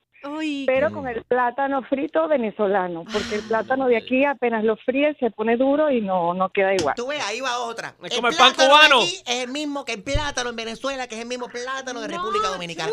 Pero 0.66 0.92
con 0.92 1.08
el 1.08 1.24
plátano 1.24 1.82
frito 1.84 2.28
venezolano, 2.28 3.04
porque 3.10 3.36
el 3.36 3.42
plátano 3.42 3.86
de 3.86 3.96
aquí 3.96 4.24
apenas 4.24 4.62
lo 4.64 4.76
fríe 4.76 5.16
se 5.18 5.30
pone 5.30 5.56
duro 5.56 5.90
y 5.90 6.02
no, 6.02 6.34
no 6.34 6.50
queda 6.50 6.74
igual. 6.74 6.94
Tú 6.94 7.06
ves, 7.06 7.24
ahí 7.24 7.40
va 7.40 7.58
otra. 7.60 7.94
Es 8.02 8.14
como 8.14 8.28
el 8.28 8.36
pan 8.36 8.52
de 8.54 8.66
cubano. 8.66 9.00
aquí 9.00 9.22
es 9.26 9.44
el 9.44 9.48
mismo 9.50 9.84
que 9.84 9.94
el 9.94 10.02
plátano 10.02 10.50
en 10.50 10.56
Venezuela, 10.56 11.06
que 11.06 11.14
es 11.14 11.22
el 11.22 11.26
mismo 11.26 11.48
plátano 11.48 12.02
de 12.02 12.08
República 12.08 12.48
Dominicana. 12.48 12.92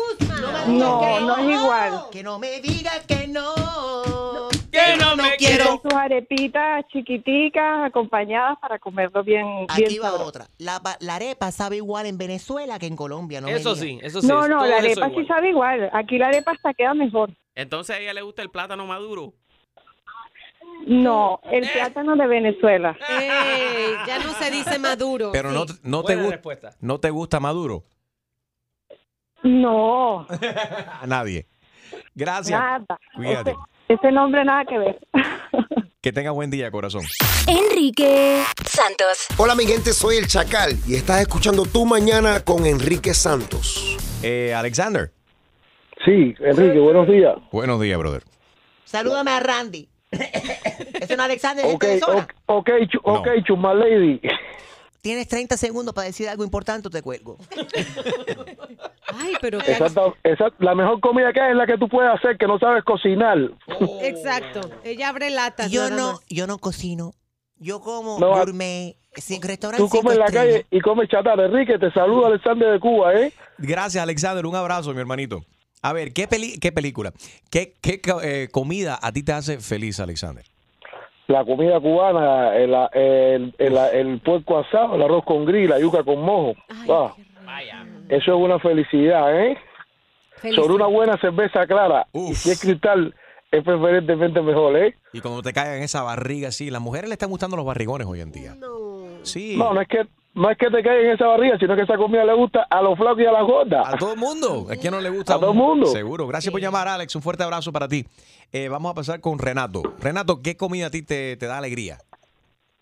No, 0.68 1.20
no 1.20 1.36
es 1.36 1.60
igual. 1.60 2.04
Que 2.10 2.22
no 2.22 2.38
me 2.38 2.60
digas 2.62 3.04
que 3.06 3.28
no. 3.28 4.07
Quiero. 5.38 5.80
Sus 5.82 5.94
arepitas 5.94 6.84
chiquiticas 6.88 7.86
acompañadas 7.86 8.58
para 8.58 8.78
comerlo 8.78 9.22
bien, 9.24 9.44
bien 9.74 9.86
Aquí 9.86 9.98
va 9.98 10.08
sabroso. 10.10 10.28
otra. 10.28 10.46
La, 10.58 10.80
la 11.00 11.14
arepa 11.16 11.50
sabe 11.50 11.76
igual 11.76 12.06
en 12.06 12.18
Venezuela 12.18 12.78
que 12.78 12.86
en 12.86 12.96
Colombia, 12.96 13.40
¿no? 13.40 13.48
Eso 13.48 13.74
sí, 13.74 13.98
eso 14.02 14.20
sí. 14.20 14.26
No, 14.26 14.48
no, 14.48 14.66
la 14.66 14.78
arepa 14.78 15.08
sí 15.10 15.24
sabe 15.26 15.50
igual. 15.50 15.88
Aquí 15.92 16.18
la 16.18 16.28
arepa 16.28 16.52
hasta 16.52 16.74
queda 16.74 16.94
mejor. 16.94 17.30
Entonces 17.54 17.96
a 17.96 17.98
ella 17.98 18.12
le 18.14 18.22
gusta 18.22 18.42
el 18.42 18.50
plátano 18.50 18.86
maduro. 18.86 19.34
No, 20.86 21.40
el 21.50 21.68
plátano 21.70 22.16
de 22.16 22.26
Venezuela. 22.26 22.96
Ey, 23.08 23.94
ya 24.06 24.18
no 24.20 24.32
se 24.32 24.50
dice 24.50 24.78
maduro. 24.78 25.30
Pero 25.32 25.50
no, 25.50 25.64
no, 25.82 26.02
te 26.04 26.16
gusta, 26.16 26.76
no 26.80 26.98
te 27.00 27.10
gusta 27.10 27.40
Maduro. 27.40 27.84
No, 29.42 30.26
A 31.00 31.06
nadie. 31.06 31.46
Gracias. 32.14 32.58
nada. 32.58 32.98
Cuídate. 33.14 33.54
Ese, 33.88 34.12
nombre 34.12 34.44
nada 34.44 34.64
que 34.64 34.78
ver. 34.78 34.98
Que 36.00 36.12
tenga 36.12 36.30
buen 36.30 36.48
día, 36.48 36.70
corazón. 36.70 37.02
Enrique 37.48 38.40
Santos. 38.64 39.26
Hola 39.36 39.56
mi 39.56 39.66
gente, 39.66 39.92
soy 39.92 40.16
el 40.16 40.28
Chacal 40.28 40.70
y 40.86 40.94
estás 40.94 41.20
escuchando 41.22 41.64
Tu 41.64 41.84
Mañana 41.84 42.38
con 42.44 42.66
Enrique 42.66 43.12
Santos. 43.14 43.96
Eh, 44.22 44.54
Alexander. 44.54 45.10
Sí, 46.04 46.36
Enrique, 46.38 46.78
buenos 46.78 47.08
días. 47.08 47.34
Buenos 47.50 47.80
días, 47.80 47.98
brother. 47.98 48.22
Salúdame 48.84 49.32
a 49.32 49.40
Randy. 49.40 49.88
es 50.12 51.10
un 51.10 51.20
Alexander 51.20 51.66
de 51.66 51.74
Ok, 51.74 51.84
zona. 51.98 52.28
ok, 52.46 52.68
ok, 52.70 52.70
chu- 52.88 53.00
ok, 53.02 53.28
Chuma 53.44 53.74
Lady. 53.74 54.20
Tienes 55.00 55.28
30 55.28 55.56
segundos 55.56 55.94
para 55.94 56.06
decir 56.08 56.28
algo 56.28 56.42
importante 56.44 56.88
o 56.88 56.90
te 56.90 57.02
cuelgo. 57.02 57.38
Ay, 59.14 59.32
pero 59.40 59.58
Exacto, 59.60 60.16
exacto. 60.22 60.56
La 60.64 60.74
mejor 60.74 61.00
comida 61.00 61.32
que 61.32 61.40
hay 61.40 61.50
es 61.52 61.56
la 61.56 61.66
que 61.66 61.78
tú 61.78 61.88
puedes 61.88 62.12
hacer, 62.12 62.36
que 62.36 62.46
no 62.46 62.58
sabes 62.58 62.84
cocinar. 62.84 63.38
Exacto. 64.02 64.60
Ella 64.84 65.08
abre 65.08 65.30
latas. 65.30 65.70
Yo 65.70 65.90
no, 65.90 66.12
más. 66.12 66.20
yo 66.28 66.46
no 66.46 66.58
cocino. 66.58 67.12
Yo 67.56 67.80
como 67.80 68.18
No, 68.20 68.34
a- 68.34 68.38
gourmet, 68.44 68.96
sin 69.16 69.42
restaurante 69.42 69.82
Tú 69.82 69.88
comes 69.88 70.12
en 70.14 70.20
la 70.20 70.26
calle 70.26 70.66
y 70.70 70.80
comes 70.80 71.08
chatarra. 71.08 71.46
Enrique, 71.46 71.78
te 71.78 71.90
saluda 71.92 72.28
Alexander 72.28 72.70
de 72.70 72.78
Cuba, 72.80 73.14
¿eh? 73.14 73.32
Gracias, 73.58 74.02
Alexander. 74.02 74.46
Un 74.46 74.54
abrazo, 74.54 74.92
mi 74.94 75.00
hermanito. 75.00 75.44
A 75.82 75.92
ver, 75.92 76.12
¿qué, 76.12 76.28
peli- 76.28 76.58
qué 76.58 76.70
película? 76.72 77.12
¿Qué, 77.50 77.76
qué 77.80 78.00
eh, 78.22 78.48
comida 78.52 78.98
a 79.00 79.10
ti 79.12 79.22
te 79.22 79.32
hace 79.32 79.58
feliz, 79.60 79.98
Alexander? 80.00 80.44
La 81.28 81.44
comida 81.44 81.78
cubana, 81.78 82.56
el, 82.56 82.74
el, 82.94 83.54
el, 83.58 83.76
el 83.92 84.20
puerco 84.20 84.58
asado, 84.58 84.96
el 84.96 85.02
arroz 85.02 85.24
con 85.24 85.44
gris, 85.44 85.68
la 85.68 85.78
yuca 85.78 86.02
con 86.02 86.22
mojo. 86.22 86.54
Ah, 86.88 87.14
eso 88.08 88.34
es 88.34 88.44
una 88.44 88.58
felicidad, 88.58 89.38
¿eh? 89.38 89.58
Sobre 90.54 90.72
una 90.72 90.86
buena 90.86 91.18
cerveza 91.18 91.66
clara. 91.66 92.06
Y 92.14 92.34
si 92.34 92.50
es 92.50 92.60
cristal, 92.60 93.14
es 93.50 93.62
preferentemente 93.62 94.40
mejor, 94.40 94.76
¿eh? 94.78 94.94
Y 95.12 95.20
cuando 95.20 95.42
te 95.42 95.52
caigan 95.52 95.82
esa 95.82 96.02
barriga 96.02 96.48
así, 96.48 96.70
las 96.70 96.80
mujeres 96.80 97.10
le 97.10 97.14
están 97.14 97.28
gustando 97.28 97.56
los 97.58 97.66
barrigones 97.66 98.06
hoy 98.06 98.20
en 98.20 98.32
día. 98.32 98.56
Sí. 99.22 99.56
No, 99.58 99.74
no 99.74 99.82
es 99.82 99.88
que 99.88 100.06
no 100.38 100.50
es 100.50 100.56
que 100.56 100.70
te 100.70 100.82
caiga 100.82 101.00
en 101.00 101.10
esa 101.10 101.26
barriga, 101.26 101.58
sino 101.58 101.74
que 101.74 101.82
esa 101.82 101.96
comida 101.96 102.24
le 102.24 102.34
gusta 102.34 102.66
a 102.70 102.80
los 102.80 102.96
flacos 102.96 103.20
y 103.20 103.26
a 103.26 103.32
las 103.32 103.42
gordas. 103.42 103.86
A 103.86 103.96
todo 103.96 104.12
el 104.12 104.18
mundo. 104.18 104.66
Es 104.70 104.78
que 104.78 104.90
no 104.90 105.00
le 105.00 105.10
gusta. 105.10 105.34
A 105.34 105.38
todo 105.40 105.50
el 105.50 105.56
mundo. 105.56 105.86
Seguro. 105.86 106.26
Gracias 106.26 106.52
por 106.52 106.60
llamar, 106.60 106.86
Alex. 106.86 107.14
Un 107.16 107.22
fuerte 107.22 107.42
abrazo 107.42 107.72
para 107.72 107.88
ti. 107.88 108.04
Eh, 108.52 108.68
vamos 108.68 108.92
a 108.92 108.94
pasar 108.94 109.20
con 109.20 109.38
Renato. 109.38 109.82
Renato, 110.00 110.40
¿qué 110.40 110.56
comida 110.56 110.86
a 110.86 110.90
ti 110.90 111.02
te, 111.02 111.36
te 111.36 111.46
da 111.46 111.58
alegría? 111.58 111.98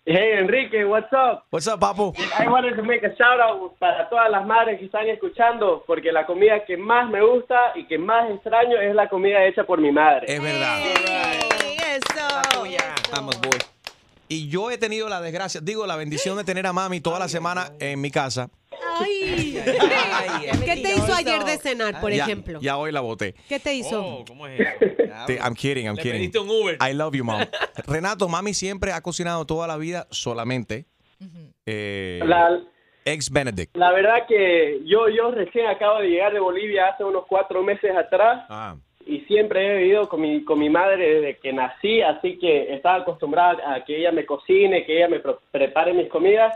Hey, 0.05 0.39
Enrique, 0.39 0.85
what's 0.85 1.13
up? 1.13 1.43
What's 1.51 1.67
up, 1.67 1.81
papo? 1.81 2.13
I 2.39 2.47
wanted 2.47 2.77
to 2.77 2.83
make 2.85 3.05
a 3.05 3.11
shout 3.17 3.41
out 3.41 3.77
para 3.81 4.09
todas 4.09 4.31
las 4.31 4.47
madres 4.47 4.79
que 4.79 4.85
están 4.85 5.09
escuchando, 5.09 5.83
porque 5.85 6.13
la 6.13 6.25
comida 6.27 6.65
que 6.65 6.77
más 6.77 7.11
me 7.11 7.21
gusta 7.23 7.73
y 7.75 7.87
que 7.87 7.99
más 7.99 8.31
extraño 8.31 8.81
es 8.81 8.95
la 8.95 9.09
comida 9.09 9.45
hecha 9.45 9.65
por 9.65 9.81
mi 9.81 9.91
madre. 9.91 10.27
Es 10.29 10.41
verdad. 10.41 10.79
Eso. 11.97 12.17
Vamos, 13.11 13.41
boy. 13.41 13.76
Y 14.29 14.49
yo 14.49 14.71
he 14.71 14.79
tenido 14.79 15.09
la 15.09 15.21
desgracia, 15.21 15.61
digo, 15.61 15.87
la 15.87 15.97
bendición 15.97 16.37
de 16.37 16.45
tener 16.45 16.67
a 16.67 16.73
mami 16.73 17.01
toda 17.01 17.19
la 17.19 17.29
semana 17.29 17.73
en 17.79 18.01
mi 18.01 18.11
casa. 18.11 18.51
Ay. 18.99 19.61
¿Qué 20.65 20.77
te 20.83 20.93
hizo 20.95 21.15
ayer 21.15 21.45
de 21.45 21.59
cenar, 21.59 22.01
por 22.01 22.11
Ya- 22.13 22.25
ejemplo? 22.25 22.61
Ya 22.61 22.77
hoy 22.77 22.91
la 22.93 23.01
boté. 23.01 23.35
¿Qué 23.49 23.61
te 23.61 23.75
hizo? 23.75 24.05
Oh, 24.05 24.25
¿Cómo 24.27 24.47
es 24.47 24.61
eso? 24.61 24.69
Te- 25.27 25.37
I'm 25.37 25.55
kidding, 25.55 25.87
I'm 25.87 25.97
Le 25.97 26.03
kidding. 26.03 26.19
pediste 26.19 26.39
un 26.39 26.51
Uber. 26.51 26.77
I 26.81 26.93
love 26.93 27.15
you, 27.15 27.25
mom. 27.25 27.41
Renato, 27.87 28.29
mami 28.29 28.53
siempre 28.55 28.93
ha 28.93 29.01
cocinado 29.01 29.45
toda 29.47 29.67
la 29.67 29.77
vida 29.77 30.07
solamente. 30.11 30.87
eh, 31.65 32.21
La- 32.25 32.61
ex 33.05 33.31
Benedict. 33.31 33.77
La 33.77 33.93
verdad 33.93 34.27
que 34.29 34.81
yo, 34.85 35.09
yo 35.09 35.31
recién 35.31 35.67
acabo 35.67 36.01
de 36.01 36.09
llegar 36.09 36.33
de 36.33 36.41
Bolivia 36.41 36.89
hace 36.89 37.05
unos 37.05 37.25
cuatro 37.29 37.63
meses 37.63 37.91
atrás 37.97 38.45
Ah. 38.49 38.77
Y 39.07 39.21
siempre 39.21 39.67
he 39.67 39.79
vivido 39.79 40.09
con 40.09 40.21
mi, 40.21 40.45
con 40.45 40.59
mi 40.59 40.69
madre 40.69 41.15
desde 41.21 41.37
que 41.39 41.53
nací, 41.53 42.03
así 42.03 42.39
que 42.39 42.75
estaba 42.75 42.97
acostumbrada 42.97 43.75
a 43.75 43.85
que 43.85 43.97
ella 43.99 44.11
me 44.13 44.27
cocine, 44.27 44.85
que 44.85 44.97
ella 44.99 45.09
me 45.09 45.21
pro- 45.21 45.41
prepare 45.51 45.95
mis 45.95 46.09
comidas. 46.09 46.55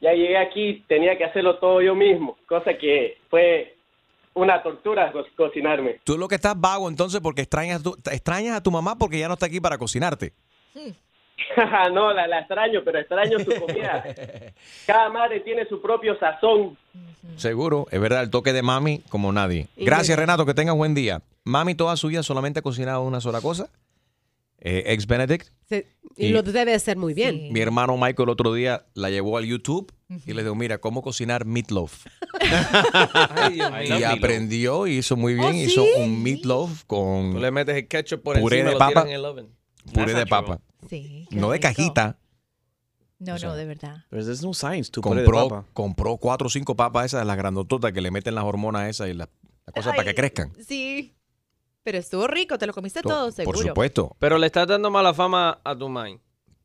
Ya 0.00 0.12
llegué 0.12 0.36
aquí, 0.36 0.84
tenía 0.86 1.16
que 1.16 1.24
hacerlo 1.24 1.56
todo 1.58 1.80
yo 1.80 1.94
mismo, 1.94 2.36
cosa 2.46 2.76
que 2.76 3.16
fue 3.30 3.74
una 4.34 4.62
tortura 4.62 5.10
co- 5.10 5.24
cocinarme. 5.36 6.00
Tú 6.04 6.18
lo 6.18 6.28
que 6.28 6.34
estás 6.34 6.54
vago 6.60 6.88
entonces 6.90 7.20
porque 7.22 7.40
extrañas, 7.40 7.82
tu- 7.82 7.96
extrañas 8.12 8.58
a 8.58 8.62
tu 8.62 8.70
mamá 8.70 8.96
porque 8.98 9.18
ya 9.18 9.28
no 9.28 9.34
está 9.34 9.46
aquí 9.46 9.58
para 9.60 9.78
cocinarte. 9.78 10.32
no, 11.92 12.12
la, 12.12 12.26
la 12.26 12.38
extraño, 12.40 12.80
pero 12.84 12.98
extraño 12.98 13.38
su 13.40 13.54
comida. 13.60 14.04
Cada 14.86 15.08
madre 15.10 15.40
tiene 15.40 15.66
su 15.68 15.80
propio 15.80 16.18
sazón. 16.18 16.76
Seguro, 17.36 17.86
es 17.90 18.00
verdad, 18.00 18.22
el 18.22 18.30
toque 18.30 18.52
de 18.52 18.62
mami 18.62 19.02
como 19.08 19.32
nadie. 19.32 19.68
Gracias, 19.76 20.18
Renato, 20.18 20.46
que 20.46 20.54
tengas 20.54 20.76
buen 20.76 20.94
día. 20.94 21.22
Mami 21.44 21.74
toda 21.74 21.96
su 21.96 22.08
vida 22.08 22.22
solamente 22.22 22.60
ha 22.60 22.62
cocinado 22.62 23.02
una 23.02 23.20
sola 23.20 23.40
cosa. 23.40 23.68
Eh, 24.58 24.84
ex 24.86 25.06
Benedict. 25.06 25.48
Se- 25.68 25.86
y, 26.16 26.26
Y- 26.26 26.28
lo 26.30 26.42
debe 26.42 26.72
hacer 26.74 26.96
muy 26.96 27.12
bien. 27.12 27.52
Mi 27.52 27.60
hermano 27.60 27.96
Michael 27.98 28.28
el 28.28 28.30
otro 28.30 28.54
día 28.54 28.86
la 28.94 29.10
llevó 29.10 29.36
al 29.36 29.44
YouTube 29.44 29.92
y 30.24 30.32
le 30.32 30.42
dijo, 30.42 30.54
mira, 30.54 30.78
cómo 30.78 31.02
cocinar 31.02 31.44
meatloaf. 31.44 32.06
y 33.52 34.02
aprendió, 34.02 34.86
y 34.86 34.98
hizo 34.98 35.16
muy 35.16 35.34
bien, 35.34 35.46
¿Oh, 35.48 35.52
hizo 35.52 35.84
un 35.98 36.22
meatloaf 36.22 36.84
con 36.84 37.32
Tú 37.34 37.40
le 37.40 37.50
metes 37.50 37.76
el 37.76 37.86
ketchup 37.88 38.22
por 38.22 38.40
puré 38.40 38.60
encima 38.60 38.70
de 38.70 38.70
y 38.70 38.72
lo 38.74 38.78
papa. 38.78 38.90
tiras 38.92 39.06
en 39.06 39.12
el 39.12 39.24
oven. 39.24 39.48
Puré 39.92 40.14
de 40.14 40.26
papa. 40.26 40.58
Sí. 40.88 41.26
No 41.30 41.50
de 41.50 41.60
cajita. 41.60 42.18
No, 43.18 43.34
O 43.34 43.38
sea, 43.38 43.48
no, 43.48 43.56
de 43.56 43.64
verdad. 43.64 44.04
Pero 44.10 44.22
no 44.24 44.52
science 44.52 44.92
Compró, 45.00 45.48
papa. 45.48 45.64
compró 45.72 46.16
cuatro 46.18 46.48
o 46.48 46.50
cinco 46.50 46.76
papas 46.76 47.06
esas, 47.06 47.26
las 47.26 47.36
grandototas 47.36 47.92
que 47.92 48.00
le 48.00 48.10
meten 48.10 48.34
las 48.34 48.44
hormonas 48.44 48.90
esas 48.90 49.08
y 49.08 49.14
las, 49.14 49.28
cosas 49.74 49.96
para 49.96 50.04
que 50.04 50.14
crezcan. 50.14 50.52
Sí. 50.66 51.14
Pero 51.82 51.98
estuvo 51.98 52.26
rico, 52.26 52.58
te 52.58 52.66
lo 52.66 52.74
comiste 52.74 53.00
todo, 53.00 53.30
seguro. 53.30 53.58
Por 53.58 53.68
supuesto. 53.68 54.16
Pero 54.18 54.38
le 54.38 54.46
estás 54.46 54.66
dando 54.66 54.90
mala 54.90 55.14
fama 55.14 55.60
a 55.64 55.76
tu 55.76 55.88
mind. 55.88 56.20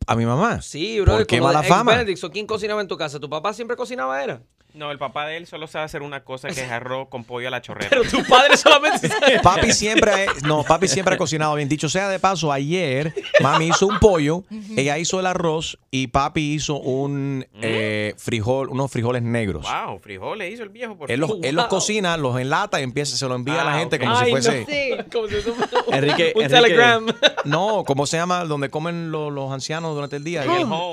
¿A 0.07 0.15
mi 0.15 0.25
mamá? 0.25 0.61
Sí, 0.61 0.99
bro. 0.99 1.13
¿Por 1.17 1.27
qué 1.27 1.39
mala 1.39 1.63
fama? 1.63 1.91
Benedict, 1.91 2.17
so, 2.17 2.31
¿Quién 2.31 2.47
cocinaba 2.47 2.81
en 2.81 2.87
tu 2.87 2.97
casa? 2.97 3.19
¿Tu 3.19 3.29
papá 3.29 3.53
siempre 3.53 3.77
cocinaba 3.77 4.21
era? 4.21 4.41
No, 4.73 4.91
el 4.91 4.97
papá 4.97 5.25
de 5.27 5.37
él 5.37 5.47
solo 5.47 5.67
sabe 5.67 5.85
hacer 5.85 6.01
una 6.01 6.23
cosa 6.23 6.47
que 6.49 6.61
es 6.63 6.71
arroz 6.71 7.07
con 7.09 7.23
pollo 7.23 7.47
a 7.47 7.51
la 7.51 7.61
chorrera. 7.61 7.89
Pero 7.89 8.03
tu 8.03 8.23
padre 8.25 8.55
solamente 8.57 9.09
Papi 9.43 9.71
siempre, 9.73 10.11
ha- 10.11 10.33
no, 10.47 10.63
papi 10.63 10.87
siempre 10.87 11.15
ha 11.15 11.17
cocinado 11.17 11.55
bien. 11.55 11.67
Dicho 11.69 11.89
sea 11.89 12.07
de 12.09 12.19
paso, 12.19 12.51
ayer 12.51 13.13
mami 13.41 13.67
hizo 13.67 13.87
un 13.87 13.99
pollo, 13.99 14.43
ella 14.77 14.97
hizo 14.97 15.19
el 15.19 15.25
arroz 15.25 15.77
y 15.91 16.07
papi 16.07 16.53
hizo 16.53 16.77
un 16.77 17.45
eh, 17.61 18.13
frijol, 18.17 18.69
unos 18.69 18.89
frijoles 18.91 19.21
negros. 19.23 19.65
Wow, 19.69 19.99
frijoles 19.99 20.53
hizo 20.53 20.63
el 20.63 20.69
viejo. 20.69 20.97
Por 20.97 21.11
Él 21.11 21.19
los, 21.19 21.31
él 21.43 21.55
los 21.55 21.67
cocina, 21.67 22.15
los 22.17 22.39
enlata 22.39 22.79
y 22.79 22.83
empieza, 22.83 23.17
se 23.17 23.27
lo 23.27 23.35
envía 23.35 23.61
a 23.61 23.65
la 23.65 23.75
Ah, 23.75 23.79
gente 23.79 23.99
como 23.99 24.15
si 24.19 24.29
fuese. 24.29 24.59
no. 24.61 24.65
Sí. 24.67 24.91
Como 25.11 25.27
si 25.27 25.35
fuese 25.35 25.51
un- 25.51 25.93
Enrique, 25.93 26.33
un 26.35 26.43
Enrique- 26.43 26.49
telegram. 26.49 27.05
No, 27.45 27.83
¿cómo 27.85 28.05
se 28.05 28.17
llama? 28.17 28.45
Donde 28.45 28.69
comen 28.69 29.11
lo- 29.11 29.29
los 29.29 29.51
ancianos 29.51 29.93
durante 29.95 30.15
el 30.15 30.23
día. 30.23 30.45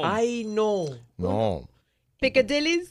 Ay, 0.04 0.44
no. 0.44 0.84
No. 1.16 1.68
Piccadilly's. 2.20 2.90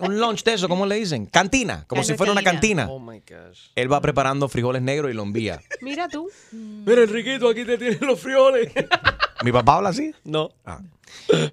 Un 0.00 0.18
lunch 0.20 0.42
de 0.44 0.54
eso, 0.54 0.68
¿cómo 0.68 0.86
le 0.86 0.96
dicen? 0.96 1.26
Cantina, 1.26 1.84
como 1.86 2.02
si 2.02 2.14
fuera 2.14 2.32
una 2.32 2.42
cantina. 2.42 2.88
Oh 2.88 2.98
my 2.98 3.20
gosh. 3.20 3.68
Él 3.74 3.92
va 3.92 4.00
preparando 4.00 4.48
frijoles 4.48 4.82
negros 4.82 5.10
y 5.10 5.14
lo 5.14 5.22
envía. 5.22 5.60
Mira 5.80 6.08
tú. 6.08 6.28
Mira, 6.52 7.02
Enriquito, 7.02 7.48
aquí 7.48 7.64
te 7.64 7.76
tienen 7.76 7.98
los 8.02 8.20
frijoles. 8.20 8.72
¿Mi 9.44 9.52
papá 9.52 9.76
habla 9.76 9.90
así? 9.90 10.12
No. 10.24 10.50
Ah. 10.64 10.80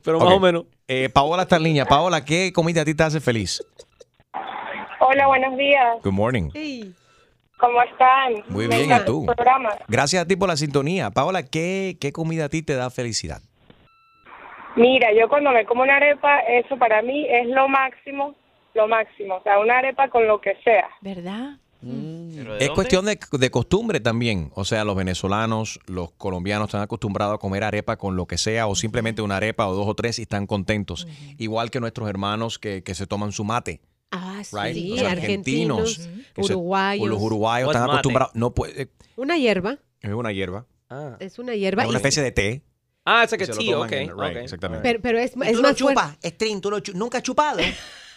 Pero 0.03 0.19
más 0.19 0.33
o 0.33 0.39
menos. 0.39 0.65
Eh, 0.87 1.09
Paola 1.09 1.43
está 1.43 1.57
en 1.57 1.63
línea. 1.63 1.85
Paola, 1.85 2.23
¿qué 2.23 2.51
comida 2.53 2.81
a 2.81 2.85
ti 2.85 2.95
te 2.95 3.03
hace 3.03 3.19
feliz? 3.19 3.63
Hola, 4.99 5.27
buenos 5.27 5.57
días. 5.57 5.97
Good 6.03 6.13
morning. 6.13 6.49
¿Cómo 7.57 7.81
están? 7.83 8.43
Muy 8.49 8.67
Me 8.67 8.77
bien, 8.77 8.91
¿y 8.91 9.05
tú? 9.05 9.25
programa. 9.25 9.69
Gracias 9.87 10.23
a 10.23 10.27
ti 10.27 10.35
por 10.35 10.49
la 10.49 10.57
sintonía. 10.57 11.11
Paola, 11.11 11.43
¿qué, 11.43 11.97
qué 11.99 12.11
comida 12.11 12.45
a 12.45 12.49
ti 12.49 12.61
te 12.63 12.75
da 12.75 12.89
felicidad? 12.89 13.41
Mira, 14.75 15.07
yo 15.17 15.29
cuando 15.29 15.51
me 15.51 15.65
como 15.65 15.83
una 15.83 15.95
arepa, 15.97 16.39
eso 16.41 16.77
para 16.77 17.01
mí 17.01 17.25
es 17.29 17.47
lo 17.47 17.67
máximo, 17.67 18.35
lo 18.73 18.87
máximo. 18.87 19.35
O 19.35 19.43
sea, 19.43 19.59
una 19.59 19.77
arepa 19.79 20.09
con 20.09 20.27
lo 20.27 20.41
que 20.41 20.55
sea. 20.63 20.89
¿Verdad? 21.01 21.57
Es 22.59 22.69
cuestión 22.71 23.05
de, 23.05 23.19
de 23.31 23.51
costumbre 23.51 23.99
también. 23.99 24.51
O 24.55 24.65
sea, 24.65 24.83
los 24.83 24.95
venezolanos, 24.95 25.79
los 25.85 26.11
colombianos 26.11 26.67
están 26.69 26.81
acostumbrados 26.81 27.35
a 27.35 27.37
comer 27.37 27.63
arepa 27.63 27.95
con 27.97 28.15
lo 28.15 28.25
que 28.25 28.37
sea 28.37 28.65
o 28.67 28.75
simplemente 28.75 29.21
una 29.21 29.37
arepa 29.37 29.67
o 29.67 29.75
dos 29.75 29.87
o 29.87 29.93
tres 29.93 30.17
y 30.19 30.23
están 30.23 30.47
contentos. 30.47 31.07
Igual 31.37 31.69
que 31.69 31.79
nuestros 31.79 32.09
hermanos 32.09 32.57
que, 32.59 32.81
que 32.83 32.95
se 32.95 33.05
toman 33.07 33.31
su 33.31 33.43
mate. 33.43 33.81
Ah, 34.11 34.41
Right? 34.51 34.73
sí, 34.75 34.89
Los 34.97 35.03
argentinos, 35.03 35.93
se- 36.35 36.41
uruguayos. 36.55 37.05
o 37.05 37.07
los 37.07 37.21
uruguayos 37.21 37.69
están 37.69 37.83
mate? 37.83 37.93
acostumbrados. 37.93 38.35
No 38.35 38.53
puede. 38.53 38.89
Una 39.15 39.37
hierba. 39.37 39.77
Es 40.01 40.11
una 40.11 40.31
hierba. 40.31 40.65
Es 41.19 41.37
una 41.39 41.53
hierba. 41.55 41.83
Es 41.83 41.89
una 41.89 41.97
especie 41.97 42.23
de 42.23 42.31
té. 42.31 42.61
Ah, 43.05 43.23
esa 43.23 43.37
que 43.37 43.45
Se 43.45 43.53
lo 43.53 43.61
sí, 43.61 43.67
toman 43.71 43.87
ok. 43.87 43.91
en- 43.93 44.09
right, 44.19 44.37
ok. 44.37 44.43
exactamente. 44.43 44.81
Pero, 44.83 44.99
pero 45.01 45.19
es, 45.19 45.33
¿Y 45.35 45.41
es 45.43 45.51
tú 45.51 45.57
lo 45.57 45.61
más 45.69 45.75
chupas, 45.75 46.17
String, 46.23 46.59
tú 46.59 46.71
lo 46.71 46.79
chu- 46.79 46.93
nunca 46.95 47.19
has 47.19 47.23
chupado. 47.23 47.59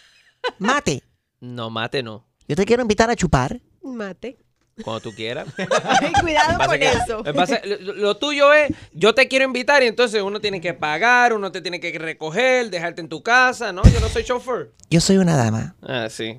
Mate. 0.59 1.03
No, 1.41 1.69
mate 1.69 2.01
no. 2.03 2.25
Yo 2.47 2.55
te 2.55 2.65
quiero 2.65 2.81
invitar 2.81 3.09
a 3.09 3.15
chupar. 3.15 3.61
Mate. 3.83 4.37
Cuando 4.83 4.99
tú 5.01 5.13
quieras. 5.13 5.47
Cuidado 6.21 6.57
con 6.67 6.79
que- 6.79 6.89
eso. 6.89 7.17
lo 7.17 7.23
que 7.23 7.33
pasa 7.33 7.55
es- 7.57 7.79
lo, 7.81 7.93
lo 7.93 8.17
tuyo 8.17 8.53
es, 8.53 8.71
yo 8.93 9.13
te 9.13 9.27
quiero 9.27 9.45
invitar 9.45 9.83
y 9.83 9.87
entonces 9.87 10.21
uno 10.21 10.39
tiene 10.39 10.61
que 10.61 10.73
pagar, 10.73 11.33
uno 11.33 11.51
te 11.51 11.61
tiene 11.61 11.79
que 11.79 11.97
recoger, 11.97 12.69
dejarte 12.69 13.01
en 13.01 13.09
tu 13.09 13.21
casa, 13.23 13.71
¿no? 13.71 13.83
Yo 13.83 13.99
no 13.99 14.09
soy 14.09 14.23
chauffeur. 14.23 14.71
Yo 14.89 15.01
soy 15.01 15.17
una 15.17 15.35
dama. 15.35 15.75
Ah, 15.81 16.07
sí. 16.09 16.37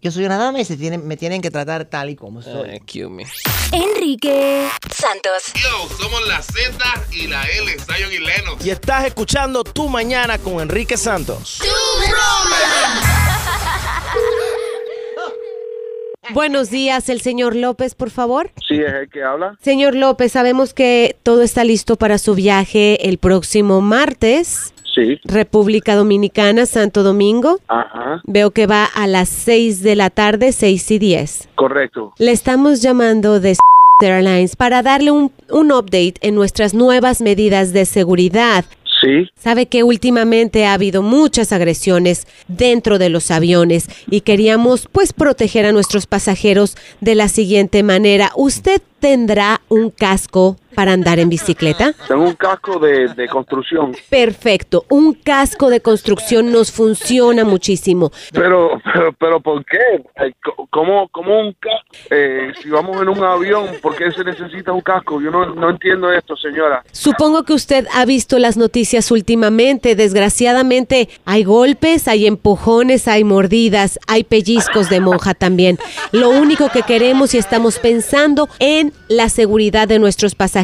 Yo 0.00 0.10
soy 0.10 0.26
una 0.26 0.36
dama 0.36 0.60
y 0.60 0.64
se 0.66 0.76
tienen, 0.76 1.06
me 1.08 1.16
tienen 1.16 1.40
que 1.40 1.50
tratar 1.50 1.86
tal 1.86 2.10
y 2.10 2.16
como 2.16 2.42
soy. 2.42 2.68
Ay, 2.70 2.80
cue 2.80 3.08
me. 3.08 3.24
Enrique 3.72 4.68
Santos. 4.94 5.44
Yo, 5.54 5.88
somos 5.96 6.26
la 6.28 6.42
Z 6.42 6.76
y 7.12 7.26
la 7.26 7.42
L, 7.44 7.72
Zion 7.78 8.12
y 8.12 8.18
Lennox. 8.18 8.64
Y 8.66 8.70
estás 8.70 9.06
escuchando 9.06 9.64
Tu 9.64 9.88
Mañana 9.88 10.36
con 10.38 10.60
Enrique 10.60 10.96
Santos. 10.98 11.60
Buenos 16.32 16.70
días, 16.70 17.08
el 17.08 17.20
señor 17.20 17.54
López, 17.54 17.94
por 17.94 18.10
favor. 18.10 18.50
Sí, 18.66 18.74
es 18.74 18.92
el 18.92 19.08
que 19.08 19.22
habla. 19.22 19.58
Señor 19.60 19.94
López, 19.94 20.32
sabemos 20.32 20.72
que 20.74 21.16
todo 21.22 21.42
está 21.42 21.64
listo 21.64 21.96
para 21.96 22.18
su 22.18 22.34
viaje 22.34 23.08
el 23.08 23.18
próximo 23.18 23.80
martes. 23.80 24.72
Sí. 24.94 25.18
República 25.24 25.96
Dominicana, 25.96 26.66
Santo 26.66 27.02
Domingo. 27.02 27.58
Ajá. 27.68 28.22
Veo 28.24 28.52
que 28.52 28.66
va 28.66 28.84
a 28.84 29.06
las 29.06 29.28
6 29.28 29.82
de 29.82 29.96
la 29.96 30.10
tarde, 30.10 30.52
6 30.52 30.90
y 30.92 30.98
10. 30.98 31.48
Correcto. 31.56 32.12
Le 32.18 32.30
estamos 32.30 32.80
llamando 32.80 33.40
de 33.40 33.56
Airlines 34.00 34.56
para 34.56 34.82
darle 34.82 35.10
un, 35.10 35.32
un 35.50 35.72
update 35.72 36.14
en 36.20 36.34
nuestras 36.34 36.74
nuevas 36.74 37.20
medidas 37.20 37.72
de 37.72 37.84
seguridad. 37.86 38.64
Sabe 39.36 39.66
que 39.66 39.82
últimamente 39.82 40.66
ha 40.66 40.74
habido 40.74 41.02
muchas 41.02 41.52
agresiones 41.52 42.26
dentro 42.48 42.98
de 42.98 43.08
los 43.08 43.30
aviones 43.30 43.88
y 44.10 44.22
queríamos 44.22 44.88
pues 44.90 45.12
proteger 45.12 45.66
a 45.66 45.72
nuestros 45.72 46.06
pasajeros 46.06 46.76
de 47.00 47.14
la 47.14 47.28
siguiente 47.28 47.82
manera. 47.82 48.32
¿Usted 48.36 48.80
tendrá 49.00 49.60
un 49.68 49.90
casco 49.90 50.56
para 50.74 50.92
andar 50.92 51.18
en 51.18 51.28
bicicleta? 51.28 51.94
Tengo 52.08 52.24
un 52.24 52.34
casco 52.34 52.78
de, 52.78 53.08
de 53.14 53.28
construcción. 53.28 53.92
Perfecto, 54.08 54.84
un 54.90 55.14
casco 55.14 55.70
de 55.70 55.80
construcción 55.80 56.52
nos 56.52 56.72
funciona 56.72 57.44
muchísimo. 57.44 58.10
Pero, 58.32 58.80
pero, 58.92 59.12
pero 59.12 59.40
¿por 59.40 59.64
qué? 59.64 60.04
¿Cómo, 60.70 61.08
cómo 61.08 61.40
un 61.40 61.52
casco? 61.52 61.78
Eh, 62.10 62.52
si 62.62 62.68
vamos 62.70 63.00
en 63.00 63.08
un 63.08 63.22
avión, 63.22 63.66
¿por 63.80 63.94
qué 63.96 64.10
se 64.10 64.24
necesita 64.24 64.72
un 64.72 64.80
casco? 64.80 65.20
Yo 65.20 65.30
no, 65.30 65.54
no 65.54 65.70
entiendo 65.70 66.10
esto, 66.12 66.36
señora. 66.36 66.82
Supongo 66.92 67.44
que 67.44 67.52
usted 67.52 67.86
ha 67.94 68.04
visto 68.04 68.38
las 68.38 68.56
noticias 68.56 69.10
últimamente. 69.10 69.94
Desgraciadamente 69.94 71.08
hay 71.24 71.44
golpes, 71.44 72.08
hay 72.08 72.26
empujones, 72.26 73.08
hay 73.08 73.24
mordidas, 73.24 73.98
hay 74.06 74.24
pellizcos 74.24 74.90
de 74.90 75.00
monja 75.00 75.34
también. 75.34 75.78
Lo 76.12 76.30
único 76.30 76.68
que 76.70 76.82
queremos 76.82 77.34
y 77.34 77.38
estamos 77.38 77.78
pensando 77.78 78.48
en 78.58 78.92
la 79.08 79.28
seguridad 79.28 79.88
de 79.88 79.98
nuestros 79.98 80.34
pasajeros. 80.34 80.63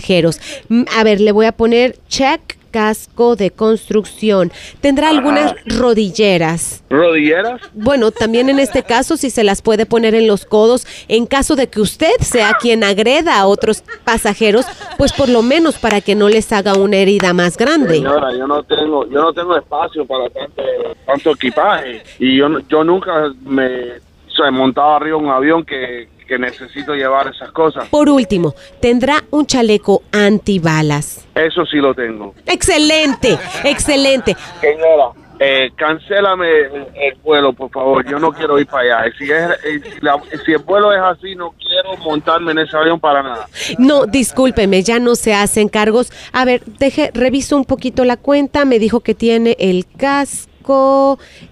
A 0.97 1.05
ver, 1.05 1.21
le 1.21 1.33
voy 1.33 1.47
a 1.47 1.53
poner 1.53 1.97
check 2.09 2.61
casco 2.71 3.37
de 3.37 3.51
construcción. 3.51 4.51
Tendrá 4.81 5.11
algunas 5.11 5.55
rodilleras. 5.67 6.85
¿Rodilleras? 6.89 7.61
Bueno, 7.75 8.11
también 8.11 8.49
en 8.49 8.59
este 8.59 8.83
caso, 8.83 9.17
si 9.17 9.31
se 9.31 9.45
las 9.45 9.63
puede 9.63 9.87
poner 9.87 10.15
en 10.15 10.27
los 10.27 10.45
codos, 10.45 10.87
en 11.09 11.27
caso 11.27 11.57
de 11.57 11.69
que 11.69 11.81
usted 11.81 12.13
sea 12.21 12.55
quien 12.61 12.85
agreda 12.85 13.39
a 13.39 13.47
otros 13.47 13.83
pasajeros, 14.05 14.67
pues 14.97 15.13
por 15.13 15.29
lo 15.29 15.43
menos 15.43 15.79
para 15.79 16.01
que 16.01 16.15
no 16.15 16.29
les 16.29 16.53
haga 16.53 16.75
una 16.75 16.97
herida 16.97 17.33
más 17.33 17.57
grande. 17.57 17.95
Señora, 17.95 18.33
yo 18.33 18.47
no 18.47 18.63
tengo, 18.63 19.09
yo 19.09 19.21
no 19.21 19.33
tengo 19.33 19.57
espacio 19.57 20.07
para 20.07 20.29
tanto, 20.31 20.63
tanto 21.07 21.31
equipaje 21.33 22.03
y 22.19 22.37
yo, 22.37 22.49
yo 22.69 22.85
nunca 22.85 23.33
me 23.45 24.11
o 24.31 24.33
sea, 24.33 24.47
he 24.47 24.53
montado 24.53 24.95
arriba 24.95 25.17
un 25.17 25.29
avión 25.29 25.65
que, 25.65 26.09
que 26.31 26.39
necesito 26.39 26.95
llevar 26.95 27.26
esas 27.26 27.51
cosas. 27.51 27.89
Por 27.89 28.09
último, 28.09 28.55
tendrá 28.78 29.24
un 29.33 29.47
chaleco 29.47 30.03
antibalas. 30.12 31.26
Eso 31.35 31.66
sí 31.66 31.78
lo 31.78 31.93
tengo. 31.93 32.37
Excelente, 32.47 33.37
excelente. 33.64 34.37
Señora, 34.61 35.11
eh, 35.41 35.70
cancélame 35.74 36.47
el, 36.61 36.87
el 36.95 37.14
vuelo, 37.24 37.53
por 37.53 37.68
favor. 37.70 38.09
Yo 38.09 38.20
no 38.20 38.31
quiero 38.31 38.61
ir 38.61 38.66
para 38.68 39.01
allá. 39.01 39.12
Si, 39.18 39.24
es, 39.24 39.51
eh, 39.64 39.81
si, 39.93 40.01
la- 40.03 40.22
si 40.45 40.53
el 40.53 40.59
vuelo 40.59 40.93
es 40.93 41.01
así, 41.01 41.35
no 41.35 41.51
quiero 41.59 41.97
montarme 41.97 42.53
en 42.53 42.61
ese 42.61 42.76
avión 42.76 43.01
para 43.01 43.24
nada. 43.24 43.49
No, 43.78 44.07
discúlpeme, 44.07 44.85
ya 44.85 45.01
no 45.01 45.16
se 45.16 45.35
hacen 45.35 45.68
cargos. 45.68 46.12
A 46.33 46.45
ver, 46.45 46.62
deje, 46.78 47.11
reviso 47.12 47.57
un 47.57 47.64
poquito 47.64 48.05
la 48.05 48.16
cuenta. 48.16 48.64
Me 48.64 48.78
dijo 48.78 49.01
que 49.01 49.16
tiene 49.16 49.57
el 49.59 49.85
casco 49.97 50.49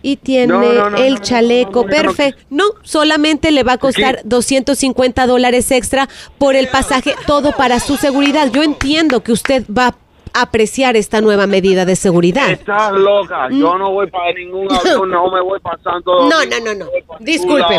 y 0.03 0.17
tiene 0.17 0.47
No, 0.47 0.61
no, 0.63 0.91
no, 0.91 0.97
el 0.97 1.15
no, 1.15 1.71
no, 1.71 1.83
Perfecto. 1.85 2.43
no, 2.51 2.65
solamente 2.83 3.51
le 3.51 3.63
va 3.63 3.75
a 3.75 3.79
costar 3.79 4.21
250 4.25 5.27
dólares 5.27 5.71
extra 5.71 6.09
por 6.39 6.57
el 6.57 6.69
pasaje, 6.69 7.15
todo 7.27 7.53
para 7.53 7.81
su 7.81 7.97
seguridad. 7.97 8.51
Yo 8.53 8.63
entiendo 8.63 9.23
que 9.23 9.33
usted 9.33 9.65
va 9.67 9.89
a 10.33 10.43
apreciar 10.43 10.97
esta 10.97 11.21
nueva 11.21 11.47
medida 11.47 11.85
de 11.85 11.97
seguridad. 11.97 12.51
Estás 12.51 12.93
loca. 12.93 13.49
Yo 13.51 13.77
no 13.79 13.91
voy 13.91 14.11
para 14.11 14.33
ningún 14.33 14.73
avión, 14.73 15.11
no 15.11 15.31
me 15.31 15.41
voy 15.41 15.59
pasando. 15.61 16.29
No, 16.29 16.45
no, 16.45 16.61
no, 16.61 16.75
no. 16.75 16.87
Discúlpeme. 17.21 17.77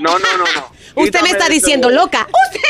No, 0.00 0.18
no, 0.18 0.38
no, 0.38 0.44
no. 0.54 1.02
Usted 1.02 1.20
me 1.22 1.30
está 1.30 1.46
Quítame 1.46 1.54
diciendo 1.54 1.90
loca. 1.90 2.26
Usted, 2.54 2.60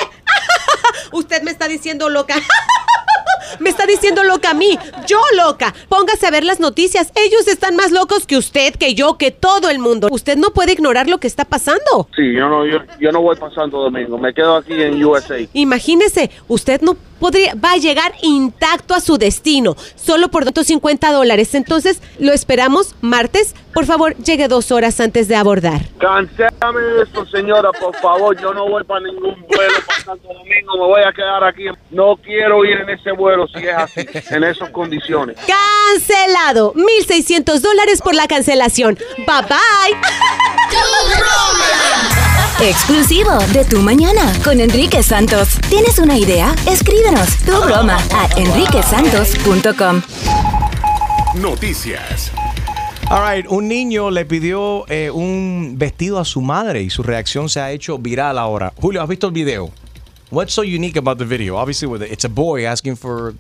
usted 1.13 1.43
me 1.43 1.51
está 1.51 1.69
diciendo 1.69 2.09
loca. 2.09 2.35
Me 3.61 3.71
está 3.71 3.87
diciendo 3.87 4.25
loca 4.25 4.51
a 4.51 4.55
mí. 4.55 4.79
Yo 5.07 5.21
loca. 5.37 5.75
Póngase 5.89 6.27
a 6.27 6.31
ver 6.31 6.45
las 6.45 6.61
noticias. 6.61 7.13
Ellos 7.15 7.49
están 7.49 7.77
más 7.77 7.91
locos 7.93 8.27
que 8.27 8.37
usted, 8.37 8.75
que 8.75 8.95
yo, 8.95 9.19
que 9.19 9.31
todo 9.31 9.71
el 9.71 9.79
mundo. 9.79 10.09
Usted 10.11 10.37
no 10.37 10.51
puede 10.51 10.73
ignorar 10.73 11.09
lo 11.09 11.19
que 11.19 11.27
está 11.27 11.45
pasando. 11.45 12.09
Sí, 12.17 12.33
yo 12.35 12.49
no, 12.49 12.67
yo, 12.67 12.79
yo 13.01 13.13
no 13.13 13.21
voy 13.23 13.37
pasando 13.37 13.83
domingo. 13.83 14.19
Me 14.19 14.33
quedo 14.35 14.57
aquí 14.57 14.73
en 14.73 15.03
USA. 15.05 15.37
Imagínese, 15.53 16.31
usted 16.49 16.81
no 16.83 16.97
podría, 17.23 17.55
va 17.55 17.73
a 17.73 17.77
llegar 17.77 18.13
intacto 18.21 18.95
a 18.95 19.01
su 19.01 19.17
destino, 19.17 19.77
solo 19.95 20.29
por 20.29 20.45
250 20.45 21.13
dólares. 21.13 21.55
Entonces, 21.55 22.03
lo 22.19 22.33
esperamos 22.33 22.97
martes. 23.01 23.55
Por 23.73 23.87
favor, 23.87 24.17
llegue 24.17 24.49
dos 24.49 24.73
horas 24.73 24.99
antes 24.99 25.29
de 25.29 25.37
abordar. 25.37 25.83
Cancélame 26.01 26.81
eso, 27.01 27.25
señora, 27.27 27.71
por 27.71 27.95
favor. 27.99 28.37
Yo 28.39 28.53
no 28.53 28.69
voy 28.69 28.83
para 28.83 29.03
ningún 29.07 29.41
vuelo 29.49 29.75
pasando 29.87 30.29
domingo. 30.35 30.73
Me 30.79 30.87
voy 30.87 31.03
a 31.03 31.13
quedar 31.13 31.45
aquí. 31.45 31.67
No 31.91 32.17
quiero 32.17 32.65
ir 32.65 32.79
en 32.81 32.91
ese 32.91 33.13
vuelo 33.13 33.47
si 33.47 33.59
es 33.59 33.75
así, 33.75 34.01
en 34.31 34.43
esas 34.43 34.71
condiciones. 34.71 35.37
Cancelado. 35.47 36.75
1.600 36.75 37.61
dólares 37.61 38.03
por 38.03 38.17
la 38.17 38.27
cancelación. 38.27 38.99
Bye 39.19 39.43
bye. 39.49 39.97
Exclusivo 42.65 43.37
de 43.53 43.65
Tu 43.65 43.83
Mañana 43.83 44.33
con 44.45 44.61
Enrique 44.61 45.03
Santos. 45.03 45.59
¿Tienes 45.69 45.99
una 45.99 46.17
idea? 46.17 46.55
Escríbenos 46.71 47.39
tu 47.39 47.61
broma 47.61 47.99
a 48.15 48.29
enriquesantos.com. 48.39 50.01
Noticias. 51.35 52.31
All 53.11 53.21
right, 53.29 53.51
un 53.51 53.67
niño 53.67 54.13
le 54.13 54.25
pidió 54.25 54.89
eh, 54.89 55.11
un 55.11 55.75
vestido 55.77 56.21
a 56.21 56.25
su 56.25 56.41
madre 56.41 56.83
y 56.83 56.91
su 56.91 57.03
reacción 57.03 57.49
se 57.49 57.59
ha 57.59 57.73
hecho 57.73 57.99
viral 57.99 58.39
ahora. 58.39 58.73
Julio, 58.81 59.03
¿has 59.03 59.09
visto 59.09 59.27
el 59.27 59.33
video? 59.33 59.73
What's 60.31 60.55
so 60.55 60.63
unique 60.63 60.97
about 60.97 61.19
the 61.19 61.25
video? 61.25 61.57
Obviously, 61.57 61.89
with 61.89 62.03
it, 62.03 62.13
it's 62.13 62.25
a 62.25 62.29
boy 62.29 62.65
asking 62.65 62.95
for 62.97 63.35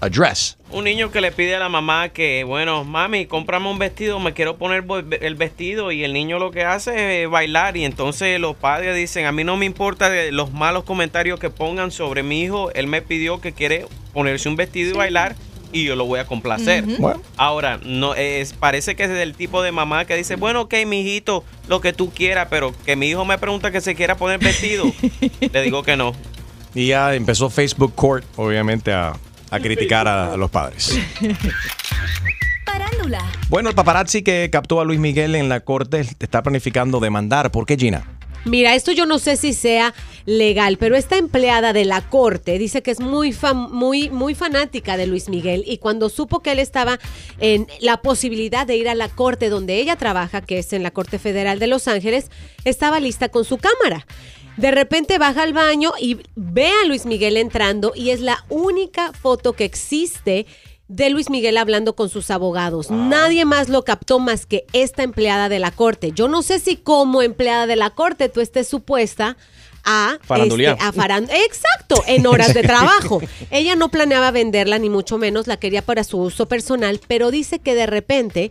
a 0.00 0.08
dress. 0.08 0.56
Un 0.70 0.84
niño 0.84 1.10
que 1.10 1.20
le 1.20 1.32
pide 1.32 1.54
a 1.54 1.58
la 1.58 1.68
mamá 1.68 2.10
que, 2.10 2.44
bueno, 2.44 2.84
mami, 2.84 3.26
cómprame 3.26 3.70
un 3.70 3.78
vestido, 3.78 4.20
me 4.20 4.34
quiero 4.34 4.56
poner 4.56 4.84
el 5.20 5.34
vestido 5.34 5.92
y 5.92 6.04
el 6.04 6.12
niño 6.12 6.38
lo 6.38 6.50
que 6.50 6.64
hace 6.64 7.22
es 7.22 7.30
bailar 7.30 7.76
y 7.76 7.84
entonces 7.84 8.38
los 8.38 8.56
padres 8.56 8.94
dicen, 8.94 9.26
a 9.26 9.32
mí 9.32 9.44
no 9.44 9.56
me 9.56 9.66
importa 9.66 10.10
de 10.10 10.30
los 10.30 10.52
malos 10.52 10.84
comentarios 10.84 11.40
que 11.40 11.50
pongan 11.50 11.90
sobre 11.90 12.22
mi 12.22 12.42
hijo, 12.42 12.70
él 12.72 12.86
me 12.86 13.00
pidió 13.00 13.40
que 13.40 13.52
quiere 13.52 13.86
ponerse 14.12 14.48
un 14.48 14.56
vestido 14.56 14.90
y 14.90 14.92
bailar 14.92 15.36
y 15.72 15.84
yo 15.84 15.96
lo 15.96 16.06
voy 16.06 16.20
a 16.20 16.26
complacer. 16.26 16.84
Bueno. 16.98 17.20
Ahora, 17.36 17.78
no 17.82 18.14
es 18.14 18.52
parece 18.52 18.96
que 18.96 19.04
es 19.04 19.10
del 19.10 19.34
tipo 19.34 19.62
de 19.62 19.72
mamá 19.72 20.04
que 20.04 20.16
dice, 20.16 20.36
bueno, 20.36 20.62
ok, 20.62 20.74
mi 20.86 21.00
hijito, 21.00 21.44
lo 21.66 21.80
que 21.80 21.92
tú 21.92 22.10
quieras, 22.10 22.48
pero 22.50 22.74
que 22.84 22.96
mi 22.96 23.08
hijo 23.08 23.24
me 23.24 23.38
pregunta 23.38 23.70
que 23.70 23.80
se 23.80 23.94
quiera 23.94 24.16
poner 24.16 24.38
vestido, 24.38 24.84
le 25.52 25.62
digo 25.62 25.82
que 25.82 25.96
no. 25.96 26.14
Y 26.74 26.88
ya 26.88 27.14
empezó 27.14 27.50
Facebook 27.50 27.94
Court, 27.94 28.24
obviamente, 28.36 28.92
a, 28.92 29.14
a 29.50 29.60
criticar 29.60 30.08
a, 30.08 30.32
a 30.32 30.36
los 30.36 30.50
padres. 30.50 30.98
Parándula. 32.64 33.24
Bueno, 33.48 33.70
el 33.70 33.74
paparazzi 33.74 34.22
que 34.22 34.48
captó 34.50 34.80
a 34.80 34.84
Luis 34.84 35.00
Miguel 35.00 35.34
en 35.34 35.48
la 35.48 35.60
corte 35.60 36.00
está 36.00 36.42
planificando 36.42 37.00
demandar. 37.00 37.50
¿Por 37.50 37.66
qué, 37.66 37.76
Gina? 37.76 38.04
Mira, 38.44 38.74
esto 38.74 38.92
yo 38.92 39.04
no 39.04 39.18
sé 39.18 39.36
si 39.36 39.52
sea 39.52 39.94
legal, 40.24 40.78
pero 40.78 40.96
esta 40.96 41.16
empleada 41.16 41.72
de 41.72 41.84
la 41.84 42.02
corte 42.02 42.58
dice 42.58 42.82
que 42.82 42.90
es 42.90 43.00
muy, 43.00 43.34
muy, 43.70 44.10
muy 44.10 44.34
fanática 44.34 44.96
de 44.96 45.06
Luis 45.06 45.28
Miguel 45.28 45.64
y 45.66 45.78
cuando 45.78 46.08
supo 46.08 46.40
que 46.40 46.52
él 46.52 46.58
estaba 46.58 46.98
en 47.40 47.66
la 47.80 48.00
posibilidad 48.00 48.66
de 48.66 48.76
ir 48.76 48.88
a 48.88 48.94
la 48.94 49.08
corte 49.08 49.48
donde 49.48 49.80
ella 49.80 49.96
trabaja, 49.96 50.40
que 50.40 50.58
es 50.58 50.72
en 50.72 50.82
la 50.82 50.92
Corte 50.92 51.18
Federal 51.18 51.58
de 51.58 51.66
Los 51.66 51.88
Ángeles, 51.88 52.30
estaba 52.64 53.00
lista 53.00 53.28
con 53.28 53.44
su 53.44 53.58
cámara. 53.58 54.06
De 54.58 54.70
repente 54.70 55.18
baja 55.18 55.42
al 55.44 55.52
baño 55.52 55.92
y 56.00 56.18
ve 56.34 56.68
a 56.82 56.86
Luis 56.86 57.06
Miguel 57.06 57.36
entrando 57.36 57.92
y 57.94 58.10
es 58.10 58.20
la 58.20 58.44
única 58.48 59.12
foto 59.12 59.52
que 59.54 59.64
existe 59.64 60.46
de 60.88 61.10
Luis 61.10 61.30
Miguel 61.30 61.56
hablando 61.58 61.94
con 61.94 62.08
sus 62.08 62.30
abogados. 62.30 62.90
Nadie 62.90 63.44
más 63.44 63.68
lo 63.68 63.84
captó 63.84 64.18
más 64.18 64.46
que 64.46 64.64
esta 64.72 65.02
empleada 65.02 65.48
de 65.48 65.58
la 65.58 65.70
corte. 65.70 66.12
Yo 66.12 66.28
no 66.28 66.42
sé 66.42 66.58
si 66.58 66.76
como 66.76 67.22
empleada 67.22 67.66
de 67.66 67.76
la 67.76 67.90
corte 67.90 68.28
tú 68.28 68.40
estés 68.40 68.66
supuesta 68.68 69.36
a 69.84 70.18
este, 70.74 70.84
a 70.84 70.92
faran- 70.92 71.30
Exacto, 71.30 72.02
en 72.06 72.26
horas 72.26 72.52
de 72.52 72.62
trabajo. 72.64 73.20
Ella 73.50 73.76
no 73.76 73.90
planeaba 73.90 74.30
venderla 74.32 74.78
ni 74.78 74.90
mucho 74.90 75.18
menos, 75.18 75.46
la 75.46 75.58
quería 75.58 75.82
para 75.82 76.04
su 76.04 76.18
uso 76.18 76.46
personal, 76.48 77.00
pero 77.06 77.30
dice 77.30 77.58
que 77.60 77.74
de 77.74 77.86
repente 77.86 78.50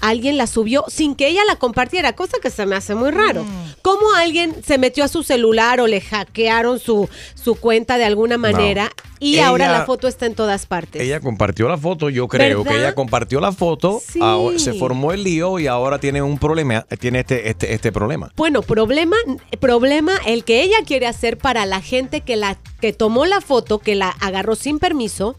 alguien 0.00 0.36
la 0.36 0.46
subió 0.46 0.84
sin 0.88 1.14
que 1.14 1.28
ella 1.28 1.42
la 1.46 1.56
compartiera, 1.56 2.14
cosa 2.14 2.38
que 2.42 2.50
se 2.50 2.66
me 2.66 2.76
hace 2.76 2.94
muy 2.94 3.10
raro. 3.10 3.44
¿Cómo 3.82 4.12
alguien 4.16 4.54
se 4.64 4.76
metió 4.78 5.04
a 5.04 5.08
su 5.08 5.22
celular 5.22 5.80
o 5.80 5.86
le 5.86 6.00
hackearon 6.00 6.78
su, 6.78 7.08
su 7.34 7.54
cuenta 7.54 7.96
de 7.98 8.04
alguna 8.04 8.36
manera 8.38 8.90
y 9.20 9.34
Ella- 9.34 9.48
ahora 9.48 9.72
la 9.72 9.86
foto 9.86 10.08
está 10.08 10.26
en 10.26 10.34
todas 10.34 10.66
partes? 10.66 11.00
Ella 11.02 11.20
compartió 11.20 11.68
la 11.68 11.78
foto, 11.78 12.10
yo 12.10 12.28
creo 12.28 12.64
que 12.64 12.76
ella 12.76 12.94
compartió 12.94 13.40
la 13.40 13.52
foto, 13.52 14.00
Sí. 14.06 14.18
ahora- 14.22 14.58
se 14.58 14.74
formó 14.74 15.12
el 15.12 15.22
lío 15.24 15.58
y 15.58 15.66
ahora 15.66 15.98
tiene 15.98 16.20
un 16.22 16.38
problema, 16.38 16.82
tiene 17.00 17.20
este, 17.20 17.48
este, 17.48 17.72
este 17.72 17.92
problema. 17.92 18.30
Bueno, 18.36 18.62
problema, 18.62 19.16
problema 19.60 20.12
el 20.26 20.44
que 20.44 20.62
ella 20.62 20.78
quiere 20.86 21.06
hacer 21.06 21.38
para 21.38 21.66
la 21.66 21.80
gente 21.80 22.20
que 22.22 22.36
la 22.36 22.58
que 22.80 22.92
tomó 22.92 23.24
la 23.26 23.40
foto, 23.40 23.78
que 23.78 23.94
la 23.94 24.10
agarró 24.20 24.54
sin 24.56 24.78
permiso 24.78 25.36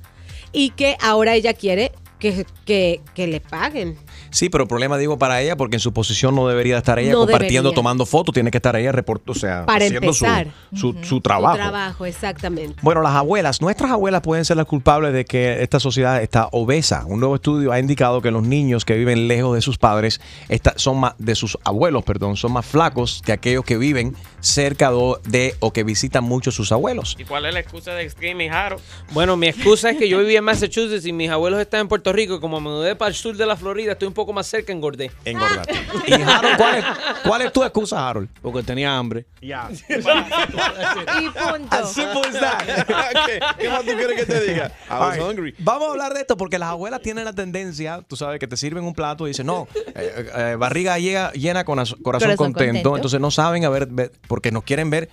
y 0.52 0.72
que 0.72 0.98
ahora 1.02 1.36
ella 1.36 1.54
quiere 1.54 1.92
que, 2.20 2.46
que, 2.66 3.02
que 3.14 3.28
le 3.28 3.40
paguen. 3.42 3.98
Sí, 4.30 4.50
pero 4.50 4.68
problema 4.68 4.98
digo 4.98 5.18
para 5.18 5.42
ella 5.42 5.56
porque 5.56 5.78
en 5.78 5.80
su 5.80 5.94
posición 5.94 6.36
no 6.36 6.48
debería 6.48 6.78
estar 6.78 7.00
ella 7.00 7.12
No 7.14 7.20
compartiendo, 7.20 7.70
debería. 7.70 7.76
tomando 7.76 8.06
fotos, 8.06 8.34
tiene 8.34 8.52
que 8.52 8.58
estar 8.58 8.76
ella 8.76 8.92
report, 8.92 9.30
o 9.30 9.34
sea, 9.34 9.66
Para 9.66 9.86
haciendo 9.86 10.14
su, 10.14 10.26
empezar. 10.26 10.48
su, 10.74 10.94
su 10.94 11.04
Su 11.04 11.22
trabajo. 11.22 11.56
trabajo, 11.56 12.06
exactamente. 12.06 12.76
Bueno, 12.82 13.02
las 13.02 13.14
abuelas, 13.14 13.62
nuestras 13.62 13.92
abuelas 13.92 14.22
pueden 14.22 14.46
ser 14.46 14.58
las 14.58 14.66
culpables 14.66 15.14
de 15.14 15.26
que 15.26 15.62
esta 15.64 15.80
sociedad 15.80 16.22
está 16.22 16.50
obesa. 16.52 17.06
Un 17.08 17.20
nuevo 17.20 17.36
estudio 17.36 17.72
ha 17.72 17.80
indicado 17.80 18.22
que 18.22 18.32
los 18.32 18.44
niños 18.44 18.84
que 18.86 18.96
viven 18.96 19.28
lejos 19.28 19.56
de 19.56 19.62
sus 19.62 19.78
padres 19.78 20.20
está- 20.50 20.74
son 20.78 21.00
más 21.00 21.14
de 21.18 21.36
sus 21.36 21.58
abuelos, 21.64 22.04
perdón, 22.04 22.36
son 22.36 22.52
más 22.54 22.66
flacos 22.66 23.22
que 23.26 23.32
aquellos 23.32 23.64
que 23.66 23.78
viven 23.78 24.16
cerca 24.42 24.92
de 25.26 25.56
o 25.60 25.72
que 25.74 25.84
visitan 25.84 26.24
mucho 26.24 26.52
sus 26.52 26.72
abuelos. 26.72 27.16
¿Y 27.18 27.24
cuál 27.24 27.46
es 27.46 27.54
la 27.54 27.60
excusa 27.60 27.94
de 27.94 28.04
Extreme 28.04 28.46
y 28.46 28.50
Jaro? 28.50 28.78
Bueno, 29.12 29.36
mi 29.38 29.48
excusa 29.48 29.90
es 29.90 29.98
que 29.98 30.08
yo 30.08 30.20
vivía 30.20 30.40
en 30.40 30.44
Massachusetts 30.44 31.06
y 31.06 31.14
mis 31.14 31.30
abuelos 31.30 31.60
están 31.60 31.82
en 31.82 31.88
Puerto 31.88 32.14
Rico. 32.14 32.36
Y 32.36 32.40
como 32.40 32.60
me 32.60 32.70
mudé 32.70 32.96
para 32.96 33.10
el 33.10 33.16
sur 33.16 33.36
de 33.36 33.46
la 33.46 33.56
Florida, 33.56 33.94
estoy 33.94 34.05
un 34.08 34.14
poco 34.14 34.34
más 34.34 34.48
cerca, 34.48 34.72
engordé. 34.72 35.12
Engordaste. 35.24 35.74
Y 36.08 36.14
Harold, 36.14 36.58
¿cuál 36.58 36.76
es, 36.78 36.86
cuál 37.24 37.42
es 37.42 37.54
tu 37.54 37.64
excusa, 37.64 38.08
Harold? 38.10 38.30
Porque 38.42 38.64
tenía 38.64 38.96
hambre. 38.98 39.26
Ya. 39.42 39.70
Y 39.90 41.30
punto. 41.30 41.68
As 41.76 41.92
simple 41.94 42.22
as 42.28 42.40
that. 42.40 43.26
¿Qué, 43.26 43.40
qué 43.60 43.70
más 43.70 43.80
tú 43.82 43.92
quieres 43.96 44.16
que 44.20 44.26
te 44.26 44.42
diga? 44.52 44.72
I 44.90 44.94
was 44.94 45.18
hungry. 45.20 45.54
Vamos 45.60 45.88
a 45.88 45.92
hablar 45.92 46.14
de 46.14 46.22
esto 46.22 46.38
porque 46.38 46.60
las 46.60 46.70
abuelas 46.70 47.02
tienen 47.02 47.26
la 47.26 47.34
tendencia, 47.34 48.02
tú 48.08 48.16
sabes, 48.16 48.40
que 48.40 48.48
te 48.48 48.58
sirven 48.58 48.84
un 48.84 48.94
plato 48.94 49.26
y 49.28 49.32
dicen, 49.32 49.46
no, 49.46 49.68
eh, 49.96 50.30
eh, 50.36 50.56
barriga 50.58 50.98
llega- 51.00 51.32
llena, 51.34 51.64
con 51.64 51.76
corazón, 51.78 52.00
Corazón 52.04 52.36
contento. 52.36 52.60
contento. 52.66 52.96
Entonces 52.96 53.20
no 53.20 53.32
saben 53.32 53.66
a 53.66 53.70
ver, 53.70 53.88
ver- 53.88 54.12
porque 54.28 54.52
nos 54.52 54.64
quieren 54.64 54.90
ver 54.90 55.10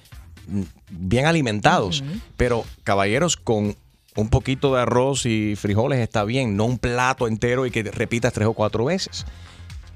mm, 0.47 0.63
bien 0.91 1.27
alimentados. 1.27 2.03
Pero 2.37 2.65
caballeros, 2.85 3.37
con 3.37 3.77
un 4.17 4.29
poquito 4.29 4.75
de 4.75 4.83
arroz 4.83 5.27
y 5.27 5.57
frijoles 5.57 6.01
está 6.01 6.25
bien, 6.25 6.57
no 6.57 6.65
un 6.65 6.79
plato 6.79 7.29
entero 7.29 7.67
y 7.67 7.71
que 7.71 7.83
repitas 7.83 8.33
tres 8.33 8.49
o 8.49 8.53
cuatro 8.53 8.85
veces. 8.85 9.25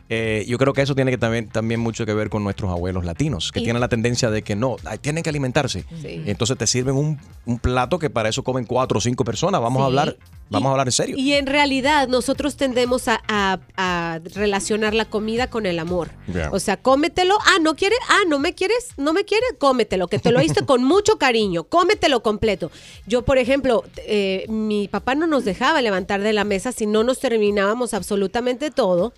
Eh, 0.09 0.45
yo 0.47 0.57
creo 0.59 0.73
que 0.73 0.83
eso 0.83 0.95
tiene 0.95 1.11
que 1.11 1.19
también, 1.19 1.49
también 1.49 1.81
mucho 1.81 2.07
que 2.07 2.15
ver 2.15 2.31
con 2.31 2.45
nuestros 2.45 2.71
abuelos 2.71 3.05
latinos, 3.05 3.51
que 3.51 3.61
tienen 3.61 3.81
la 3.81 3.89
tendencia 3.89 4.31
de 4.31 4.43
que 4.43 4.55
no, 4.55 4.77
tienen 5.01 5.23
que 5.25 5.31
alimentarse. 5.31 5.85
Sí. 6.01 6.23
Entonces 6.27 6.57
te 6.57 6.67
sirven 6.67 6.95
un, 6.95 7.19
un 7.45 7.59
plato 7.59 7.99
que 7.99 8.09
para 8.11 8.29
eso 8.29 8.45
comen 8.45 8.65
cuatro 8.65 8.99
o 8.99 9.01
cinco 9.01 9.25
personas. 9.25 9.61
Vamos 9.61 9.83
a 9.83 9.87
hablar, 9.87 10.17
vamos 10.49 10.69
a 10.69 10.71
hablar 10.73 10.87
en 10.89 10.93
serio. 10.93 11.17
Y 11.19 11.33
en 11.33 11.47
realidad 11.47 12.07
nosotros 12.09 12.57
tendemos 12.57 13.09
a, 13.09 13.21
a- 13.27 13.59
a 13.77 14.21
relacionar 14.35 14.95
la 14.95 15.05
comida 15.07 15.49
con 15.51 15.67
el 15.67 15.79
amor. 15.79 16.11
Yeah. 16.33 16.51
O 16.53 16.61
sea, 16.61 16.77
cómetelo. 16.77 17.37
Ah, 17.45 17.59
no 17.61 17.75
quieres. 17.75 17.99
Ah, 18.09 18.21
no 18.29 18.39
me 18.39 18.55
quieres. 18.55 18.91
No 18.97 19.13
me 19.13 19.25
quieres. 19.25 19.55
Cómetelo. 19.59 20.07
Que 20.09 20.19
te 20.21 20.31
lo 20.31 20.41
hice 20.41 20.65
con 20.65 20.85
mucho 20.85 21.19
cariño. 21.19 21.65
Cómetelo 21.65 22.23
completo. 22.23 22.71
Yo, 23.07 23.25
por 23.25 23.39
ejemplo, 23.39 23.83
eh, 24.07 24.45
mi 24.49 24.87
papá 24.89 25.15
no 25.17 25.27
nos 25.27 25.45
dejaba 25.45 25.83
levantar 25.83 26.21
de 26.23 26.33
la 26.33 26.45
mesa 26.45 26.71
si 26.73 26.87
no 26.87 27.03
nos 27.03 27.19
terminábamos 27.19 27.93
absolutamente 27.95 28.71
todo. 28.71 29.13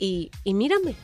Y, 0.00 0.30
y 0.44 0.54
mírame. 0.54 0.96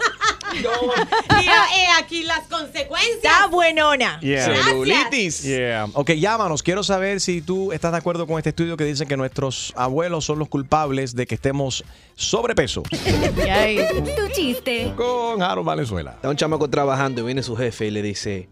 Mira, 0.52 1.64
eh, 1.76 1.86
aquí 1.98 2.24
las 2.24 2.46
consecuencias. 2.48 3.16
Está 3.22 3.46
buenona. 3.48 4.18
Yeah. 4.20 4.64
Celulitis. 4.64 5.42
Yeah. 5.42 5.88
Ok, 5.92 6.12
llámanos. 6.12 6.62
Quiero 6.62 6.82
saber 6.82 7.20
si 7.20 7.42
tú 7.42 7.70
estás 7.70 7.92
de 7.92 7.98
acuerdo 7.98 8.26
con 8.26 8.38
este 8.38 8.48
estudio 8.48 8.76
que 8.78 8.84
dice 8.84 9.06
que 9.06 9.16
nuestros 9.16 9.74
abuelos 9.76 10.24
son 10.24 10.38
los 10.38 10.48
culpables 10.48 11.14
de 11.14 11.26
que 11.26 11.34
estemos 11.34 11.84
sobrepeso. 12.14 12.82
Tu 12.90 14.32
chiste. 14.32 14.92
Con 14.96 15.42
Harold 15.42 15.66
Valenzuela. 15.66 16.12
Está 16.12 16.30
un 16.30 16.36
chamaco 16.36 16.68
trabajando 16.68 17.20
y 17.20 17.24
viene 17.24 17.42
su 17.42 17.56
jefe 17.56 17.86
y 17.86 17.90
le 17.90 18.02
dice, 18.02 18.48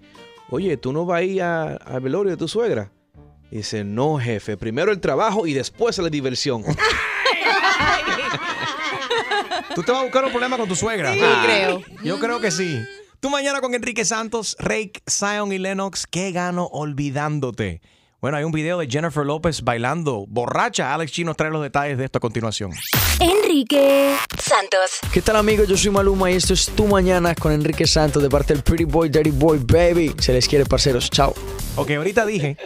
oye, 0.51 0.77
¿tú 0.77 0.93
no 0.93 1.07
vas 1.07 1.21
a 1.21 1.23
ir 1.23 1.43
al 1.43 2.01
velorio 2.01 2.31
de 2.31 2.37
tu 2.37 2.47
suegra? 2.47 2.93
Y 3.51 3.59
dice, 3.59 3.83
no, 3.83 4.19
jefe, 4.19 4.59
primero 4.59 4.93
el 4.93 5.01
trabajo 5.01 5.47
y 5.47 5.55
después 5.55 5.97
la 5.99 6.11
diversión. 6.11 6.63
¿Tú 9.75 9.83
te 9.83 9.93
vas 9.93 10.01
a 10.01 10.05
buscar 10.05 10.25
un 10.25 10.31
problema 10.31 10.57
con 10.57 10.69
tu 10.69 10.75
suegra? 10.77 11.13
Sí, 11.13 11.21
Ah, 11.23 11.43
creo. 11.45 11.83
Yo 12.03 12.19
creo 12.19 12.41
que 12.41 12.51
sí. 12.51 12.81
Tú 13.21 13.31
mañana 13.31 13.61
con 13.61 13.75
Enrique 13.75 14.05
Santos, 14.05 14.57
Rake, 14.59 15.03
Zion 15.09 15.53
y 15.53 15.59
Lennox, 15.59 16.07
¿qué 16.07 16.31
gano 16.33 16.67
olvidándote? 16.67 17.81
Bueno, 18.21 18.37
hay 18.37 18.43
un 18.45 18.51
video 18.53 18.79
de 18.79 18.89
Jennifer 18.89 19.25
López 19.25 19.63
bailando 19.63 20.25
borracha. 20.27 20.93
Alex 20.93 21.17
nos 21.21 21.37
trae 21.37 21.51
los 21.51 21.63
detalles 21.63 21.99
de 21.99 22.05
esto 22.05 22.19
a 22.19 22.21
continuación. 22.21 22.73
Enrique 23.21 24.17
Santos. 24.41 24.99
¿Qué 25.13 25.23
tal 25.23 25.37
amigos? 25.37 25.69
Yo 25.69 25.77
soy 25.77 25.91
Maluma 25.91 26.31
y 26.31 26.35
esto 26.35 26.53
es 26.55 26.67
Tu 26.67 26.85
Mañana 26.87 27.35
con 27.37 27.53
Enrique 27.53 27.87
Santos 27.87 28.21
de 28.23 28.29
parte 28.29 28.55
del 28.55 28.63
Pretty 28.65 28.85
Boy, 28.85 29.09
Dirty 29.09 29.31
Boy, 29.31 29.59
Baby. 29.65 30.15
Se 30.19 30.33
les 30.33 30.49
quiere, 30.49 30.65
parceros. 30.67 31.11
Chao. 31.11 31.33
Ok, 31.77 31.91
ahorita 31.93 32.27
dije 32.27 32.57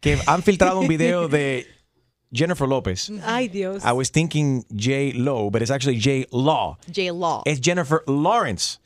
que 0.00 0.18
han 0.26 0.42
filtrado 0.42 0.78
un 0.80 0.88
video 0.88 1.26
de 1.28 1.66
Jennifer 2.32 2.66
López. 2.66 3.10
Mm-hmm. 3.10 3.20
Ay, 3.24 3.46
Dios. 3.48 3.84
I 3.84 3.92
was 3.92 4.10
thinking 4.10 4.64
J. 4.74 5.12
Lo, 5.12 5.50
but 5.50 5.62
it's 5.62 5.70
actually 5.70 5.96
J. 5.96 6.26
Law. 6.30 6.76
J. 6.90 7.10
Law. 7.10 7.42
It's 7.46 7.60
Jennifer 7.60 8.02
Lawrence. 8.06 8.78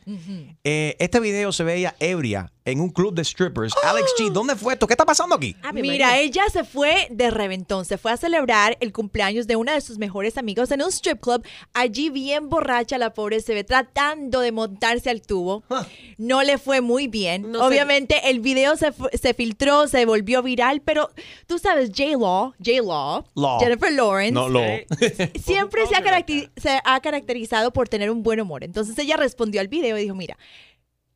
Eh, 0.64 0.96
este 0.98 1.20
video 1.20 1.52
se 1.52 1.64
veía 1.64 1.94
ebria 2.00 2.52
en 2.64 2.80
un 2.80 2.90
club 2.90 3.12
de 3.14 3.24
strippers. 3.24 3.72
Alex 3.82 4.12
G, 4.18 4.30
¿dónde 4.30 4.54
fue 4.54 4.74
esto? 4.74 4.86
¿Qué 4.86 4.92
está 4.94 5.04
pasando 5.04 5.34
aquí? 5.34 5.56
Mira, 5.74 6.18
ella 6.18 6.44
se 6.52 6.62
fue 6.62 7.08
de 7.10 7.30
reventón, 7.30 7.84
se 7.84 7.98
fue 7.98 8.12
a 8.12 8.16
celebrar 8.16 8.76
el 8.80 8.92
cumpleaños 8.92 9.48
de 9.48 9.56
una 9.56 9.72
de 9.74 9.80
sus 9.80 9.98
mejores 9.98 10.38
amigos 10.38 10.70
en 10.70 10.80
un 10.82 10.88
strip 10.92 11.20
club. 11.20 11.44
Allí 11.72 12.08
bien 12.10 12.48
borracha 12.48 12.98
la 12.98 13.12
pobre 13.14 13.40
se 13.40 13.54
ve 13.54 13.64
tratando 13.64 14.40
de 14.40 14.52
montarse 14.52 15.10
al 15.10 15.22
tubo. 15.22 15.64
No 16.18 16.42
le 16.44 16.58
fue 16.58 16.80
muy 16.80 17.08
bien. 17.08 17.50
No 17.50 17.58
sé. 17.60 17.64
Obviamente 17.66 18.30
el 18.30 18.38
video 18.40 18.76
se, 18.76 18.92
fu- 18.92 19.08
se 19.12 19.34
filtró, 19.34 19.88
se 19.88 20.06
volvió 20.06 20.42
viral, 20.42 20.82
pero 20.82 21.10
tú 21.48 21.58
sabes, 21.58 21.90
J-Law, 21.90 22.52
J-Law, 22.64 23.24
Law. 23.34 23.58
Jennifer 23.58 23.92
Lawrence, 23.92 24.32
No, 24.34 24.48
Law. 24.48 24.62
siempre 25.42 25.86
se 25.88 25.96
ha, 25.96 26.02
caracteri- 26.04 26.48
se 26.56 26.78
ha 26.84 27.00
caracterizado 27.00 27.72
por 27.72 27.88
tener 27.88 28.08
un 28.10 28.22
buen 28.22 28.40
humor. 28.40 28.62
Entonces 28.62 28.96
ella 28.98 29.16
respondió 29.16 29.60
al 29.60 29.66
video 29.68 29.91
y 29.98 30.02
dijo, 30.02 30.14
mira, 30.14 30.36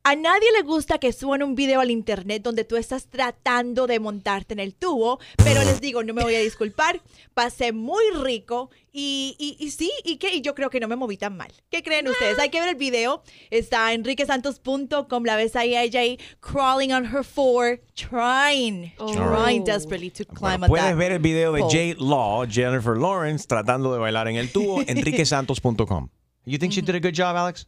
a 0.07 0.15
nadie 0.15 0.47
le 0.55 0.63
gusta 0.63 0.99
que 0.99 1.11
suban 1.11 1.43
un 1.43 1.53
video 1.53 1.81
al 1.81 1.91
internet 1.91 2.41
donde 2.41 2.63
tú 2.63 2.77
estás 2.77 3.07
tratando 3.07 3.87
de 3.87 3.99
montarte 3.99 4.53
en 4.53 4.61
el 4.61 4.73
tubo, 4.73 5.19
pero 5.43 5.61
les 5.65 5.81
digo, 5.81 6.01
no 6.01 6.13
me 6.13 6.23
voy 6.23 6.33
a 6.33 6.39
disculpar, 6.39 7.01
pasé 7.33 7.73
muy 7.73 8.05
rico 8.23 8.69
y, 8.93 9.35
y, 9.37 9.57
y 9.59 9.71
sí, 9.71 9.91
y 10.05 10.15
que 10.15 10.33
y 10.33 10.39
yo 10.39 10.55
creo 10.55 10.69
que 10.69 10.79
no 10.79 10.87
me 10.87 10.95
moví 10.95 11.17
tan 11.17 11.35
mal. 11.35 11.51
¿Qué 11.69 11.83
creen 11.83 12.07
ustedes? 12.07 12.39
Hay 12.39 12.49
que 12.49 12.61
ver 12.61 12.69
el 12.69 12.75
video, 12.75 13.21
está 13.49 13.91
en 13.91 13.99
enriquesantos.com, 13.99 15.25
la 15.25 15.35
ves 15.35 15.57
ahí 15.57 15.75
a 15.75 15.83
ella 15.83 15.99
ahí, 15.99 16.17
crawling 16.39 16.93
on 16.93 17.03
her 17.03 17.25
floor, 17.25 17.81
trying, 17.93 18.93
trying 19.13 19.65
desperately 19.65 20.09
to 20.09 20.23
climb 20.23 20.63
on 20.63 20.69
Puedes 20.69 20.85
that 20.85 20.95
ver 20.95 21.11
el 21.11 21.19
video 21.19 21.51
de 21.51 21.59
pole. 21.59 21.93
J. 21.95 22.01
Law, 22.01 22.45
Jennifer 22.45 22.97
Lawrence, 22.97 23.45
tratando 23.45 23.91
de 23.91 23.99
bailar 23.99 24.29
en 24.29 24.37
el 24.37 24.53
tubo, 24.53 24.81
enriquesantos.com. 24.87 26.09
You 26.45 26.57
think 26.57 26.71
she 26.71 26.81
did 26.81 26.95
a 26.95 27.01
good 27.01 27.13
job, 27.13 27.35
Alex? 27.35 27.67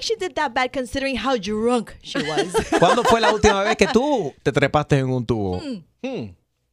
Think 0.00 0.02
she 0.02 0.16
did 0.16 0.34
that 0.36 0.52
bad 0.54 0.72
considering 0.72 1.16
how 1.16 1.36
drunk 1.36 1.92
she 2.02 2.18
was. 2.18 2.54
¿Cuándo 2.78 3.04
fue 3.04 3.20
la 3.20 3.32
última 3.32 3.62
vez 3.62 3.76
que 3.76 3.86
tú 3.86 4.32
te 4.42 4.50
trepaste 4.52 4.98
en 4.98 5.10
un 5.10 5.24
tubo? 5.26 5.60
Hmm. 6.02 6.30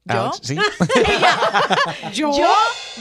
Alex, 0.09 0.39
¿Sí? 0.41 0.55
¿Yo? 2.13 2.31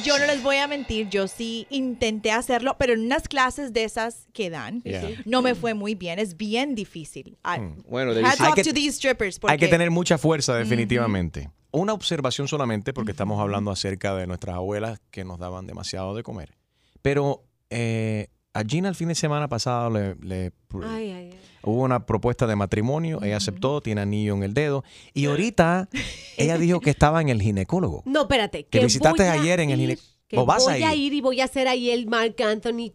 yo, 0.04 0.18
no 0.18 0.26
les 0.26 0.42
voy 0.42 0.56
a 0.56 0.66
mentir, 0.66 1.08
yo 1.08 1.28
sí 1.28 1.66
intenté 1.70 2.32
hacerlo, 2.32 2.74
pero 2.78 2.94
en 2.94 3.04
unas 3.04 3.28
clases 3.28 3.72
de 3.72 3.84
esas 3.84 4.26
que 4.32 4.50
dan, 4.50 4.82
Yeah. 4.82 5.10
no 5.24 5.40
me 5.40 5.54
fue 5.54 5.74
muy 5.74 5.94
bien, 5.94 6.18
es 6.18 6.36
bien 6.36 6.74
difícil. 6.74 7.38
I- 7.44 7.60
Bueno, 7.88 8.10
hats 8.26 8.40
hay 8.40 8.48
off 8.48 8.54
que- 8.56 8.64
to 8.64 8.72
these 8.72 8.94
strippers. 8.96 9.36
Hay 9.44 9.56
que 9.56 9.66
porque- 9.66 9.68
tener 9.68 9.90
mucha 9.92 10.18
fuerza, 10.18 10.56
definitivamente. 10.56 11.48
Una 11.70 11.92
observación 11.92 12.48
solamente, 12.48 12.92
porque 12.92 13.12
estamos 13.12 13.40
hablando 13.40 13.70
acerca 13.70 14.14
de 14.16 14.26
nuestras 14.26 14.56
abuelas 14.56 14.98
que 15.12 15.24
nos 15.24 15.38
daban 15.38 15.66
demasiado 15.68 16.14
de 16.16 16.24
comer. 16.24 16.56
Pero 17.02 17.44
eh, 17.70 18.28
a 18.58 18.64
Gina 18.64 18.88
el 18.88 18.94
fin 18.94 19.08
de 19.08 19.14
semana 19.14 19.48
pasado 19.48 19.90
le, 19.90 20.14
le- 20.16 20.52
Ay, 20.84 21.10
ay, 21.10 21.12
ay. 21.12 21.30
hubo 21.62 21.82
una 21.82 22.04
propuesta 22.06 22.46
de 22.46 22.54
matrimonio, 22.56 23.22
ella 23.22 23.36
aceptó, 23.38 23.80
tiene 23.80 24.00
anillo 24.02 24.34
en 24.34 24.42
el 24.42 24.54
dedo, 24.54 24.84
y 25.14 25.26
ahorita 25.26 25.88
ella 26.36 26.58
dijo 26.58 26.80
que 26.80 26.90
estaba 26.90 27.20
en 27.20 27.28
el 27.28 27.40
ginecólogo. 27.42 28.02
No, 28.04 28.22
espérate. 28.22 28.64
Que 28.66 28.80
visitaste 28.80 29.22
voy 29.22 29.30
a 29.30 29.40
ayer 29.40 29.60
en 29.60 29.70
el 29.70 29.80
ir, 29.80 29.88
gine- 29.90 30.00
Que 30.28 30.38
¿O 30.38 30.44
vas 30.44 30.64
voy 30.64 30.82
a 30.82 30.88
a 30.90 30.94
ir? 30.94 31.12
ir 31.12 31.14
y 31.14 31.20
voy 31.20 31.40
a 31.40 31.44
hacer 31.44 31.68
ahí 31.68 31.88
el 31.90 32.06
Mark 32.08 32.34
Anthony 32.42 32.92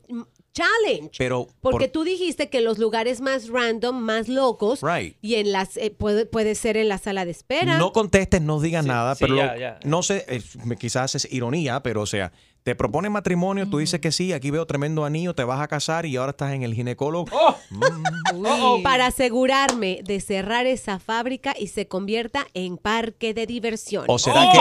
Challenge. 0.53 1.11
Pero 1.17 1.47
Porque 1.61 1.85
por- 1.87 1.91
tú 1.93 2.03
dijiste 2.03 2.49
que 2.49 2.59
los 2.59 2.77
lugares 2.77 3.21
más 3.21 3.47
random, 3.47 3.95
más 4.01 4.27
locos, 4.27 4.81
Right. 4.81 5.15
y 5.21 5.35
en 5.35 5.53
las 5.53 5.77
eh, 5.77 5.91
puede, 5.97 6.25
puede 6.25 6.55
ser 6.55 6.75
en 6.75 6.89
la 6.89 6.97
sala 6.97 7.23
de 7.23 7.31
espera. 7.31 7.77
No 7.77 7.93
contestes, 7.93 8.41
no 8.41 8.59
digas 8.59 8.85
nada, 8.85 9.15
sí, 9.15 9.23
pero 9.23 9.37
ya, 9.37 9.53
lo- 9.53 9.59
ya. 9.59 9.79
no 9.85 10.03
sé, 10.03 10.25
eh, 10.27 10.41
quizás 10.77 11.15
es 11.15 11.31
ironía, 11.31 11.81
pero 11.81 12.01
o 12.01 12.05
sea, 12.05 12.33
te 12.63 12.75
proponen 12.75 13.11
matrimonio, 13.11 13.67
tú 13.67 13.79
dices 13.79 13.99
que 13.99 14.11
sí, 14.11 14.33
aquí 14.33 14.51
veo 14.51 14.65
tremendo 14.67 15.03
anillo, 15.03 15.33
te 15.33 15.43
vas 15.43 15.59
a 15.59 15.67
casar 15.67 16.05
y 16.05 16.15
ahora 16.15 16.29
estás 16.31 16.53
en 16.53 16.61
el 16.63 16.73
ginecólogo. 16.75 17.25
Uy. 17.71 18.83
Para 18.83 19.07
asegurarme 19.07 20.01
de 20.03 20.19
cerrar 20.19 20.67
esa 20.67 20.99
fábrica 20.99 21.55
y 21.57 21.67
se 21.67 21.87
convierta 21.87 22.45
en 22.53 22.77
parque 22.77 23.33
de 23.33 23.47
diversión. 23.47 24.05
¿O 24.07 24.19
será, 24.19 24.51
que, 24.51 24.59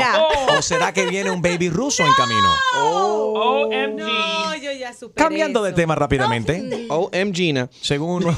¿O 0.55 0.63
será 0.63 0.93
que 0.93 1.07
viene 1.07 1.31
un 1.31 1.43
baby 1.43 1.69
ruso 1.69 2.05
en 2.05 2.13
camino? 2.15 2.49
No, 2.75 4.57
yo 4.57 4.73
ya 4.73 4.93
superé 4.93 5.23
Cambiando 5.23 5.63
de 5.63 5.73
tema 5.73 5.95
rápidamente. 5.95 6.87
OM 6.89 7.33
Gina. 7.33 7.69
Según 7.81 8.25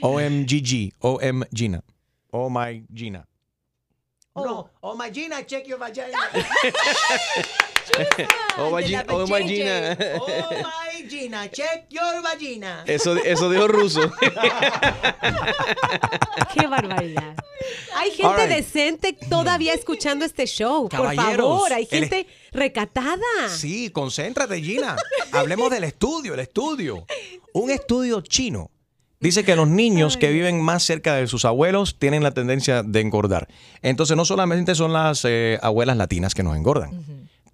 OMGG, 0.00 0.92
OM 1.00 1.42
Gina. 1.52 1.82
Oh 2.30 2.48
my 2.50 2.84
Gina. 2.94 3.27
No, 4.44 4.70
oh 4.80 4.94
my 4.96 5.10
Gina, 5.12 5.44
check 5.46 5.66
your 5.66 5.78
vagina. 5.78 6.18
Oh, 8.58 8.70
vagina. 8.70 9.04
Oh, 9.08 9.26
vagina. 9.26 9.96
Oh 10.20 10.26
my 10.62 11.08
Gina, 11.08 11.48
check 11.50 11.86
your 11.88 12.22
vagina. 12.22 12.84
Eso, 12.86 13.16
eso 13.16 13.50
dijo 13.50 13.66
ruso. 13.68 14.12
Qué 16.54 16.66
barbaridad. 16.66 17.34
Hay 17.96 18.10
gente 18.10 18.46
right. 18.46 18.56
decente 18.56 19.12
todavía 19.12 19.74
escuchando 19.74 20.24
este 20.24 20.46
show. 20.46 20.88
Por 20.88 21.00
Caballeros, 21.00 21.46
favor, 21.46 21.72
hay 21.72 21.82
el- 21.84 21.88
gente 21.88 22.26
recatada. 22.52 23.48
Sí, 23.48 23.90
concéntrate, 23.90 24.60
Gina. 24.60 24.96
Hablemos 25.32 25.70
del 25.70 25.84
estudio, 25.84 26.34
el 26.34 26.40
estudio. 26.40 27.06
Un 27.54 27.70
estudio 27.70 28.20
chino 28.20 28.70
dice 29.20 29.44
que 29.44 29.56
los 29.56 29.68
niños 29.68 30.16
que 30.16 30.30
viven 30.30 30.60
más 30.60 30.82
cerca 30.82 31.14
de 31.14 31.26
sus 31.26 31.44
abuelos 31.44 31.96
tienen 31.98 32.22
la 32.22 32.32
tendencia 32.32 32.82
de 32.82 33.00
engordar. 33.00 33.48
Entonces, 33.82 34.16
no 34.16 34.24
solamente 34.24 34.74
son 34.74 34.92
las 34.92 35.24
eh, 35.24 35.58
abuelas 35.62 35.96
latinas 35.96 36.34
que 36.34 36.42
nos 36.42 36.56
engordan. 36.56 37.04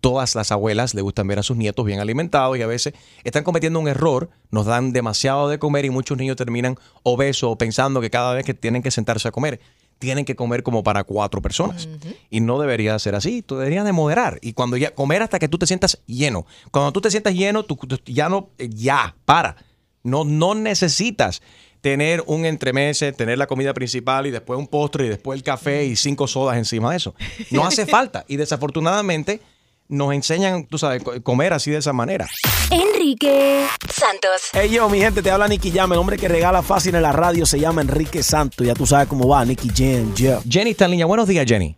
Todas 0.00 0.34
las 0.34 0.52
abuelas 0.52 0.92
le 0.92 1.00
gustan 1.00 1.26
ver 1.26 1.38
a 1.38 1.42
sus 1.42 1.56
nietos 1.56 1.86
bien 1.86 1.98
alimentados 1.98 2.58
y 2.58 2.62
a 2.62 2.66
veces 2.66 2.92
están 3.24 3.42
cometiendo 3.42 3.80
un 3.80 3.88
error, 3.88 4.28
nos 4.50 4.66
dan 4.66 4.92
demasiado 4.92 5.48
de 5.48 5.58
comer 5.58 5.86
y 5.86 5.90
muchos 5.90 6.18
niños 6.18 6.36
terminan 6.36 6.76
obesos 7.02 7.50
o 7.50 7.56
pensando 7.56 8.02
que 8.02 8.10
cada 8.10 8.34
vez 8.34 8.44
que 8.44 8.52
tienen 8.52 8.82
que 8.82 8.90
sentarse 8.90 9.28
a 9.28 9.30
comer, 9.30 9.60
tienen 9.98 10.26
que 10.26 10.36
comer 10.36 10.62
como 10.62 10.82
para 10.82 11.04
cuatro 11.04 11.40
personas. 11.40 11.88
Y 12.28 12.40
no 12.40 12.60
debería 12.60 12.98
ser 12.98 13.14
así, 13.14 13.40
tú 13.40 13.56
deberías 13.56 13.86
de 13.86 13.92
moderar. 13.92 14.38
Y 14.42 14.52
cuando 14.52 14.76
ya 14.76 14.94
comer 14.94 15.22
hasta 15.22 15.38
que 15.38 15.48
tú 15.48 15.56
te 15.56 15.66
sientas 15.66 15.98
lleno. 16.06 16.44
Cuando 16.70 16.92
tú 16.92 17.00
te 17.00 17.10
sientas 17.10 17.34
lleno, 17.34 17.62
tú, 17.62 17.76
tú 17.76 17.98
ya 18.04 18.28
no, 18.28 18.50
eh, 18.58 18.68
ya, 18.68 19.16
para. 19.24 19.56
No, 20.04 20.24
no 20.24 20.54
necesitas 20.54 21.42
tener 21.80 22.22
un 22.26 22.46
entremese, 22.46 23.12
tener 23.12 23.36
la 23.38 23.46
comida 23.46 23.74
principal 23.74 24.26
y 24.26 24.30
después 24.30 24.58
un 24.58 24.66
postre 24.68 25.06
y 25.06 25.08
después 25.08 25.36
el 25.36 25.42
café 25.42 25.84
y 25.84 25.96
cinco 25.96 26.26
sodas 26.28 26.56
encima 26.56 26.90
de 26.92 26.98
eso. 26.98 27.14
No 27.50 27.66
hace 27.66 27.84
falta. 27.98 28.24
Y 28.28 28.36
desafortunadamente 28.36 29.40
nos 29.88 30.14
enseñan, 30.14 30.64
tú 30.66 30.78
sabes, 30.78 31.02
co- 31.02 31.20
comer 31.22 31.52
así 31.52 31.70
de 31.70 31.78
esa 31.78 31.92
manera. 31.92 32.26
Enrique 32.70 33.66
Santos. 33.92 34.48
Hey 34.54 34.70
yo, 34.70 34.88
mi 34.88 34.98
gente, 34.98 35.22
te 35.22 35.30
habla 35.30 35.46
Nicky 35.48 35.70
Jam. 35.70 35.92
El 35.92 35.98
hombre 35.98 36.16
que 36.16 36.26
regala 36.28 36.62
fácil 36.62 36.94
en 36.94 37.02
la 37.02 37.12
radio 37.12 37.44
se 37.44 37.60
llama 37.60 37.82
Enrique 37.82 38.22
Santos. 38.22 38.66
Ya 38.66 38.72
tú 38.74 38.86
sabes 38.86 39.08
cómo 39.08 39.28
va, 39.28 39.44
Nicky 39.44 39.68
Jam. 39.74 40.14
Yeah. 40.14 40.40
Jenny 40.48 40.70
está 40.70 40.86
en 40.86 40.92
línea. 40.92 41.06
Buenos 41.06 41.28
días, 41.28 41.44
Jenny. 41.46 41.76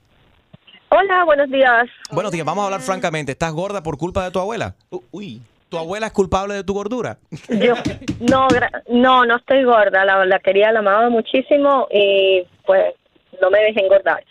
Hola, 0.88 1.24
buenos 1.24 1.50
días. 1.50 1.88
Buenos 2.12 2.30
días. 2.30 2.46
Vamos 2.46 2.62
a 2.62 2.66
hablar 2.66 2.80
francamente. 2.80 3.32
¿Estás 3.32 3.52
gorda 3.52 3.82
por 3.82 3.98
culpa 3.98 4.22
de 4.24 4.30
tu 4.30 4.38
abuela? 4.38 4.76
Uy. 5.10 5.42
¿Tu 5.68 5.76
abuela 5.78 6.06
es 6.06 6.12
culpable 6.12 6.54
de 6.54 6.64
tu 6.64 6.74
gordura? 6.74 7.18
Yo, 7.48 7.74
no, 8.20 8.46
no, 8.88 9.24
no 9.24 9.36
estoy 9.36 9.64
gorda. 9.64 10.04
La, 10.04 10.24
la 10.24 10.38
quería, 10.38 10.70
la 10.72 10.78
amaba 10.78 11.08
muchísimo 11.10 11.88
y 11.90 12.44
pues 12.64 12.94
no 13.40 13.50
me 13.50 13.58
dejé 13.60 13.80
engordar. 13.84 14.24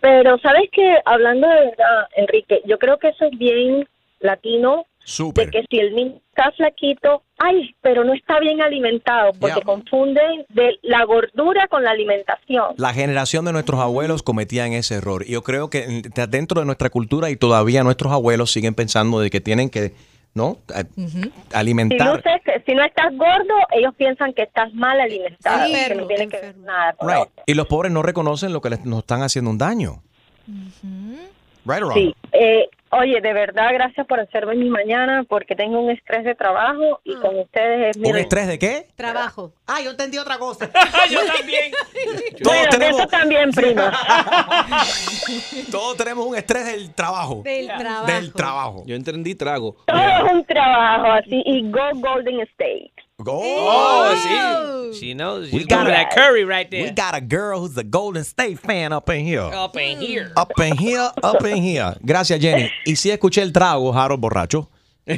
Pero 0.00 0.38
sabes 0.38 0.68
que 0.70 0.96
hablando 1.04 1.48
de 1.48 1.54
verdad, 1.54 2.06
Enrique, 2.16 2.60
yo 2.66 2.78
creo 2.78 2.98
que 2.98 3.08
eso 3.08 3.24
es 3.24 3.36
bien 3.38 3.86
latino. 4.20 4.86
Súper. 5.00 5.46
De 5.46 5.50
que 5.52 5.64
si 5.70 5.78
el 5.78 5.94
niño 5.94 6.14
está 6.30 6.50
flaquito, 6.52 7.22
ay, 7.38 7.74
pero 7.80 8.02
no 8.04 8.12
está 8.12 8.40
bien 8.40 8.60
alimentado, 8.60 9.32
porque 9.40 9.62
confunden 9.62 10.44
de 10.48 10.78
la 10.82 11.04
gordura 11.04 11.68
con 11.68 11.84
la 11.84 11.92
alimentación. 11.92 12.74
La 12.76 12.92
generación 12.92 13.44
de 13.44 13.52
nuestros 13.52 13.80
abuelos 13.80 14.22
cometían 14.24 14.72
ese 14.72 14.96
error. 14.96 15.22
Y 15.24 15.32
yo 15.32 15.42
creo 15.42 15.70
que 15.70 15.84
en- 15.84 16.02
dentro 16.30 16.60
de 16.60 16.66
nuestra 16.66 16.90
cultura 16.90 17.30
y 17.30 17.36
todavía 17.36 17.84
nuestros 17.84 18.12
abuelos 18.12 18.50
siguen 18.50 18.74
pensando 18.74 19.20
de 19.20 19.30
que 19.30 19.40
tienen 19.40 19.70
que, 19.70 19.92
¿no? 20.36 20.58
A- 20.72 20.82
Si, 20.82 21.32
Alimentar. 21.54 22.14
luces, 22.16 22.40
que 22.44 22.62
si 22.66 22.74
no 22.74 22.84
estás 22.84 23.16
gordo, 23.16 23.54
ellos 23.72 23.94
piensan 23.96 24.34
que 24.34 24.42
estás 24.42 24.72
mal 24.74 25.00
alimentado, 25.00 25.66
Sí. 25.66 25.72
que 25.88 25.94
no 25.94 26.06
tiene 26.06 26.28
que 26.28 26.36
ver 26.40 26.56
nada 26.58 26.92
con 26.92 27.08
Right. 27.08 27.28
Y 27.46 27.54
los 27.54 27.66
pobres 27.66 27.90
no 27.90 28.02
reconocen 28.02 28.52
lo 28.52 28.60
que 28.60 28.70
les, 28.70 28.84
nos 28.84 28.98
están 29.00 29.22
haciendo 29.22 29.50
un 29.50 29.56
daño. 29.58 30.02
Right 31.64 31.82
or 31.82 31.88
wrong? 31.88 31.94
Sí, 31.94 32.14
eh, 32.32 32.68
oye, 32.90 33.20
de 33.20 33.32
verdad, 33.32 33.70
gracias 33.72 34.06
por 34.06 34.20
hacerme 34.20 34.54
mi 34.54 34.70
mañana 34.70 35.24
porque 35.28 35.54
tengo 35.54 35.80
un 35.80 35.90
estrés 35.90 36.24
de 36.24 36.34
trabajo 36.34 37.00
y 37.04 37.14
con 37.16 37.38
ustedes 37.38 37.90
es 37.90 37.98
mi 37.98 38.10
¿Un 38.10 38.16
estrés 38.16 38.46
de 38.46 38.58
qué? 38.58 38.86
Trabajo. 38.96 39.52
Ah, 39.66 39.80
yo 39.82 39.90
entendí 39.90 40.18
otra 40.18 40.38
cosa. 40.38 40.70
yo 41.10 41.20
también. 41.26 41.72
Bueno, 42.44 42.78
de 42.78 42.88
eso 42.88 43.06
también, 43.06 43.50
prima. 43.50 43.90
Todos 45.70 45.96
tenemos 45.96 46.26
un 46.26 46.36
estrés 46.36 46.66
del 46.66 46.94
trabajo. 46.94 47.42
Del 47.42 47.66
trabajo. 47.66 48.06
Del 48.06 48.32
trabajo. 48.32 48.84
Yo 48.86 48.94
entendí 48.94 49.34
trago. 49.34 49.76
Todo 49.86 49.98
es 49.98 50.32
un 50.32 50.44
trabajo 50.44 51.06
así 51.12 51.42
y 51.44 51.70
go 51.70 51.90
Golden 51.94 52.40
State. 52.40 52.92
Oh, 53.18 54.14
sí. 54.92 54.98
She 55.00 55.14
knows. 55.14 55.50
We 55.50 55.60
She's 55.60 55.66
got 55.66 55.86
got 55.86 55.88
that 55.88 56.14
curry 56.14 56.44
right 56.44 56.68
We 56.70 56.82
there. 56.84 56.92
got 56.94 57.14
a 57.14 57.20
girl 57.20 57.60
who's 57.60 57.76
a 57.78 57.84
Golden 57.84 58.24
State 58.24 58.58
fan 58.58 58.92
up 58.92 59.08
in 59.08 59.24
here. 59.24 59.40
Up 59.40 59.76
in 59.76 59.98
here. 60.00 60.32
Up 60.36 60.52
in 60.60 60.76
here, 60.76 61.10
up 61.22 61.44
in 61.44 61.62
here. 61.62 61.96
Gracias, 62.04 62.38
Jenny. 62.40 62.70
Y 62.84 62.96
si 62.96 63.10
escuché 63.10 63.42
el 63.42 63.52
trago, 63.52 63.94
Harold 63.94 64.20
borracho. 64.20 64.68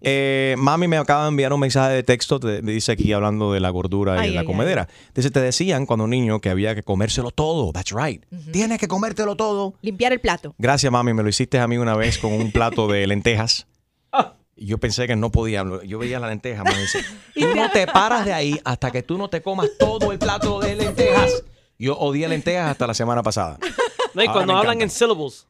Eh, 0.00 0.54
mami 0.56 0.88
me 0.88 0.96
acaba 0.96 1.24
de 1.24 1.28
enviar 1.28 1.52
un 1.52 1.60
mensaje 1.60 1.92
de 1.92 2.02
texto, 2.02 2.40
te, 2.40 2.62
dice 2.62 2.92
aquí 2.92 3.12
hablando 3.12 3.52
de 3.52 3.60
la 3.60 3.68
gordura 3.68 4.16
y 4.16 4.20
Ay, 4.20 4.28
de 4.30 4.34
la 4.36 4.40
ay, 4.40 4.46
comedera. 4.46 4.88
Dice, 5.14 5.30
te 5.30 5.40
decían 5.42 5.84
cuando 5.84 6.04
un 6.04 6.10
niño 6.10 6.40
que 6.40 6.48
había 6.48 6.74
que 6.74 6.82
comérselo 6.82 7.30
todo. 7.30 7.70
That's 7.72 7.92
right. 7.92 8.24
Tienes 8.50 8.78
que 8.78 8.88
comértelo 8.88 9.36
todo. 9.36 9.74
Limpiar 9.82 10.12
el 10.14 10.20
plato. 10.20 10.54
Gracias, 10.58 10.90
mami. 10.90 11.12
Me 11.12 11.22
lo 11.22 11.28
hiciste 11.28 11.58
a 11.58 11.68
mí 11.68 11.76
una 11.76 11.96
vez 11.96 12.16
con 12.18 12.32
un 12.32 12.50
plato 12.50 12.88
de 12.88 13.06
lentejas. 13.06 13.66
Yo 14.60 14.78
pensé 14.78 15.06
que 15.06 15.16
no 15.16 15.30
podía. 15.30 15.64
Yo 15.84 15.98
veía 15.98 16.18
la 16.20 16.28
lenteja, 16.28 16.64
dice, 16.64 17.04
Tú 17.34 17.54
no 17.54 17.70
te 17.70 17.86
paras 17.86 18.24
de 18.24 18.32
ahí 18.32 18.60
hasta 18.64 18.90
que 18.90 19.02
tú 19.02 19.16
no 19.18 19.28
te 19.30 19.40
comas 19.42 19.68
todo 19.78 20.12
el 20.12 20.18
plato 20.18 20.60
de 20.60 20.74
lentejas. 20.74 21.44
Yo 21.78 21.96
odié 21.96 22.28
lentejas 22.28 22.70
hasta 22.72 22.86
la 22.86 22.94
semana 22.94 23.22
pasada. 23.22 23.58
No, 24.14 24.22
y 24.22 24.26
cuando 24.26 24.52
me 24.54 24.58
hablan 24.58 24.78
encanta. 24.78 24.84
en 24.84 24.90
syllables. 24.90 25.46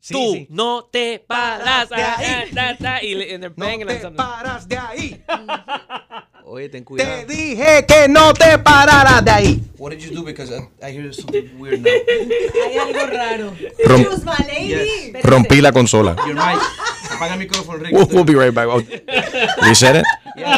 Sí, 0.00 0.14
Tú 0.14 0.32
sí. 0.32 0.46
no 0.48 0.84
te 0.90 1.18
paras 1.18 1.90
de 1.90 2.02
ah, 2.02 2.16
ahí. 2.16 2.24
ah, 2.26 2.44
ah, 2.56 2.76
ah, 2.84 3.00
on 3.02 4.00
something. 4.00 4.16
paras 4.16 4.66
de 4.66 4.78
ahí. 4.78 5.22
Oye, 6.46 6.68
ten 6.70 6.84
cuidado. 6.84 7.26
Dije 7.26 7.84
que 7.86 8.08
no 8.08 8.32
te 8.32 8.58
pararas 8.58 9.22
de 9.22 9.30
ahí. 9.30 9.62
What 9.76 9.90
did 9.90 10.00
you 10.00 10.10
do? 10.14 10.24
Because 10.24 10.50
I, 10.50 10.68
I 10.82 10.90
hear 10.90 11.12
something 11.12 11.50
weird 11.58 11.82
now. 11.82 11.90
Hay 12.64 12.78
algo 12.78 13.06
raro. 13.06 13.52
Rom- 13.84 14.00
Excuse 14.00 14.24
my 14.24 14.46
lady. 14.48 15.12
Rompí 15.22 15.60
la 15.60 15.70
consola. 15.70 16.16
You're 16.26 16.34
right. 16.34 16.58
Apaga 17.10 17.34
el 17.34 17.38
micrófono, 17.40 17.78
Rick. 17.78 17.92
We'll, 17.92 18.06
we'll 18.06 18.24
be 18.24 18.34
right 18.34 18.54
back. 18.54 18.68
Oh, 18.68 18.80
Reset 19.68 19.96
it. 19.96 20.04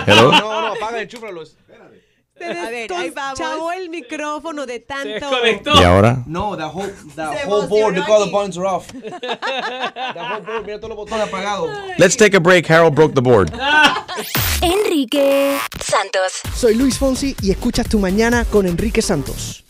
Hello. 0.06 0.30
No, 0.30 0.60
no, 0.60 0.74
apaga, 0.74 1.02
enchúfalo. 2.42 2.96
Se 2.98 3.04
desconchavo 3.04 3.72
el 3.72 3.90
micrófono 3.90 4.66
de 4.66 4.80
tanto. 4.80 5.30
¿Y 5.74 5.82
ahora? 5.82 6.22
No, 6.26 6.56
the 6.56 6.64
whole, 6.64 6.92
the 7.14 7.38
Se 7.38 7.46
whole 7.46 7.66
board, 7.66 7.96
look 7.96 8.08
all 8.08 8.24
the 8.24 8.30
buttons 8.30 8.56
are 8.58 8.66
off. 8.66 8.86
the 8.92 10.20
whole 10.20 10.40
board, 10.42 10.66
mira 10.66 10.78
todos 10.78 10.90
los 10.90 10.96
botones 10.96 11.28
apagados. 11.28 11.70
Let's 11.98 12.16
take 12.16 12.36
a 12.36 12.40
break. 12.40 12.66
Harold 12.68 12.94
broke 12.94 13.14
the 13.14 13.22
board. 13.22 13.52
Enrique 14.62 15.58
Santos. 15.80 16.40
Soy 16.54 16.74
Luis 16.74 16.98
Fonsi 16.98 17.36
y 17.42 17.50
escuchas 17.50 17.88
Tu 17.88 17.98
Mañana 17.98 18.44
con 18.44 18.66
Enrique 18.66 19.02
Santos. 19.02 19.64